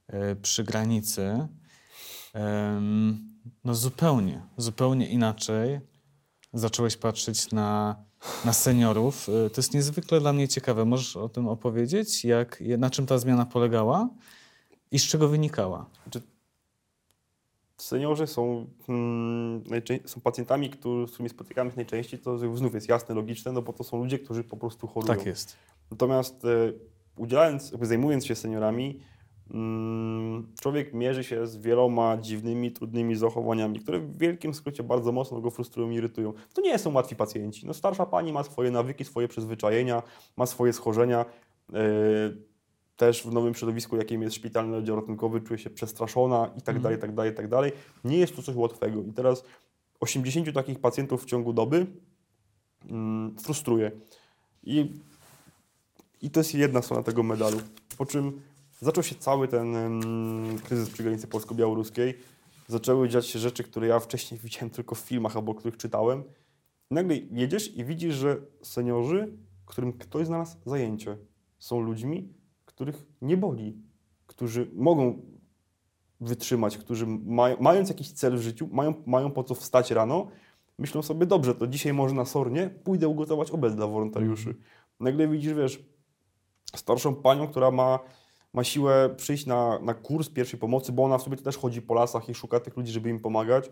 e, 0.06 0.36
przy 0.36 0.64
granicy. 0.64 1.48
No 3.64 3.74
zupełnie, 3.74 4.42
zupełnie 4.56 5.08
inaczej 5.08 5.80
zacząłeś 6.52 6.96
patrzeć 6.96 7.50
na, 7.50 7.96
na 8.44 8.52
seniorów. 8.52 9.28
Y, 9.28 9.50
To 9.50 9.60
jest 9.60 9.74
niezwykle 9.74 10.20
dla 10.20 10.32
mnie 10.32 10.48
ciekawe. 10.48 10.84
Możesz 10.84 11.16
o 11.16 11.28
tym 11.28 11.48
opowiedzieć? 11.48 12.24
Jak, 12.24 12.62
na 12.78 12.90
czym 12.90 13.06
ta 13.06 13.18
zmiana 13.18 13.46
polegała 13.46 14.08
i 14.90 14.98
z 14.98 15.02
czego 15.02 15.28
wynikała? 15.28 15.86
Seniorzy 17.78 18.26
są, 18.26 18.66
mm, 18.88 19.64
są 20.04 20.20
pacjentami, 20.20 20.70
którzy, 20.70 21.06
z 21.06 21.10
którymi 21.10 21.30
spotykamy 21.30 21.70
się 21.70 21.76
najczęściej, 21.76 22.20
to 22.20 22.56
znów 22.56 22.74
jest 22.74 22.88
jasne, 22.88 23.14
logiczne, 23.14 23.52
no 23.52 23.62
bo 23.62 23.72
to 23.72 23.84
są 23.84 23.98
ludzie, 23.98 24.18
którzy 24.18 24.44
po 24.44 24.56
prostu 24.56 24.86
chorują. 24.86 25.16
Tak 25.16 25.26
jest. 25.26 25.56
Natomiast 25.90 26.44
e, 26.44 26.48
udzielając, 27.16 27.72
zajmując 27.82 28.26
się 28.26 28.34
seniorami, 28.34 29.00
człowiek 30.60 30.94
mierzy 30.94 31.24
się 31.24 31.46
z 31.46 31.56
wieloma 31.56 32.16
dziwnymi, 32.16 32.72
trudnymi 32.72 33.16
zachowaniami, 33.16 33.80
które 33.80 33.98
w 33.98 34.18
wielkim 34.18 34.54
skrócie 34.54 34.82
bardzo 34.82 35.12
mocno 35.12 35.40
go 35.40 35.50
frustrują 35.50 35.90
i 35.90 35.94
irytują. 35.94 36.32
To 36.54 36.60
nie 36.60 36.78
są 36.78 36.92
łatwi 36.92 37.16
pacjenci. 37.16 37.66
No, 37.66 37.74
starsza 37.74 38.06
pani 38.06 38.32
ma 38.32 38.44
swoje 38.44 38.70
nawyki, 38.70 39.04
swoje 39.04 39.28
przyzwyczajenia, 39.28 40.02
ma 40.36 40.46
swoje 40.46 40.72
schorzenia. 40.72 41.24
e, 41.74 41.76
też 42.96 43.22
w 43.22 43.32
nowym 43.32 43.54
środowisku, 43.54 43.96
jakim 43.96 44.22
jest 44.22 44.36
szpitalny 44.36 44.76
oddział 44.76 44.96
ratunkowy, 44.96 45.40
czuje 45.40 45.58
się 45.58 45.70
przestraszona 45.70 46.50
i 46.58 46.62
tak 46.62 46.76
Mhm. 46.76 46.82
dalej, 46.82 46.98
i 46.98 47.00
tak 47.00 47.14
dalej, 47.14 47.34
tak 47.34 47.48
dalej. 47.48 47.72
Nie 48.04 48.18
jest 48.18 48.36
to 48.36 48.42
coś 48.42 48.56
łatwego. 48.56 49.02
I 49.02 49.12
teraz 49.12 49.44
80 50.00 50.52
takich 50.52 50.78
pacjentów 50.78 51.22
w 51.22 51.26
ciągu 51.26 51.52
doby 51.52 51.86
mm, 52.90 53.36
frustruje. 53.38 53.90
I 54.64 54.90
i 56.22 56.30
to 56.30 56.40
jest 56.40 56.54
jedna 56.54 56.82
strona 56.82 57.02
tego 57.02 57.22
medalu. 57.22 57.60
Po 57.98 58.06
czym 58.06 58.40
zaczął 58.82 59.04
się 59.04 59.14
cały 59.14 59.48
ten 59.48 59.76
em, 59.76 60.58
kryzys 60.58 60.90
przy 60.90 61.02
granicy 61.02 61.26
polsko-białoruskiej. 61.26 62.18
Zaczęły 62.68 63.08
dziać 63.08 63.26
się 63.26 63.38
rzeczy, 63.38 63.64
które 63.64 63.86
ja 63.86 64.00
wcześniej 64.00 64.40
widziałem 64.44 64.70
tylko 64.70 64.94
w 64.94 64.98
filmach 64.98 65.36
albo 65.36 65.54
których 65.54 65.76
czytałem. 65.76 66.24
I 66.90 66.94
nagle 66.94 67.16
jedziesz 67.16 67.76
i 67.76 67.84
widzisz, 67.84 68.14
że 68.14 68.36
seniorzy, 68.62 69.36
którym 69.66 69.92
ktoś 69.92 70.26
znalazł 70.26 70.56
zajęcie, 70.66 71.18
są 71.58 71.80
ludźmi, 71.80 72.28
których 72.64 73.06
nie 73.22 73.36
boli, 73.36 73.82
którzy 74.26 74.70
mogą 74.74 75.22
wytrzymać, 76.20 76.78
którzy 76.78 77.06
mają, 77.06 77.56
mając 77.60 77.88
jakiś 77.88 78.12
cel 78.12 78.36
w 78.36 78.40
życiu, 78.40 78.68
mają, 78.72 78.94
mają 79.06 79.30
po 79.30 79.44
co 79.44 79.54
wstać 79.54 79.90
rano, 79.90 80.28
myślą 80.78 81.02
sobie, 81.02 81.26
dobrze, 81.26 81.54
to 81.54 81.66
dzisiaj 81.66 81.92
może 81.92 82.14
na 82.14 82.24
Sornie 82.24 82.70
pójdę 82.84 83.08
ugotować 83.08 83.50
obiad 83.50 83.74
dla 83.74 83.86
wolontariuszy. 83.86 84.54
Nagle 85.00 85.28
widzisz, 85.28 85.54
wiesz, 85.54 85.84
starszą 86.76 87.14
panią, 87.14 87.48
która 87.48 87.70
ma, 87.70 87.98
ma 88.52 88.64
siłę 88.64 89.14
przyjść 89.16 89.46
na, 89.46 89.78
na 89.78 89.94
kurs 89.94 90.28
pierwszej 90.28 90.60
pomocy, 90.60 90.92
bo 90.92 91.04
ona 91.04 91.18
w 91.18 91.22
sobie 91.22 91.36
też 91.36 91.56
chodzi 91.56 91.82
po 91.82 91.94
lasach 91.94 92.28
i 92.28 92.34
szuka 92.34 92.60
tych 92.60 92.76
ludzi, 92.76 92.92
żeby 92.92 93.10
im 93.10 93.20
pomagać, 93.20 93.70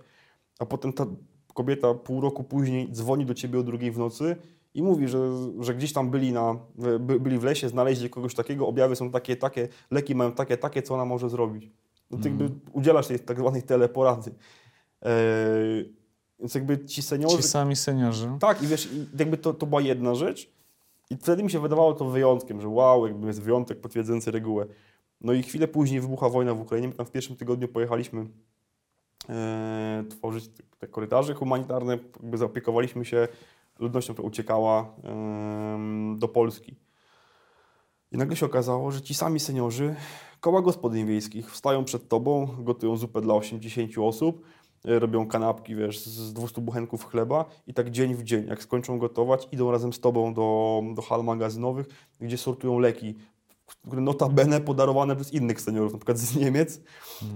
a 0.59 0.67
potem 0.67 0.93
ta 0.93 1.07
kobieta 1.55 1.95
pół 1.95 2.21
roku 2.21 2.45
później 2.45 2.93
dzwoni 2.93 3.27
do 3.27 3.35
ciebie 3.35 3.59
o 3.59 3.63
drugiej 3.63 3.91
w 3.93 3.99
nocy 3.99 4.37
i 4.75 4.83
mówi, 4.83 5.09
że, 5.09 5.19
że 5.61 5.75
gdzieś 5.75 5.93
tam 5.93 6.11
byli, 6.11 6.33
na, 6.33 6.57
by, 7.01 7.21
byli 7.21 7.39
w 7.39 7.45
lesie, 7.45 7.69
znaleźli 7.69 8.11
kogoś 8.11 8.35
takiego, 8.35 8.67
objawy 8.67 8.97
są 8.97 9.11
takie, 9.11 9.37
takie, 9.37 9.69
leki 9.91 10.15
mają 10.15 10.33
takie, 10.33 10.57
takie, 10.57 10.83
co 10.83 10.95
ona 10.95 11.05
może 11.05 11.31
zrobić. 11.31 11.71
No 12.11 12.19
ty 12.19 12.29
jakby 12.29 12.51
udzielasz 12.73 13.07
tej 13.07 13.21
tak 13.21 13.39
zwanej 13.39 13.63
teleporady. 13.63 14.31
Eee, 15.03 15.95
więc 16.39 16.55
jakby 16.55 16.85
ci 16.85 17.03
seniorzy... 17.03 17.37
Ci 17.37 17.43
sami 17.43 17.77
seniorzy. 17.77 18.31
Tak, 18.41 18.63
i 18.63 18.67
wiesz, 18.67 18.89
jakby 19.19 19.37
to, 19.37 19.55
to 19.55 19.67
była 19.67 19.81
jedna 19.81 20.15
rzecz 20.15 20.51
i 21.11 21.17
wtedy 21.17 21.43
mi 21.43 21.51
się 21.51 21.61
wydawało 21.61 21.95
to 21.95 22.05
wyjątkiem, 22.05 22.61
że 22.61 22.69
wow, 22.69 23.07
jakby 23.07 23.27
jest 23.27 23.43
wyjątek 23.43 23.81
potwierdzający 23.81 24.31
regułę. 24.31 24.67
No 25.21 25.33
i 25.33 25.43
chwilę 25.43 25.69
później 25.69 26.01
wybucha 26.01 26.29
wojna 26.29 26.55
w 26.55 26.61
Ukrainie. 26.61 26.89
My 26.89 26.95
tam 26.95 27.07
w 27.07 27.11
pierwszym 27.11 27.37
tygodniu 27.37 27.69
pojechaliśmy 27.69 28.27
e, 29.29 30.05
tworzyć 30.11 30.51
te, 30.79 30.87
korytarze 30.87 31.35
humanitarne, 31.35 31.99
jakby 32.23 32.39
zaopiekowaliśmy 32.39 33.05
się 33.05 33.29
ludnością, 33.79 34.13
która 34.13 34.29
uciekała 34.29 34.95
e, 35.05 36.15
do 36.19 36.29
Polski. 36.29 36.77
I 38.13 38.17
nagle 38.17 38.37
się 38.37 38.47
okazało, 38.47 38.91
że 38.91 39.03
ci 39.03 39.15
sami 39.15 39.41
seniorzy, 39.41 39.95
koła 40.41 40.63
gospodyń 40.63 41.07
wiejskich, 41.07 41.51
wstają 41.51 41.85
przed 41.85 42.09
tobą, 42.09 42.49
gotują 42.59 42.97
zupę 42.97 43.21
dla 43.21 43.35
80 43.35 43.99
osób, 43.99 44.47
robią 44.85 45.27
kanapki, 45.27 45.75
wiesz, 45.75 46.07
z 46.07 46.33
200 46.33 46.61
buchenków 46.61 47.05
chleba 47.05 47.45
i 47.67 47.75
tak 47.75 47.91
dzień 47.91 48.15
w 48.15 48.23
dzień, 48.23 48.47
jak 48.47 48.63
skończą 48.63 48.99
gotować, 48.99 49.49
idą 49.53 49.71
razem 49.71 49.93
z 49.93 50.01
tobą 50.01 50.35
do, 50.35 50.83
do 50.95 51.03
hal 51.03 51.25
magazynowych, 51.25 51.87
gdzie 52.21 52.39
sortują 52.39 52.79
leki, 52.79 53.15
które 53.87 54.03
notabene 54.03 54.61
podarowane 54.61 55.17
przez 55.17 55.33
innych 55.33 55.61
seniorów, 55.61 55.93
na 55.93 55.99
przykład 55.99 56.19
z 56.19 56.37
Niemiec, 56.37 56.81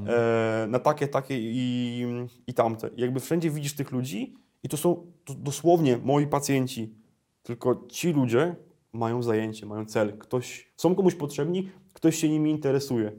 e, 0.06 0.66
na 0.68 0.78
takie, 0.78 1.08
takie 1.08 1.34
i, 1.38 2.06
i 2.46 2.54
tamte. 2.54 2.88
I 2.96 3.00
jakby 3.00 3.20
wszędzie 3.20 3.50
widzisz 3.50 3.74
tych 3.74 3.92
ludzi 3.92 4.34
i 4.62 4.68
to 4.68 4.76
są 4.76 5.06
to 5.24 5.34
dosłownie 5.34 5.98
moi 5.98 6.26
pacjenci, 6.26 6.94
tylko 7.42 7.86
ci 7.88 8.12
ludzie 8.12 8.56
mają 8.92 9.22
zajęcie, 9.22 9.66
mają 9.66 9.86
cel, 9.86 10.18
ktoś, 10.18 10.72
są 10.76 10.94
komuś 10.94 11.14
potrzebni, 11.14 11.70
ktoś 11.92 12.16
się 12.16 12.28
nimi 12.28 12.50
interesuje 12.50 13.12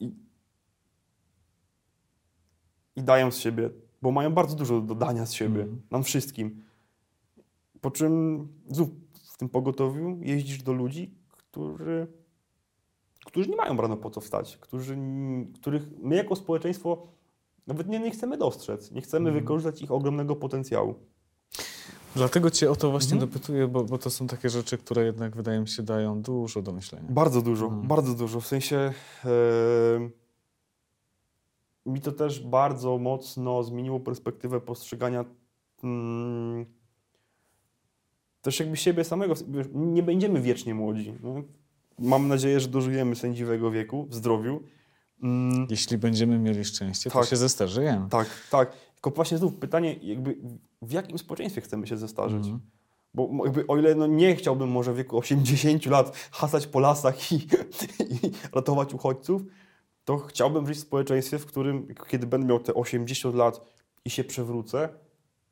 i, 0.00 0.12
i 2.96 3.02
dają 3.02 3.30
z 3.30 3.36
siebie, 3.38 3.70
bo 4.02 4.10
mają 4.10 4.32
bardzo 4.32 4.56
dużo 4.56 4.80
do 4.80 4.94
dania 4.94 5.26
z 5.26 5.32
siebie, 5.32 5.60
Mhm. 5.62 5.80
nam 5.90 6.02
wszystkim. 6.04 6.62
Po 7.80 7.90
czym 7.90 8.48
znów 8.70 8.88
w 9.32 9.36
tym 9.36 9.48
pogotowiu 9.48 10.18
jeździsz 10.20 10.62
do 10.62 10.72
ludzi, 10.72 11.14
którzy, 11.30 12.06
którzy 13.24 13.48
nie 13.48 13.56
mają 13.56 13.76
rano 13.76 13.96
po 13.96 14.10
co 14.10 14.20
wstać, 14.20 14.56
którzy, 14.56 14.98
których 15.60 15.82
my 15.98 16.16
jako 16.16 16.36
społeczeństwo 16.36 17.06
nawet 17.66 17.88
nie, 17.88 17.98
nie 18.00 18.10
chcemy 18.10 18.38
dostrzec, 18.38 18.90
nie 18.90 19.00
chcemy 19.00 19.28
Mhm. 19.28 19.44
wykorzystać 19.44 19.82
ich 19.82 19.90
ogromnego 19.92 20.36
potencjału. 20.36 20.94
Dlatego 22.16 22.50
cię 22.50 22.70
o 22.70 22.76
to 22.76 22.90
właśnie 22.90 23.12
Mhm. 23.12 23.30
dopytuję, 23.30 23.68
bo, 23.68 23.84
bo 23.84 23.98
to 23.98 24.10
są 24.10 24.26
takie 24.26 24.50
rzeczy, 24.50 24.78
które 24.78 25.04
jednak 25.04 25.36
wydaje 25.36 25.60
mi 25.60 25.68
się 25.68 25.82
dają 25.82 26.22
dużo 26.22 26.62
do 26.62 26.72
myślenia. 26.72 27.06
Bardzo 27.10 27.42
dużo, 27.42 27.64
Mhm. 27.66 27.86
bardzo 27.86 28.14
dużo. 28.14 28.40
W 28.40 28.46
sensie 28.46 28.76
e, 28.76 29.30
mi 31.86 32.00
to 32.00 32.12
też 32.12 32.40
bardzo 32.40 32.98
mocno 32.98 33.62
zmieniło 33.62 34.00
perspektywę 34.00 34.60
postrzegania 34.60 35.24
mm, 35.84 36.66
też 38.42 38.60
jakby 38.60 38.76
siebie 38.76 39.04
samego. 39.04 39.34
Nie 39.74 40.02
będziemy 40.02 40.40
wiecznie 40.40 40.74
młodzi. 40.74 41.14
No. 41.22 41.42
Mam 41.98 42.28
nadzieję, 42.28 42.60
że 42.60 42.68
dożyjemy 42.68 43.16
sędziwego 43.16 43.70
wieku 43.70 44.06
w 44.10 44.14
zdrowiu. 44.14 44.62
Mm, 45.22 45.66
Jeśli 45.70 45.98
będziemy 45.98 46.38
mieli 46.38 46.64
szczęście, 46.64 47.10
to 47.10 47.18
Tak. 47.20 47.28
się 47.28 47.36
zestarzejemy. 47.36 48.08
tak, 48.08 48.28
tak. 48.50 48.72
Tylko 48.94 49.10
właśnie 49.10 49.38
znów 49.38 49.54
pytanie, 49.54 49.96
jakby 50.02 50.36
w 50.82 50.92
jakim 50.92 51.18
społeczeństwie 51.18 51.60
chcemy 51.60 51.86
się 51.86 51.96
zestarzeć? 51.96 52.38
Mhm. 52.38 52.60
Bo 53.14 53.30
jakby, 53.44 53.66
o 53.66 53.76
ile 53.78 53.94
no 53.94 54.06
nie 54.06 54.36
chciałbym 54.36 54.68
może 54.70 54.92
w 54.92 54.96
wieku 54.96 55.18
80 55.18 55.86
lat 55.86 56.16
hasać 56.32 56.66
po 56.66 56.80
lasach 56.80 57.32
i, 57.32 57.34
i 57.34 58.30
ratować 58.52 58.94
uchodźców, 58.94 59.42
to 60.04 60.18
chciałbym 60.18 60.66
żyć 60.66 60.78
w 60.78 60.80
społeczeństwie, 60.80 61.38
w 61.38 61.46
którym 61.46 61.94
kiedy 62.08 62.26
będę 62.26 62.46
miał 62.46 62.60
te 62.60 62.74
80 62.74 63.34
lat 63.34 63.60
i 64.04 64.10
się 64.10 64.24
przewrócę, 64.24 64.88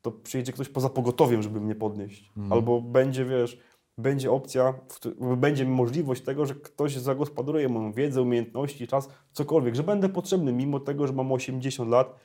to 0.01 0.11
przyjedzie 0.11 0.53
ktoś 0.53 0.69
poza 0.69 0.89
pogotowiem, 0.89 1.43
żeby 1.43 1.61
mnie 1.61 1.75
podnieść. 1.75 2.31
Mhm. 2.37 2.53
Albo 2.53 2.81
będzie, 2.81 3.25
wiesz, 3.25 3.59
będzie 3.97 4.31
opcja, 4.31 4.73
będzie 5.37 5.65
możliwość 5.65 6.21
tego, 6.21 6.45
że 6.45 6.55
ktoś 6.55 6.95
zagospodaruje 6.95 7.69
moją 7.69 7.91
wiedzę, 7.91 8.21
umiejętności, 8.21 8.87
czas, 8.87 9.09
cokolwiek, 9.31 9.75
że 9.75 9.83
będę 9.83 10.09
potrzebny 10.09 10.53
mimo 10.53 10.79
tego, 10.79 11.07
że 11.07 11.13
mam 11.13 11.31
80 11.31 11.89
lat, 11.89 12.15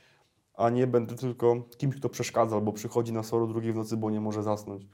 a 0.55 0.71
nie 0.71 0.87
będę 0.87 1.15
tylko 1.15 1.57
kimś, 1.77 1.97
kto 1.97 2.09
przeszkadza 2.09 2.57
albo 2.57 2.73
przychodzi 2.73 3.13
na 3.13 3.23
soro 3.23 3.47
drugiej 3.47 3.73
w 3.73 3.77
nocy, 3.77 3.97
bo 3.97 4.11
nie 4.11 4.21
może 4.21 4.43
zasnąć. 4.43 4.87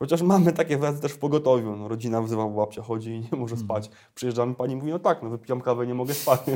Chociaż 0.00 0.22
mamy 0.22 0.52
takie 0.52 0.78
wyjazdy 0.78 1.02
też 1.02 1.12
w 1.12 1.18
pogotowiu. 1.18 1.76
No, 1.76 1.88
rodzina 1.88 2.22
wzywa, 2.22 2.48
babcia 2.48 2.82
chodzi 2.82 3.10
i 3.10 3.20
nie 3.20 3.38
może 3.38 3.56
spać. 3.56 3.90
Przyjeżdżamy, 4.14 4.54
pani 4.54 4.76
mówi, 4.76 4.90
no 4.90 4.98
tak, 4.98 5.22
no 5.22 5.30
wypijam 5.30 5.60
kawę, 5.60 5.86
nie 5.86 5.94
mogę 5.94 6.14
spać. 6.14 6.40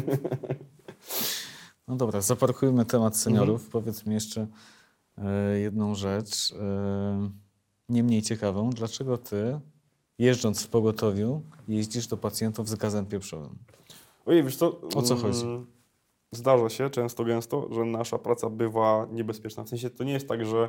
No 1.88 1.96
dobra, 1.96 2.20
zaparkujmy 2.20 2.84
temat 2.84 3.16
seniorów. 3.16 3.64
Mhm. 3.64 3.70
Powiedz 3.72 4.06
mi 4.06 4.14
jeszcze 4.14 4.46
e, 5.18 5.58
jedną 5.58 5.94
rzecz, 5.94 6.52
e, 6.52 7.30
nie 7.88 8.02
mniej 8.02 8.22
ciekawą. 8.22 8.70
Dlaczego 8.70 9.18
ty, 9.18 9.60
jeżdżąc 10.18 10.62
w 10.62 10.68
pogotowiu, 10.68 11.42
jeździsz 11.68 12.06
do 12.06 12.16
pacjentów 12.16 12.68
z 12.68 12.74
gazem 12.74 13.06
pieprzowym? 13.06 13.58
Ojej, 14.26 14.44
wiesz 14.44 14.56
co? 14.56 14.80
O 14.94 15.02
co 15.02 15.16
chodzi? 15.16 15.42
mm, 15.42 15.66
Zdarza 16.32 16.68
się 16.68 16.90
często, 16.90 17.24
gęsto, 17.24 17.68
że 17.72 17.84
nasza 17.84 18.18
praca 18.18 18.50
bywa 18.50 19.06
niebezpieczna. 19.12 19.64
W 19.64 19.68
sensie 19.68 19.90
to 19.90 20.04
nie 20.04 20.12
jest 20.12 20.28
tak, 20.28 20.46
że 20.46 20.68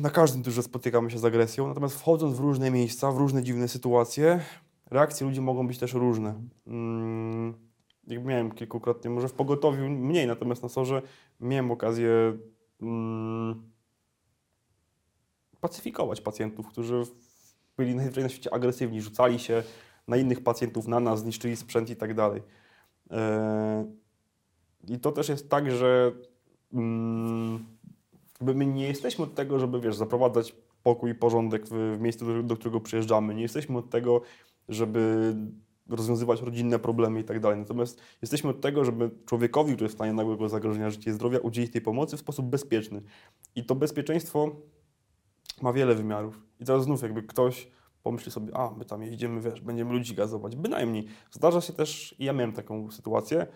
na 0.00 0.10
każdym 0.10 0.42
turze 0.42 0.62
spotykamy 0.62 1.10
się 1.10 1.18
z 1.18 1.24
agresją, 1.24 1.68
natomiast 1.68 1.94
wchodząc 1.94 2.36
w 2.36 2.40
różne 2.40 2.70
miejsca, 2.70 3.12
w 3.12 3.16
różne 3.16 3.42
dziwne 3.42 3.68
sytuacje, 3.68 4.40
reakcje 4.90 5.26
ludzi 5.26 5.40
mogą 5.40 5.66
być 5.66 5.78
też 5.78 5.92
różne. 5.92 6.34
Mm, 6.66 7.54
jak 8.06 8.24
miałem 8.24 8.52
kilkukrotnie, 8.52 9.10
może 9.10 9.28
w 9.28 9.32
pogotowiu 9.32 9.88
mniej, 9.88 10.26
natomiast 10.26 10.62
na 10.62 10.68
sorze 10.68 11.02
miałem 11.40 11.70
okazję 11.70 12.38
mm, 12.82 13.62
pacyfikować 15.60 16.20
pacjentów, 16.20 16.68
którzy 16.68 17.02
byli 17.76 17.94
najwyżej 17.94 18.22
na 18.22 18.28
świecie 18.28 18.54
agresywni, 18.54 19.02
rzucali 19.02 19.38
się 19.38 19.62
na 20.08 20.16
innych 20.16 20.42
pacjentów, 20.42 20.88
na 20.88 21.00
nas, 21.00 21.20
zniszczyli 21.20 21.56
sprzęt 21.56 21.90
i 21.90 21.96
tak 21.96 22.14
dalej. 22.14 22.42
E, 23.10 23.84
I 24.88 24.98
to 24.98 25.12
też 25.12 25.28
jest 25.28 25.48
tak, 25.48 25.70
że 25.70 26.12
mm, 26.72 27.66
jakby 28.40 28.54
my 28.54 28.66
nie 28.66 28.88
jesteśmy 28.88 29.24
od 29.24 29.34
tego, 29.34 29.58
żeby 29.58 29.80
wiesz, 29.80 29.96
zaprowadzać 29.96 30.56
pokój 30.82 31.10
i 31.10 31.14
porządek 31.14 31.66
w, 31.66 31.96
w 31.96 32.00
miejscu, 32.00 32.26
do, 32.26 32.42
do 32.42 32.56
którego 32.56 32.80
przyjeżdżamy. 32.80 33.34
Nie 33.34 33.42
jesteśmy 33.42 33.78
od 33.78 33.90
tego, 33.90 34.20
żeby 34.68 35.34
rozwiązywać 35.88 36.42
rodzinne 36.42 36.78
problemy 36.78 37.20
i 37.20 37.24
tak 37.24 37.40
dalej. 37.40 37.58
Natomiast 37.58 38.00
jesteśmy 38.22 38.50
od 38.50 38.60
tego, 38.60 38.84
żeby 38.84 39.10
człowiekowi, 39.26 39.72
który 39.72 39.84
jest 39.84 39.94
w 39.94 39.98
stanie 39.98 40.12
nagłego 40.12 40.48
zagrożenia 40.48 40.90
życia 40.90 41.10
i 41.10 41.14
zdrowia, 41.14 41.38
udzielić 41.38 41.72
tej 41.72 41.80
pomocy 41.80 42.16
w 42.16 42.20
sposób 42.20 42.46
bezpieczny. 42.46 43.02
I 43.54 43.64
to 43.64 43.74
bezpieczeństwo 43.74 44.56
ma 45.62 45.72
wiele 45.72 45.94
wymiarów. 45.94 46.42
I 46.60 46.64
teraz 46.64 46.84
znów 46.84 47.02
jakby 47.02 47.22
ktoś 47.22 47.68
pomyśli 48.02 48.32
sobie, 48.32 48.56
a 48.56 48.70
my 48.70 48.84
tam 48.84 49.02
jedziemy, 49.02 49.40
wiesz, 49.40 49.60
będziemy 49.60 49.92
ludzi 49.92 50.14
gazować. 50.14 50.56
Bynajmniej. 50.56 51.06
Zdarza 51.30 51.60
się 51.60 51.72
też, 51.72 52.14
i 52.18 52.24
ja 52.24 52.32
miałem 52.32 52.52
taką 52.52 52.90
sytuację, 52.90 53.46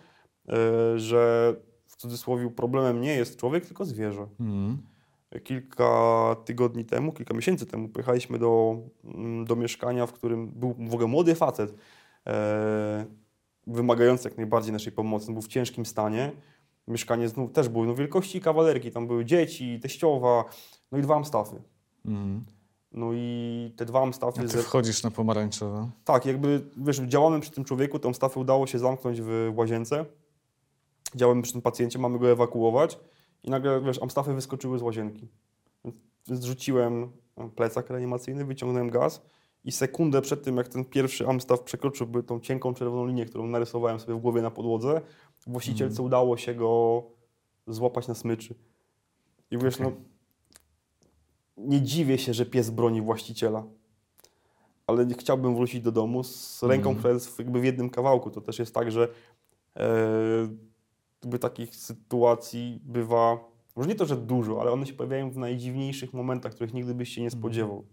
yy, 0.47 0.53
że 0.99 1.55
w 1.97 2.01
cudzysłowie 2.01 2.49
problemem 2.49 3.01
nie 3.01 3.13
jest 3.15 3.37
człowiek, 3.39 3.65
tylko 3.65 3.85
zwierzę. 3.85 4.27
Mhm. 4.39 4.77
Kilka 5.43 5.89
tygodni 6.45 6.85
temu, 6.85 7.11
kilka 7.13 7.33
miesięcy 7.33 7.65
temu 7.65 7.89
pojechaliśmy 7.89 8.39
do, 8.39 8.77
mm, 9.03 9.45
do 9.45 9.55
mieszkania, 9.55 10.05
w 10.05 10.13
którym 10.13 10.47
był 10.47 10.73
w 10.79 10.93
ogóle 10.93 11.07
młody 11.07 11.35
facet, 11.35 11.73
e, 12.27 13.05
wymagający 13.67 14.29
jak 14.29 14.37
najbardziej 14.37 14.73
naszej 14.73 14.91
pomocy. 14.93 15.31
Był 15.33 15.41
w 15.41 15.47
ciężkim 15.47 15.85
stanie. 15.85 16.31
Mieszkanie 16.87 17.29
znów 17.29 17.51
też 17.51 17.69
było 17.69 17.85
no, 17.85 17.95
wielkości 17.95 18.41
kawalerki, 18.41 18.91
tam 18.91 19.07
były 19.07 19.25
dzieci, 19.25 19.79
teściowa, 19.79 20.43
no 20.91 20.97
i 20.97 21.01
dwa 21.01 21.15
amstafy. 21.15 21.61
Mhm. 22.05 22.45
No 22.91 23.09
i 23.13 23.73
te 23.77 23.85
dwa 23.85 23.99
A 23.99 24.03
amstafy... 24.03 24.41
ty 24.41 24.47
ze- 24.47 24.63
wchodzisz 24.63 25.03
na 25.03 25.11
pomarańczowe. 25.11 25.89
tak, 26.03 26.25
jakby 26.25 26.61
wiesz, 26.77 26.97
działamy 26.97 27.39
przy 27.39 27.51
tym 27.51 27.63
człowieku, 27.63 27.99
tą 27.99 28.13
stafę 28.13 28.39
udało 28.39 28.67
się 28.67 28.79
zamknąć 28.79 29.21
w 29.21 29.51
łazience. 29.55 30.05
Działamy 31.15 31.41
przy 31.41 31.51
tym 31.53 31.61
pacjencie, 31.61 31.99
mamy 31.99 32.19
go 32.19 32.31
ewakuować 32.31 32.99
i 33.43 33.49
nagle, 33.49 33.81
wiesz, 33.81 34.01
amstafy 34.01 34.33
wyskoczyły 34.33 34.79
z 34.79 34.81
łazienki. 34.81 35.27
Zrzuciłem 36.23 37.11
plecak 37.55 37.89
reanimacyjny, 37.89 38.45
wyciągnąłem 38.45 38.89
gaz 38.89 39.21
i 39.63 39.71
sekundę 39.71 40.21
przed 40.21 40.43
tym, 40.43 40.57
jak 40.57 40.67
ten 40.67 40.85
pierwszy 40.85 41.27
amstaw 41.27 41.61
przekroczyłby 41.61 42.23
tą 42.23 42.39
cienką 42.39 42.73
czerwoną 42.73 43.05
linię, 43.07 43.25
którą 43.25 43.47
narysowałem 43.47 43.99
sobie 43.99 44.13
w 44.13 44.21
głowie 44.21 44.41
na 44.41 44.51
podłodze, 44.51 45.01
właścicielce 45.47 46.03
udało 46.03 46.37
się 46.37 46.55
go 46.55 47.03
złapać 47.67 48.07
na 48.07 48.15
smyczy. 48.15 48.55
I 49.51 49.57
wiesz, 49.57 49.79
no, 49.79 49.91
nie 51.57 51.81
dziwię 51.81 52.17
się, 52.17 52.33
że 52.33 52.45
pies 52.45 52.69
broni 52.69 53.01
właściciela 53.01 53.63
ale 54.87 55.05
nie 55.05 55.15
chciałbym 55.15 55.55
wrócić 55.55 55.81
do 55.81 55.91
domu 55.91 56.23
z 56.23 56.63
ręką, 56.63 56.89
Mhm. 56.89 56.95
która 56.97 57.13
jest 57.13 57.39
jakby 57.39 57.59
w 57.59 57.65
jednym 57.65 57.89
kawałku. 57.89 58.29
To 58.31 58.41
też 58.41 58.59
jest 58.59 58.73
tak, 58.73 58.91
że 58.91 59.07
e, 59.77 59.87
jakby 61.25 61.39
takich 61.39 61.75
sytuacji 61.75 62.79
bywa 62.83 63.37
Może 63.75 63.89
nie 63.89 63.95
to, 63.95 64.05
że 64.05 64.15
dużo, 64.17 64.61
ale 64.61 64.71
one 64.71 64.85
się 64.85 64.93
pojawiają 64.93 65.31
w 65.31 65.37
najdziwniejszych 65.37 66.13
momentach, 66.13 66.53
których 66.55 66.73
nigdy 66.73 66.93
byś 66.95 67.09
się 67.09 67.21
nie 67.21 67.27
Mhm. 67.27 67.41
spodziewał. 67.41 67.83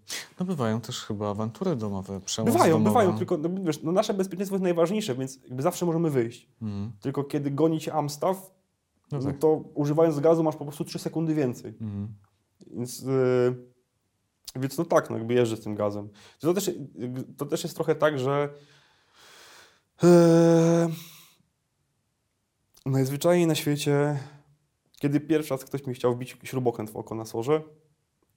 No 0.41 0.47
bywają 0.47 0.81
też 0.81 1.01
chyba 1.05 1.31
awantury 1.31 1.77
domowe, 1.77 2.21
przemoc 2.21 2.53
Bywają, 2.53 2.73
domowa. 2.73 2.91
bywają, 2.91 3.19
tylko 3.19 3.39
no, 3.39 3.49
wiesz, 3.65 3.83
no, 3.83 3.93
nasze 3.93 4.15
bezpieczeństwo 4.15 4.55
jest 4.57 4.63
najważniejsze, 4.63 5.15
więc 5.15 5.39
jakby 5.45 5.63
zawsze 5.63 5.87
możemy 5.87 6.11
wyjść. 6.11 6.49
Mhm. 6.63 6.93
Tylko 7.01 7.25
kiedy 7.25 7.51
goni 7.51 7.81
cię 7.81 7.93
Amstaff, 7.95 8.51
No 9.13 9.19
no 9.19 9.25
tak. 9.25 9.39
to 9.39 9.53
używając 9.75 10.21
gazu 10.21 10.43
masz 10.43 10.57
po 10.57 10.65
prostu 10.65 10.85
3 10.85 10.99
sekundy 10.99 11.35
więcej. 11.35 11.71
Mhm. 11.81 12.09
Więc, 12.67 13.03
yy, 13.03 13.57
więc 14.57 14.79
no 14.79 14.85
tak, 14.85 15.11
no 15.11 15.17
jakby 15.19 15.35
jeżdżę 15.35 15.57
z 15.57 15.61
tym 15.61 15.75
gazem. 15.75 16.09
To 16.41 16.55
też, 16.55 16.71
to 17.37 17.47
też 17.47 17.63
jest 17.63 17.75
trochę 17.75 17.95
tak, 17.95 18.19
że 18.19 18.49
yy, 20.03 20.09
najzwyczajniej 22.87 23.47
na 23.47 23.55
świecie, 23.55 24.19
kiedy 25.01 25.21
pierwszy 25.21 25.55
raz 25.55 25.65
ktoś 25.65 25.87
mi 25.87 25.95
chciał 25.95 26.15
wbić 26.15 26.37
śrubokręt 26.45 26.91
w 26.91 26.97
oko 26.97 27.15
na 27.15 27.25
sorze, 27.25 27.63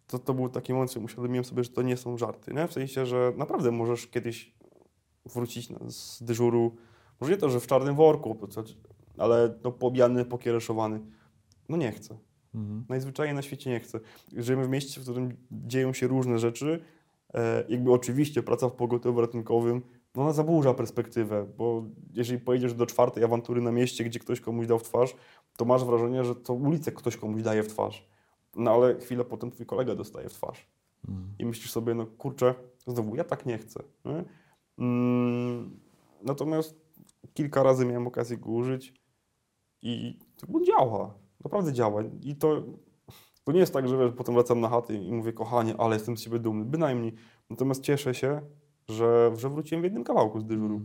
to 0.08 0.20
to 0.20 0.34
był 0.34 0.50
taki 0.50 0.74
moment, 0.74 0.94
że 0.94 1.00
uświadomiłem 1.00 1.46
sobie, 1.46 1.64
że 1.64 1.70
to 1.70 1.82
nie 1.82 1.98
są 1.98 2.18
żarty. 2.18 2.54
Nie? 2.54 2.68
W 2.68 2.74
sensie, 2.74 3.06
że 3.06 3.34
naprawdę 3.38 3.72
możesz 3.72 4.08
kiedyś 4.08 4.56
wrócić 5.26 5.70
z 5.88 6.24
dyżuru, 6.24 6.76
może 7.22 7.34
nie 7.34 7.38
to, 7.38 7.50
że 7.50 7.60
w 7.60 7.68
czarnym 7.68 7.96
worku, 7.96 8.38
ale 9.18 9.60
no, 9.64 9.72
pobijany, 9.72 10.26
pokiereszowany. 10.26 11.00
No 11.70 11.78
nie 11.78 11.92
chcę 11.92 12.18
Mhm. 12.56 12.86
najzwyczajniej 12.90 13.36
na 13.36 13.42
świecie 13.42 13.70
nie 13.70 13.80
chcę. 13.80 14.00
Żyjemy 14.38 14.66
w 14.66 14.70
mieście, 14.70 15.02
w 15.02 15.04
którym 15.04 15.38
dzieją 15.52 15.94
się 15.94 16.08
różne 16.08 16.40
rzeczy. 16.40 16.84
E, 17.34 17.64
jakby 17.70 17.92
oczywiście 17.92 18.44
praca 18.44 18.70
w 18.70 18.72
pogotowiu 18.72 19.22
ratunkowym, 19.22 19.82
no 20.16 20.22
ona 20.22 20.34
zaburza 20.34 20.74
perspektywę, 20.74 21.46
bo 21.58 21.84
jeżeli 22.14 22.40
pojedziesz 22.40 22.74
do 22.74 22.86
czwartej 22.86 23.24
awantury 23.24 23.62
na 23.62 23.72
mieście, 23.72 24.04
gdzie 24.04 24.20
ktoś 24.20 24.42
komuś 24.42 24.68
dał 24.68 24.80
w 24.80 24.84
twarz, 24.84 25.16
to 25.58 25.66
masz 25.66 25.86
wrażenie, 25.86 26.24
że 26.24 26.36
to 26.36 26.54
ulicę 26.54 26.92
ktoś 26.92 27.18
komuś 27.18 27.42
daje 27.42 27.64
w 27.64 27.68
twarz. 27.68 28.08
No 28.56 28.72
ale 28.72 29.00
chwilę 29.00 29.26
potem 29.26 29.52
twój 29.52 29.66
kolega 29.66 29.96
dostaje 29.96 30.30
w 30.30 30.34
twarz. 30.34 30.68
Mhm. 31.08 31.36
I 31.40 31.46
myślisz 31.46 31.72
sobie, 31.72 31.94
no 31.94 32.06
kurczę, 32.06 32.56
znowu, 32.88 33.16
ja 33.16 33.24
tak 33.24 33.46
nie 33.46 33.58
chcę. 33.58 33.84
Nie? 34.06 34.24
Mm, 34.80 35.80
natomiast 36.24 36.76
kilka 37.34 37.64
razy 37.64 37.86
miałem 37.86 38.08
okazję 38.08 38.38
go 38.38 38.50
użyć 38.50 38.94
i 39.82 40.20
to 40.36 40.48
działa. 40.66 41.14
Naprawdę 41.44 41.74
działa. 41.74 42.04
I 42.24 42.36
to, 42.36 42.64
to 43.44 43.52
nie 43.52 43.60
jest 43.60 43.74
tak, 43.74 43.88
że 43.88 43.98
wiesz, 43.98 44.12
potem 44.18 44.36
wracam 44.36 44.62
na 44.62 44.70
chaty 44.70 44.98
i 44.98 45.12
mówię, 45.12 45.34
kochanie, 45.34 45.76
ale 45.78 45.96
jestem 45.96 46.18
z 46.18 46.22
siebie 46.22 46.40
dumny. 46.40 46.66
Bynajmniej. 46.66 47.14
Natomiast 47.50 47.82
cieszę 47.82 48.14
się, 48.14 48.42
że, 48.90 49.32
że 49.38 49.50
wróciłem 49.50 49.82
w 49.82 49.84
jednym 49.84 50.04
kawałku 50.04 50.40
z 50.40 50.46
dyżuru. 50.46 50.82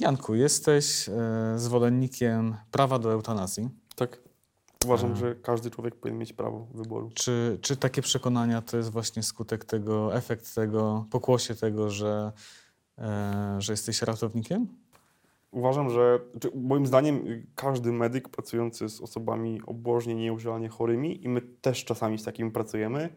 Janku, 0.00 0.34
jesteś 0.34 1.08
e, 1.08 1.12
zwolennikiem 1.56 2.56
prawa 2.70 2.98
do 2.98 3.12
eutanazji. 3.12 3.68
Tak. 3.96 4.18
Uważam, 4.84 5.12
A. 5.12 5.14
że 5.14 5.34
każdy 5.34 5.70
człowiek 5.70 5.94
powinien 5.94 6.18
mieć 6.18 6.32
prawo 6.32 6.66
wyboru. 6.74 7.10
Czy, 7.14 7.58
czy 7.62 7.76
takie 7.76 8.02
przekonania 8.02 8.62
to 8.62 8.76
jest 8.76 8.90
właśnie 8.90 9.22
skutek 9.22 9.64
tego, 9.64 10.14
efekt 10.14 10.54
tego, 10.54 11.06
pokłosie 11.10 11.54
tego, 11.54 11.90
że, 11.90 12.32
e, 12.98 13.56
że 13.58 13.72
jesteś 13.72 14.02
ratownikiem? 14.02 14.66
Uważam, 15.50 15.90
że 15.90 16.20
moim 16.54 16.86
zdaniem 16.86 17.24
każdy 17.54 17.92
medyk 17.92 18.28
pracujący 18.28 18.88
z 18.88 19.00
osobami 19.00 19.60
obłożnie 19.66 20.14
nieużalnie 20.14 20.68
chorymi 20.68 21.24
i 21.24 21.28
my 21.28 21.40
też 21.40 21.84
czasami 21.84 22.18
z 22.18 22.24
takimi 22.24 22.50
pracujemy, 22.50 23.08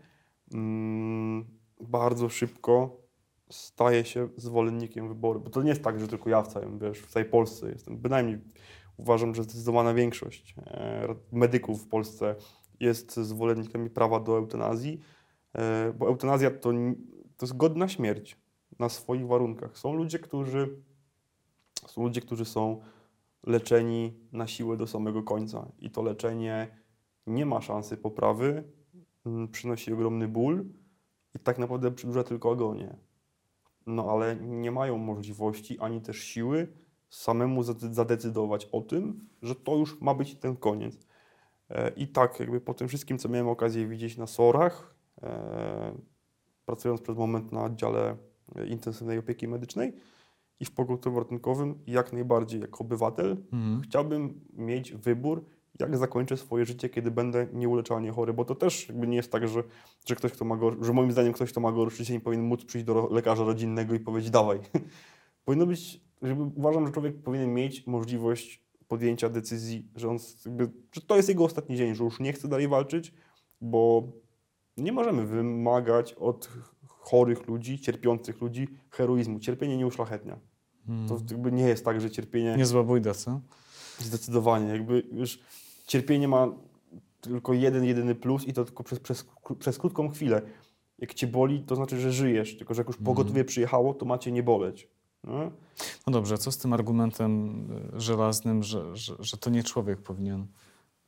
mm, 0.53 1.45
bardzo 1.81 2.29
szybko 2.29 2.97
staje 3.51 4.05
się 4.05 4.29
zwolennikiem 4.37 5.07
wyboru. 5.07 5.39
Bo 5.39 5.49
to 5.49 5.61
nie 5.61 5.69
jest 5.69 5.83
tak, 5.83 5.99
że 5.99 6.07
tylko 6.07 6.29
ja 6.29 6.41
w 6.41 6.47
całym, 6.47 6.79
wiesz, 6.79 6.99
w 6.99 7.07
całej 7.07 7.29
Polsce 7.29 7.69
jestem. 7.69 7.97
Bynajmniej 7.97 8.39
uważam, 8.97 9.35
że 9.35 9.43
zdecydowana 9.43 9.93
większość 9.93 10.55
e, 10.57 11.15
medyków 11.31 11.83
w 11.83 11.87
Polsce 11.87 12.35
jest 12.79 13.17
zwolennikami 13.17 13.89
prawa 13.89 14.19
do 14.19 14.37
eutanazji, 14.37 14.99
e, 15.53 15.93
bo 15.93 16.07
eutanazja 16.07 16.51
to, 16.51 16.71
to 17.37 17.45
jest 17.45 17.57
godna 17.57 17.87
śmierć 17.87 18.37
na 18.79 18.89
swoich 18.89 19.27
warunkach. 19.27 19.77
Są 19.77 19.93
ludzie, 19.93 20.19
którzy 20.19 20.81
są 21.87 22.03
ludzie, 22.03 22.21
którzy 22.21 22.45
są 22.45 22.81
leczeni 23.43 24.13
na 24.31 24.47
siłę 24.47 24.77
do 24.77 24.87
samego 24.87 25.23
końca 25.23 25.71
i 25.79 25.89
to 25.91 26.01
leczenie 26.01 26.67
nie 27.27 27.45
ma 27.45 27.61
szansy 27.61 27.97
poprawy, 27.97 28.63
przynosi 29.51 29.93
ogromny 29.93 30.27
ból 30.27 30.65
i 31.35 31.39
tak 31.39 31.57
naprawdę 31.57 31.91
przedłuża 31.91 32.23
tylko 32.23 32.51
agonię. 32.51 33.08
No 33.89 34.11
ale 34.11 34.35
nie 34.35 34.71
mają 34.71 34.97
możliwości 34.97 35.79
ani 35.79 36.01
też 36.01 36.17
siły 36.19 36.67
samemu 37.09 37.61
zade- 37.61 37.93
zadecydować 37.93 38.65
o 38.71 38.81
tym, 38.81 39.27
że 39.41 39.55
to 39.55 39.75
już 39.77 40.01
ma 40.01 40.13
być 40.13 40.35
ten 40.35 40.55
koniec. 40.55 41.07
E, 41.69 41.89
I 41.89 42.07
tak 42.07 42.39
jakby 42.39 42.61
po 42.61 42.73
tym 42.73 42.87
wszystkim, 42.87 43.17
co 43.17 43.29
miałem 43.29 43.47
okazję 43.47 43.87
widzieć 43.87 44.17
na 44.17 44.27
SOR-ach, 44.27 44.95
e, 45.23 45.93
pracując 46.65 47.01
przez 47.01 47.17
moment 47.17 47.51
na 47.51 47.63
oddziale 47.63 48.17
e, 48.55 48.67
intensywnej 48.67 49.17
opieki 49.17 49.47
medycznej, 49.47 49.93
i 50.61 50.65
w 50.65 50.71
pogotowiu 50.71 51.19
ratunkowym 51.19 51.79
jak 51.87 52.13
najbardziej 52.13 52.61
jako 52.61 52.79
obywatel 52.79 53.37
Mhm. 53.51 53.81
chciałbym 53.81 54.41
mieć 54.53 54.93
wybór, 54.93 55.45
jak 55.79 55.97
zakończę 55.97 56.37
swoje 56.37 56.65
życie, 56.65 56.89
kiedy 56.89 57.11
będę 57.11 57.47
nieuleczalnie 57.53 58.11
chory, 58.11 58.33
bo 58.33 58.45
to 58.45 58.55
też 58.55 58.87
jakby 58.89 59.07
nie 59.07 59.15
jest 59.15 59.31
tak, 59.31 59.47
że, 59.47 59.63
że 60.05 60.15
ktoś, 60.15 60.31
kto 60.31 60.45
ma 60.45 60.57
go, 60.57 60.83
że 60.83 60.93
moim 60.93 61.11
zdaniem 61.11 61.33
ktoś, 61.33 61.51
kto 61.51 61.61
ma 61.61 61.71
gorsze 61.71 61.97
życie, 61.97 62.13
nie 62.13 62.19
powinien 62.19 62.45
móc 62.45 62.65
przyjść 62.65 62.85
do 62.87 63.07
lekarza 63.11 63.43
rodzinnego 63.43 63.95
i 63.95 63.99
powiedzieć 63.99 64.29
dawaj. 64.31 64.59
Powinno 65.45 65.65
być, 65.65 66.01
żeby, 66.21 66.43
uważam, 66.55 66.85
że 66.87 66.91
człowiek 66.93 67.23
powinien 67.23 67.53
mieć 67.53 67.87
możliwość 67.87 68.63
podjęcia 68.87 69.29
decyzji, 69.29 69.87
że, 69.95 70.09
on 70.09 70.17
jakby, 70.45 70.69
że 70.91 71.01
to 71.01 71.15
jest 71.15 71.29
jego 71.29 71.43
ostatni 71.43 71.77
dzień, 71.77 71.95
że 71.95 72.03
już 72.03 72.19
nie 72.19 72.33
chce 72.33 72.47
dalej 72.47 72.67
walczyć, 72.67 73.13
bo 73.61 74.03
nie 74.77 74.91
możemy 74.91 75.25
wymagać 75.25 76.13
od 76.13 76.49
chorych 76.87 77.47
ludzi, 77.47 77.79
cierpiących 77.79 78.41
ludzi 78.41 78.67
heroizmu. 78.89 79.39
Cierpienie 79.39 79.77
nie 79.77 79.87
uszlachetnia. 79.87 80.33
To 80.85 80.91
Mhm. 80.91 81.19
jakby 81.31 81.51
nie 81.51 81.63
jest 81.63 81.85
tak, 81.85 82.01
że 82.01 82.11
cierpienie 82.11 82.55
Niezła 82.57 82.83
bójda, 82.83 83.13
co? 83.13 83.41
zdecydowanie, 83.99 84.67
jakby 84.67 85.03
już 85.11 85.39
cierpienie 85.89 86.27
ma 86.27 86.47
tylko 87.21 87.53
jeden, 87.53 87.83
jedyny 87.85 88.15
plus 88.15 88.47
i 88.47 88.53
to 88.53 88.65
tylko 88.65 88.83
przez, 88.83 88.99
przez, 88.99 89.25
przez 89.59 89.77
krótką 89.77 90.09
chwilę. 90.09 90.41
Jak 90.99 91.13
cię 91.13 91.27
boli, 91.27 91.63
to 91.63 91.75
znaczy, 91.75 91.99
że 91.99 92.11
żyjesz, 92.11 92.57
tylko 92.57 92.73
że 92.73 92.79
jak 92.79 92.87
już 92.87 92.95
Mhm. 92.97 93.05
pogotowie 93.05 93.45
przyjechało, 93.45 93.93
to 93.93 94.05
macie 94.05 94.31
nie 94.31 94.43
boleć. 94.43 94.87
No? 95.23 95.51
No 96.07 96.13
dobrze, 96.13 96.37
co 96.37 96.51
z 96.51 96.57
tym 96.57 96.73
argumentem 96.73 97.63
e, 97.95 97.99
żelaznym, 97.99 98.63
że, 98.63 98.95
że, 98.95 99.15
że 99.19 99.37
to 99.37 99.49
nie 99.49 99.63
człowiek 99.63 99.99
powinien 100.01 100.47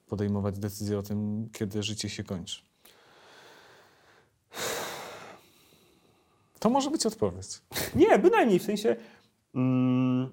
podejmować 0.08 0.60
decyzję 0.60 1.00
o 1.00 1.04
tym, 1.04 1.50
kiedy 1.54 1.84
życie 1.84 2.10
się 2.10 2.24
kończy? 2.24 2.62
To 6.60 6.70
może 6.70 6.92
być 6.92 7.06
odpowiedź. 7.06 7.48
Nie, 7.96 8.20
bynajmniej 8.20 8.60
w 8.60 8.64
sensie 8.64 8.96
mm, 9.56 10.32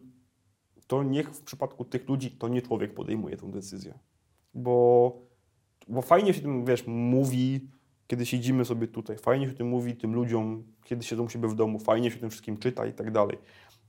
to 0.86 1.02
niech 1.02 1.30
w 1.30 1.42
przypadku 1.42 1.84
tych 1.84 2.08
ludzi 2.08 2.30
to 2.30 2.48
nie 2.48 2.62
człowiek 2.62 2.94
podejmuje 2.94 3.36
tę 3.36 3.50
decyzję. 3.50 3.98
Bo, 4.54 5.12
bo 5.88 6.02
fajnie 6.02 6.34
się 6.34 6.40
tym, 6.40 6.64
wiesz, 6.64 6.86
mówi, 6.86 7.68
kiedy 8.06 8.26
siedzimy 8.26 8.64
sobie 8.64 8.88
tutaj, 8.88 9.18
fajnie 9.18 9.46
się 9.46 9.52
tym 9.52 9.68
mówi 9.68 9.96
tym 9.96 10.14
ludziom, 10.14 10.64
kiedy 10.84 11.02
siedzą 11.02 11.24
u 11.24 11.28
siebie 11.28 11.48
w 11.48 11.54
domu, 11.54 11.78
fajnie 11.78 12.10
się 12.10 12.18
tym 12.18 12.30
wszystkim 12.30 12.56
czyta 12.56 12.86
i 12.86 12.92
tak 12.92 13.10
dalej. 13.10 13.38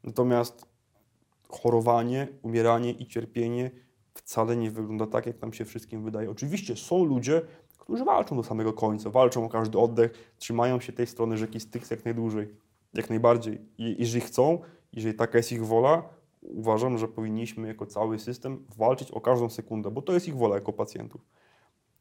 Natomiast 0.03 0.65
chorowanie, 1.49 2.27
umieranie 2.41 2.91
i 2.91 3.05
cierpienie 3.05 3.71
wcale 4.13 4.55
nie 4.55 4.71
wygląda 4.71 5.07
tak, 5.07 5.25
jak 5.25 5.41
nam 5.41 5.53
się 5.53 5.65
wszystkim 5.65 6.03
wydaje. 6.03 6.31
Oczywiście 6.31 6.75
są 6.75 7.05
ludzie, 7.05 7.41
którzy 7.77 8.05
walczą 8.05 8.35
do 8.35 8.43
samego 8.43 8.73
końca, 8.73 9.09
walczą 9.09 9.45
o 9.45 9.49
każdy 9.49 9.79
oddech, 9.79 10.33
trzymają 10.37 10.79
się 10.79 10.93
tej 10.93 11.07
strony 11.07 11.37
rzeki 11.37 11.59
Styx 11.59 11.91
jak 11.91 12.05
najdłużej, 12.05 12.47
jak 12.93 13.09
najbardziej. 13.09 13.61
I 13.77 13.95
jeżeli 13.99 14.21
chcą, 14.21 14.59
jeżeli 14.93 15.15
taka 15.15 15.37
jest 15.37 15.51
ich 15.51 15.65
wola, 15.65 16.03
uważam, 16.41 16.97
że 16.97 17.07
powinniśmy 17.07 17.67
jako 17.67 17.85
cały 17.85 18.19
system 18.19 18.65
walczyć 18.77 19.11
o 19.11 19.21
każdą 19.21 19.49
sekundę, 19.49 19.91
bo 19.91 20.01
to 20.01 20.13
jest 20.13 20.27
ich 20.27 20.37
wola 20.37 20.55
jako 20.55 20.73
pacjentów. 20.73 21.25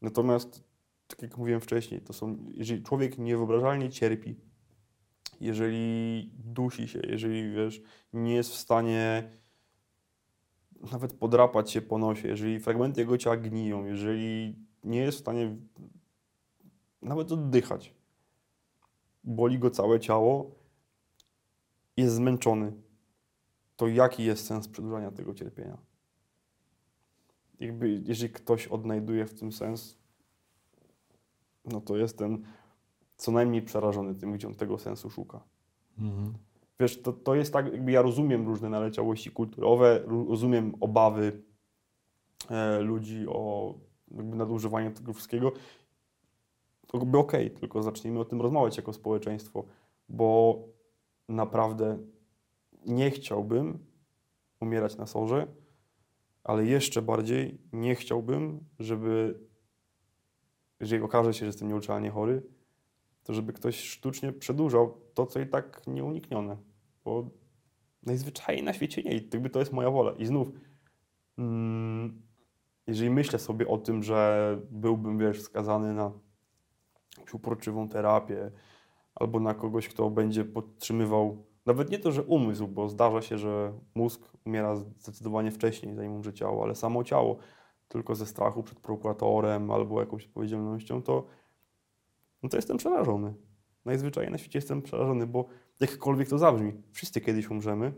Natomiast, 0.03 0.65
tak 1.07 1.23
jak 1.23 1.39
mówiłem 1.39 1.61
wcześniej, 1.61 2.01
to 2.01 2.13
są, 2.13 2.39
jeżeli 2.49 2.83
człowiek 2.83 3.19
niewyobrażalnie 3.19 3.91
cierpi, 3.91 4.37
jeżeli 5.41 6.31
dusi 6.45 6.89
się, 6.89 7.01
jeżeli 7.09 7.53
wiesz, 7.53 7.83
nie 8.13 8.35
jest 8.35 8.51
w 8.51 8.57
stanie 8.57 9.31
nawet 10.93 11.13
podrapać 11.13 11.71
się 11.71 11.81
po 11.81 11.99
nosie, 11.99 12.29
jeżeli 12.29 12.61
fragmenty 12.61 13.01
jego 13.01 13.19
ciała 13.19 13.37
gniją, 13.37 13.85
jeżeli 13.85 14.57
nie 14.85 15.01
jest 15.01 15.19
w 15.19 15.21
stanie 15.21 15.57
nawet 17.03 17.33
oddychać, 17.33 17.95
boli 19.25 19.59
go 19.59 19.71
całe 19.71 20.01
ciało, 20.01 20.55
jest 21.97 22.15
zmęczony, 22.15 22.73
to 23.79 23.89
jaki 23.89 24.25
jest 24.25 24.47
sens 24.47 24.69
przedłużania 24.69 25.11
tego 25.11 25.35
cierpienia? 25.35 25.79
Jakby, 27.61 28.03
jeżeli 28.05 28.33
ktoś 28.33 28.67
odnajduje 28.67 29.27
w 29.27 29.35
tym 29.35 29.53
sens, 29.53 29.99
no 31.65 31.81
to 31.81 31.97
jestem 31.97 32.43
co 33.17 33.33
najmniej 33.33 33.63
przerażony 33.63 34.15
tym, 34.15 34.33
gdzie 34.33 34.49
on 34.49 34.55
tego 34.55 34.79
sensu 34.79 35.11
szuka. 35.11 35.41
Mhm. 35.99 36.35
Wiesz, 36.81 37.03
to, 37.03 37.13
to 37.13 37.35
jest 37.35 37.53
tak, 37.53 37.73
jakby 37.73 37.93
ja 37.93 38.03
rozumiem 38.03 38.47
różne 38.47 38.69
naleciałości 38.69 39.31
kulturowe, 39.31 40.03
rozumiem 40.07 40.75
obawy 40.81 41.43
e, 42.51 42.81
ludzi 42.81 43.27
o 43.29 43.75
jakby 44.11 44.37
nadużywanie 44.37 44.91
tego 44.91 45.13
wszystkiego, 45.13 45.53
to 46.87 46.99
by 46.99 47.19
okej, 47.19 47.47
okay, 47.47 47.61
tylko 47.61 47.83
zacznijmy 47.83 48.21
o 48.21 48.25
tym 48.25 48.41
rozmawiać 48.41 48.77
jako 48.77 48.93
społeczeństwo, 48.93 49.65
bo 50.09 50.59
naprawdę 51.29 51.99
nie 52.89 53.11
chciałbym 53.11 53.79
umierać 54.61 54.97
na 54.97 55.07
sorze, 55.07 55.47
ale 56.45 56.67
jeszcze 56.67 57.03
bardziej 57.03 57.59
nie 57.73 57.95
chciałbym, 57.95 58.65
żeby, 58.79 59.41
jeżeli 60.81 61.03
okaże 61.03 61.35
się, 61.35 61.39
że 61.39 61.47
jestem 61.47 61.69
nieuczalnie 61.69 62.11
chory, 62.11 62.43
to 63.25 63.35
żeby 63.35 63.53
ktoś 63.53 63.81
sztucznie 63.81 64.33
przedłużał 64.33 65.01
to, 65.15 65.27
co 65.27 65.41
i 65.41 65.47
tak 65.47 65.87
nieuniknione. 65.87 66.57
Bo 67.05 67.31
najzwyczajniej 68.03 68.65
na 68.65 68.73
świecie 68.73 69.03
nie. 69.03 69.17
I 69.17 69.51
to 69.51 69.59
jest 69.59 69.73
moja 69.73 69.91
wola. 69.91 70.13
I 70.13 70.27
znów, 70.27 70.49
mm, 71.39 72.23
jeżeli 72.87 73.11
myślę 73.11 73.39
sobie 73.39 73.69
o 73.69 73.79
tym, 73.79 74.03
że 74.03 74.59
byłbym, 74.71 75.19
wiesz, 75.19 75.43
skazany 75.43 75.95
na 75.95 76.13
uporczywą 77.33 77.89
terapię, 77.89 78.51
albo 79.15 79.41
na 79.41 79.55
kogoś, 79.55 79.89
kto 79.89 80.11
będzie 80.11 80.45
podtrzymywał 80.45 81.47
nawet 81.69 81.91
nie 81.91 81.99
to, 81.99 82.13
że 82.13 82.23
umysł, 82.23 82.69
bo 82.69 82.89
zdarza 82.89 83.23
się, 83.23 83.39
że 83.39 83.73
mózg 83.95 84.21
umiera 84.47 84.77
zdecydowanie 84.77 85.51
wcześniej, 85.51 85.95
zanim 85.95 86.13
umrze 86.13 86.33
ciało, 86.33 86.65
ale 86.65 86.75
samo 86.75 87.05
ciało 87.05 87.37
tylko 87.89 88.15
ze 88.15 88.27
strachu 88.27 88.63
przed 88.63 88.81
prokuratorem 88.81 89.71
albo 89.71 90.01
jakąś 90.01 90.25
odpowiedzialnością, 90.25 91.03
to, 91.03 91.27
no 92.43 92.49
to 92.49 92.57
jestem 92.57 92.77
przerażony. 92.77 93.35
Najzwyczajniej 93.85 94.33
na 94.33 94.39
świecie 94.39 94.59
jestem 94.59 94.83
przerażony, 94.83 95.27
bo 95.27 95.49
jakkolwiek 95.81 96.29
to 96.29 96.39
zabrzmi, 96.39 96.73
wszyscy 96.93 97.21
kiedyś 97.21 97.51
umrzemy 97.51 97.93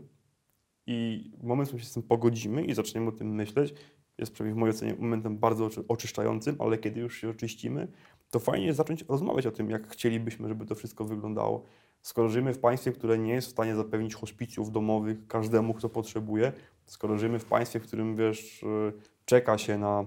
i 0.87 1.31
moment, 1.43 1.69
w 1.69 1.71
którym 1.71 1.83
się 1.83 1.89
z 1.89 1.93
tym 1.93 2.03
pogodzimy 2.03 2.65
i 2.65 2.73
zaczniemy 2.73 3.07
o 3.07 3.11
tym 3.11 3.35
myśleć, 3.35 3.73
jest 4.17 4.33
przynajmniej 4.33 4.55
w 4.55 4.59
mojej 4.59 4.75
ocenie 4.75 4.95
momentem 4.99 5.37
bardzo 5.37 5.69
oczyszczającym, 5.87 6.55
ale 6.59 6.77
kiedy 6.77 6.99
już 6.99 7.17
się 7.17 7.29
oczyścimy, 7.29 7.87
to 8.31 8.39
fajnie 8.39 8.65
jest 8.65 8.77
zacząć 8.77 9.05
rozmawiać 9.09 9.45
o 9.45 9.51
tym, 9.51 9.69
jak 9.69 9.87
chcielibyśmy, 9.87 10.47
żeby 10.47 10.65
to 10.65 10.75
wszystko 10.75 11.05
wyglądało. 11.05 11.63
Skoro 12.01 12.29
żyjemy 12.29 12.53
w 12.53 12.59
państwie, 12.59 12.91
które 12.91 13.17
nie 13.17 13.33
jest 13.33 13.47
w 13.47 13.51
stanie 13.51 13.75
zapewnić 13.75 14.15
hospicjów 14.15 14.71
domowych 14.71 15.27
każdemu, 15.27 15.73
kto 15.73 15.89
potrzebuje, 15.89 16.53
skoro 16.85 17.17
żyjemy 17.17 17.39
w 17.39 17.45
państwie, 17.45 17.79
w 17.79 17.83
którym 17.83 18.15
wiesz, 18.15 18.63
y, 18.63 18.93
czeka 19.25 19.57
się 19.57 19.77
na 19.77 20.05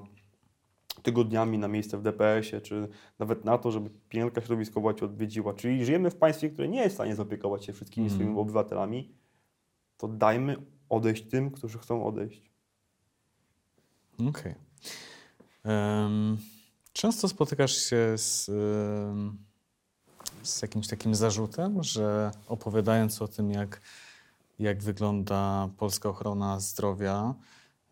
tygodniami 1.03 1.59
na 1.59 1.69
miejsce 1.69 1.99
w 1.99 2.03
DPS-ie, 2.03 2.61
czy 2.61 2.89
nawet 3.19 3.45
na 3.45 3.59
to, 3.59 3.71
żeby 3.71 3.91
pielęgniarka 4.09 4.41
środowiskowa 4.41 4.95
cię 4.95 5.05
odwiedziła. 5.05 5.55
Czyli 5.55 5.85
żyjemy 5.85 6.11
w 6.11 6.17
państwie, 6.17 6.51
które 6.51 6.69
nie 6.69 6.81
jest 6.81 6.93
w 6.93 6.95
stanie 6.95 7.17
zaopiekować 7.17 7.65
się 7.65 7.73
wszystkimi 7.73 8.07
mm. 8.07 8.19
swoimi 8.19 8.39
obywatelami, 8.39 9.15
to 9.97 10.09
dajmy 10.09 10.57
odejść 10.89 11.29
tym, 11.29 11.51
którzy 11.51 11.79
chcą 11.79 12.07
odejść. 12.07 12.51
Okej. 14.15 14.31
Okay. 14.31 14.55
Um, 15.65 16.39
często 16.93 17.29
spotykasz 17.29 17.77
się 17.77 18.19
z, 18.19 18.51
z 20.45 20.63
jakimś 20.63 20.89
takim 20.89 21.15
zarzutem, 21.15 21.83
że 21.83 22.31
opowiadając 22.49 23.23
o 23.23 23.29
tym, 23.29 23.51
jak, 23.51 23.81
jak 24.59 24.83
wygląda 24.83 25.69
polska 25.77 26.09
ochrona 26.09 26.61
zdrowia, 26.61 27.35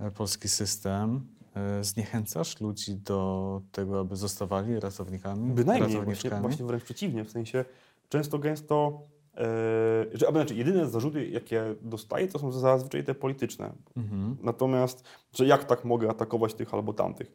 e, 0.00 0.11
polski 0.11 0.48
system, 0.48 1.26
e, 1.55 1.84
zniechęcasz 1.84 2.61
ludzi 2.61 2.96
do 2.96 3.61
tego, 3.72 4.00
aby 4.00 4.16
zostawali 4.16 4.80
ratownikami? 4.80 5.53
Bynajmniej, 5.53 6.03
właśnie, 6.05 6.30
właśnie 6.30 6.64
wręcz 6.64 6.84
przeciwnie, 6.84 7.24
w 7.24 7.30
sensie 7.30 7.64
często 8.09 8.38
gęsto 8.38 9.07
Yy, 9.36 10.18
że, 10.18 10.26
znaczy, 10.30 10.55
jedyne 10.55 10.88
zarzuty, 10.88 11.28
jakie 11.28 11.74
dostaję, 11.82 12.28
to 12.28 12.38
są 12.38 12.53
zazwyczaj 12.53 13.05
te 13.05 13.14
polityczne. 13.14 13.72
Mhm. 13.96 14.36
Natomiast, 14.42 15.05
że 15.34 15.46
jak 15.46 15.64
tak 15.64 15.84
mogę 15.84 16.11
atakować 16.11 16.55
tych 16.55 16.74
albo 16.74 16.92
tamtych? 16.92 17.32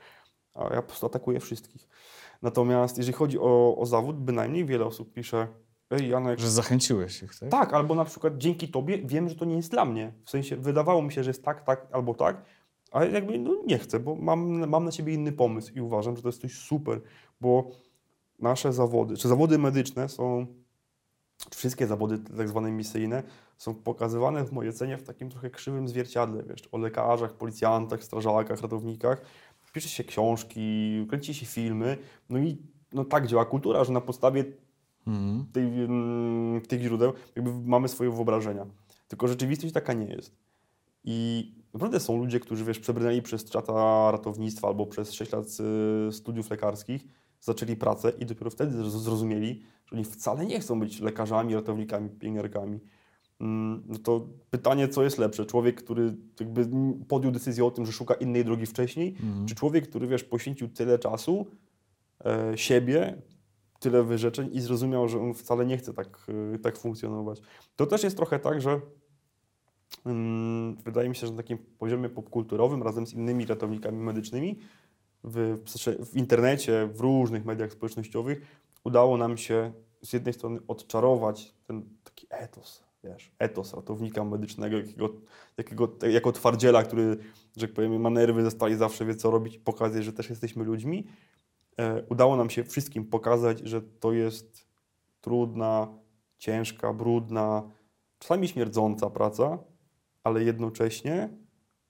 A 0.53 0.63
ja 0.63 0.81
po 0.81 0.87
prostu 0.87 1.05
atakuję 1.05 1.39
wszystkich. 1.39 1.87
Natomiast 2.41 2.97
jeżeli 2.97 3.13
chodzi 3.13 3.39
o, 3.39 3.77
o 3.77 3.85
zawód, 3.85 4.17
bynajmniej 4.17 4.65
wiele 4.65 4.85
osób 4.85 5.13
pisze, 5.13 5.47
Ej, 5.89 6.09
Janek. 6.09 6.39
Że 6.39 6.49
zachęciłeś 6.49 7.23
ich, 7.23 7.39
tak? 7.39 7.49
Tak, 7.49 7.73
albo 7.73 7.95
na 7.95 8.05
przykład 8.05 8.37
dzięki 8.37 8.67
tobie 8.67 8.97
wiem, 8.97 9.29
że 9.29 9.35
to 9.35 9.45
nie 9.45 9.55
jest 9.55 9.71
dla 9.71 9.85
mnie. 9.85 10.13
W 10.25 10.29
sensie 10.29 10.57
wydawało 10.57 11.01
mi 11.01 11.11
się, 11.11 11.23
że 11.23 11.29
jest 11.29 11.43
tak, 11.43 11.63
tak 11.63 11.87
albo 11.91 12.13
tak, 12.13 12.41
ale 12.91 13.11
jakby 13.11 13.39
no, 13.39 13.55
nie 13.67 13.77
chcę, 13.77 13.99
bo 13.99 14.15
mam, 14.15 14.69
mam 14.69 14.85
na 14.85 14.91
ciebie 14.91 15.13
inny 15.13 15.31
pomysł 15.31 15.73
i 15.75 15.81
uważam, 15.81 16.15
że 16.15 16.21
to 16.21 16.27
jest 16.27 16.41
coś 16.41 16.53
super, 16.53 17.01
bo 17.41 17.71
nasze 18.39 18.73
zawody, 18.73 19.17
czy 19.17 19.27
zawody 19.27 19.57
medyczne 19.57 20.09
są 20.09 20.45
wszystkie 21.51 21.87
zawody 21.87 22.19
tak 22.37 22.49
zwane 22.49 22.71
misyjne 22.71 23.23
są 23.57 23.75
pokazywane 23.75 24.45
w 24.45 24.51
mojej 24.51 24.69
ocenie 24.69 24.97
w 24.97 25.03
takim 25.03 25.29
trochę 25.29 25.49
krzywym 25.49 25.87
zwierciadle, 25.87 26.43
wiesz, 26.43 26.69
o 26.71 26.77
lekarzach, 26.77 27.33
policjantach, 27.33 28.03
strażakach, 28.03 28.61
ratownikach. 28.61 29.21
Pisze 29.77 29.89
się 29.89 30.03
książki, 30.03 31.05
kręci 31.09 31.33
się 31.33 31.45
filmy, 31.45 31.97
no 32.29 32.39
i 32.39 32.57
no 32.93 33.05
tak 33.05 33.27
działa 33.27 33.45
kultura, 33.45 33.83
że 33.83 33.93
na 33.93 34.01
podstawie 34.01 34.43
mhm. 35.07 35.45
tej, 35.53 35.63
mm, 35.63 36.61
tych 36.61 36.81
źródeł 36.81 37.13
jakby 37.35 37.53
mamy 37.53 37.87
swoje 37.87 38.11
wyobrażenia. 38.11 38.65
Tylko 39.07 39.27
rzeczywistość 39.27 39.73
taka 39.73 39.93
nie 39.93 40.05
jest. 40.05 40.35
I 41.03 41.51
naprawdę 41.73 41.99
są 41.99 42.17
ludzie, 42.17 42.39
którzy 42.39 42.65
wiesz, 42.65 42.79
przebrnęli 42.79 43.21
przez 43.21 43.49
czata 43.49 44.11
ratownictwa 44.11 44.67
albo 44.67 44.85
przez 44.85 45.13
6 45.13 45.31
lat 45.31 45.45
y, 46.09 46.11
studiów 46.11 46.49
lekarskich, 46.49 47.07
zaczęli 47.39 47.75
pracę 47.75 48.09
i 48.19 48.25
dopiero 48.25 48.49
wtedy 48.49 48.89
zrozumieli, 48.89 49.63
że 49.85 49.95
oni 49.95 50.05
wcale 50.05 50.45
nie 50.45 50.59
chcą 50.59 50.79
być 50.79 50.99
lekarzami, 50.99 51.55
ratownikami, 51.55 52.09
pielęgniarkami. 52.09 52.79
Mm, 53.39 53.83
no 53.87 53.97
to 53.97 54.27
pytanie, 54.49 54.87
co 54.87 55.03
jest 55.03 55.17
lepsze? 55.17 55.45
Człowiek, 55.45 55.83
który 55.83 56.15
jakby 56.39 56.67
podjął 57.07 57.31
decyzję 57.31 57.65
o 57.65 57.71
tym, 57.71 57.85
że 57.85 57.91
szuka 57.91 58.13
innej 58.13 58.45
drogi 58.45 58.65
wcześniej, 58.65 59.09
mhm. 59.09 59.45
czy 59.45 59.55
człowiek, 59.55 59.89
który 59.89 60.07
wiesz, 60.07 60.23
poświęcił 60.23 60.67
tyle 60.67 60.99
czasu, 60.99 61.47
e, 62.25 62.57
siebie, 62.57 63.21
tyle 63.79 64.03
wyrzeczeń 64.03 64.49
i 64.53 64.61
zrozumiał, 64.61 65.09
że 65.09 65.19
on 65.19 65.33
wcale 65.33 65.65
nie 65.65 65.77
chce 65.77 65.93
tak, 65.93 66.27
e, 66.55 66.59
tak 66.59 66.77
funkcjonować. 66.77 67.41
To 67.75 67.85
też 67.85 68.03
jest 68.03 68.17
trochę 68.17 68.39
tak, 68.39 68.61
że 68.61 68.81
mm, 70.05 70.75
wydaje 70.75 71.09
mi 71.09 71.15
się, 71.15 71.27
że 71.27 71.33
na 71.33 71.37
takim 71.37 71.57
poziomie 71.57 72.09
popkulturowym 72.09 72.83
razem 72.83 73.07
z 73.07 73.13
innymi 73.13 73.45
ratownikami 73.45 73.97
medycznymi 73.97 74.59
w, 75.23 75.57
w 76.11 76.15
internecie, 76.15 76.89
w 76.93 76.99
różnych 76.99 77.45
mediach 77.45 77.71
społecznościowych 77.71 78.41
udało 78.83 79.17
nam 79.17 79.37
się 79.37 79.71
z 80.01 80.13
jednej 80.13 80.33
strony 80.33 80.59
odczarować 80.67 81.53
ten 81.67 81.89
taki 82.03 82.27
etos, 82.29 82.83
wiesz, 83.07 83.31
etos 83.39 83.73
ratownika 83.73 84.23
medycznego, 84.23 84.77
jakiego, 84.77 85.09
jakiego, 85.57 85.97
jako 86.11 86.31
twardziela, 86.31 86.83
który, 86.83 87.17
że 87.57 87.67
tak 87.67 87.75
powiem, 87.75 88.01
ma 88.01 88.09
nerwy 88.09 88.43
ze 88.43 88.51
stali, 88.51 88.75
zawsze 88.75 89.05
wie 89.05 89.15
co 89.15 89.31
robić 89.31 89.55
i 89.55 89.59
pokazać, 89.59 90.03
że 90.03 90.13
też 90.13 90.29
jesteśmy 90.29 90.63
ludźmi. 90.63 91.07
E, 91.79 92.03
udało 92.09 92.35
nam 92.35 92.49
się 92.49 92.63
wszystkim 92.63 93.05
pokazać, 93.05 93.59
że 93.59 93.81
to 93.81 94.13
jest 94.13 94.67
trudna, 95.21 95.87
ciężka, 96.37 96.93
brudna, 96.93 97.63
czasami 98.19 98.47
śmierdząca 98.47 99.09
praca, 99.09 99.57
ale 100.23 100.43
jednocześnie 100.43 101.29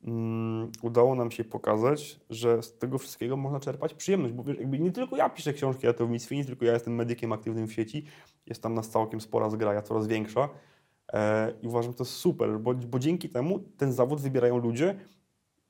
Mm, 0.04 0.72
udało 0.82 1.16
nam 1.16 1.32
się 1.32 1.44
pokazać, 1.44 2.20
że 2.30 2.64
z 2.64 2.78
tego 2.78 2.98
wszystkiego 2.98 3.38
można 3.38 3.60
czerpać 3.60 3.94
przyjemność, 3.94 4.34
bo 4.34 4.44
wiesz, 4.44 4.58
jakby 4.58 4.80
nie 4.80 4.92
tylko 4.92 5.18
ja 5.18 5.30
piszę 5.30 5.54
książki 5.54 5.88
o 5.88 5.92
ratownictwie, 5.92 6.36
nie 6.36 6.46
tylko 6.46 6.66
ja 6.66 6.74
jestem 6.74 6.96
medykiem 6.96 7.34
aktywnym 7.34 7.68
w 7.68 7.74
sieci, 7.74 8.06
jest 8.46 8.64
tam 8.64 8.74
nas 8.74 8.90
całkiem 8.90 9.22
spora 9.22 9.50
zgraja, 9.50 9.82
coraz 9.82 10.08
większa 10.08 10.50
i 11.62 11.68
uważam, 11.68 11.92
że 11.92 11.98
to 11.98 12.04
jest 12.04 12.16
super, 12.16 12.60
bo, 12.60 12.74
bo 12.74 13.00
dzięki 13.00 13.30
temu 13.30 13.60
ten 13.60 13.94
zawód 13.94 14.22
wybierają 14.22 14.58
ludzie, 14.58 14.96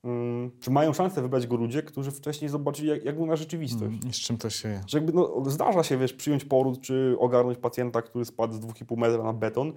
mm, 0.03 0.51
czy 0.59 0.71
mają 0.71 0.93
szansę 0.93 1.21
wybrać 1.21 1.47
go 1.47 1.55
ludzie, 1.55 1.83
którzy 1.83 2.11
wcześniej 2.11 2.49
zobaczyli, 2.49 2.87
jak, 2.87 3.05
jak 3.05 3.15
wygląda 3.15 3.35
rzeczywistość. 3.35 4.01
Mm, 4.01 4.13
z 4.13 4.17
czym 4.17 4.37
to 4.37 4.49
się 4.49 4.69
je? 4.69 4.81
Że 4.87 4.97
jakby, 4.97 5.13
no, 5.13 5.43
zdarza 5.47 5.83
się, 5.83 5.97
wiesz, 5.97 6.13
przyjąć 6.13 6.45
poród, 6.45 6.81
czy 6.81 7.15
ogarnąć 7.19 7.57
pacjenta, 7.57 8.01
który 8.01 8.25
spadł 8.25 8.53
z 8.53 8.59
2,5 8.59 8.97
metra 8.97 9.23
na 9.23 9.33
beton, 9.33 9.73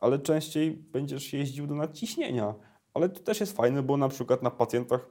ale 0.00 0.18
częściej 0.18 0.70
będziesz 0.70 1.32
jeździł 1.32 1.66
do 1.66 1.74
nadciśnienia 1.74 2.54
ale 2.94 3.08
to 3.08 3.20
też 3.20 3.40
jest 3.40 3.56
fajne, 3.56 3.82
bo 3.82 3.96
na 3.96 4.08
przykład 4.08 4.42
na 4.42 4.50
pacjentach, 4.50 5.10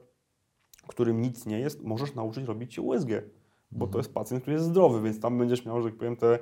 którym 0.86 1.20
nic 1.20 1.46
nie 1.46 1.58
jest, 1.58 1.82
możesz 1.82 2.14
nauczyć 2.14 2.44
robić 2.44 2.78
USG, 2.78 3.08
bo 3.72 3.86
to 3.86 3.86
mhm. 3.86 3.98
jest 3.98 4.14
pacjent, 4.14 4.42
który 4.42 4.54
jest 4.54 4.66
zdrowy, 4.66 5.02
więc 5.02 5.20
tam 5.20 5.38
będziesz 5.38 5.64
miał, 5.64 5.82
że 5.82 5.88
tak 5.88 5.98
powiem, 5.98 6.16
te, 6.16 6.38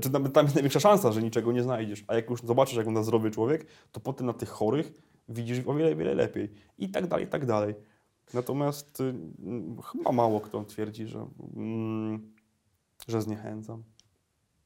czy 0.00 0.10
tam, 0.10 0.32
tam 0.32 0.44
jest 0.44 0.54
największa 0.54 0.80
szansa, 0.80 1.12
że 1.12 1.22
niczego 1.22 1.52
nie 1.52 1.62
znajdziesz. 1.62 2.04
A 2.06 2.14
jak 2.14 2.30
już 2.30 2.42
zobaczysz, 2.42 2.76
jak 2.76 2.86
wygląda 2.86 3.02
zdrowy 3.02 3.30
człowiek, 3.30 3.66
to 3.92 4.00
potem 4.00 4.26
na 4.26 4.32
tych 4.32 4.48
chorych 4.48 4.92
widzisz 5.28 5.66
o 5.66 5.74
wiele, 5.74 5.96
wiele 5.96 6.14
lepiej. 6.14 6.52
I 6.78 6.88
tak 6.88 7.06
dalej, 7.06 7.24
i 7.24 7.28
tak 7.28 7.46
dalej. 7.46 7.74
Natomiast 8.34 9.00
yy, 9.00 9.82
chyba 9.92 10.12
mało 10.12 10.40
kto 10.40 10.64
twierdzi, 10.64 11.06
że, 11.06 11.18
yy, 11.18 12.18
że 13.08 13.22
zniechęcam. 13.22 13.82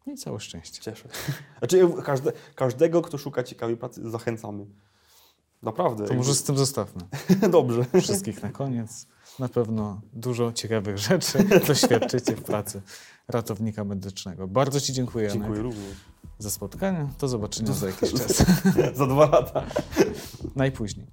I 0.07 0.15
całe 0.15 0.41
szczęście. 0.41 0.83
Cieszę. 0.83 1.09
Znaczy, 1.59 1.89
każde, 2.05 2.33
każdego, 2.55 3.03
kto 3.03 3.19
szuka 3.19 3.43
ciekawej 3.43 3.77
pracy, 3.77 4.11
zachęcamy. 4.11 4.67
Naprawdę. 5.63 6.07
To 6.07 6.15
może 6.15 6.35
z 6.35 6.43
tym 6.43 6.59
zostawmy. 6.59 7.03
Dobrze. 7.51 7.85
Wszystkich 8.01 8.43
na 8.43 8.51
koniec. 8.51 9.07
Na 9.39 9.49
pewno 9.49 10.01
dużo 10.13 10.53
ciekawych 10.53 10.99
rzeczy 11.09 11.39
doświadczycie 11.67 12.37
w 12.37 12.43
pracy 12.43 12.83
ratownika 13.29 13.85
medycznego. 13.85 14.49
Bardzo 14.49 14.81
Ci 14.81 14.93
dziękuję. 14.93 15.29
Dziękuję 15.29 15.57
Janek, 15.57 15.65
również. 15.65 15.97
Za 16.39 16.51
spotkanie. 16.51 17.07
Do 17.19 17.29
zobaczenia 17.29 17.73
za 17.73 17.87
jakiś 17.87 18.13
czas. 18.13 18.45
za 18.99 19.07
dwa 19.07 19.27
lata. 19.27 19.67
Najpóźniej. 20.57 21.07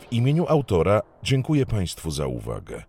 W 0.00 0.12
imieniu 0.12 0.46
autora 0.48 1.02
dziękuję 1.22 1.66
Państwu 1.66 2.10
za 2.10 2.26
uwagę. 2.26 2.82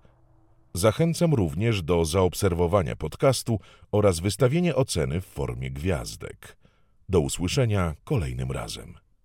Zachęcam 0.75 1.33
również 1.33 1.81
do 1.81 2.05
zaobserwowania 2.05 2.95
podcastu 2.95 3.59
oraz 3.91 4.19
wystawienia 4.19 4.75
oceny 4.75 5.21
w 5.21 5.25
formie 5.25 5.71
gwiazdek. 5.71 6.57
Do 7.09 7.19
usłyszenia 7.19 7.95
kolejnym 8.03 8.51
razem. 8.51 9.02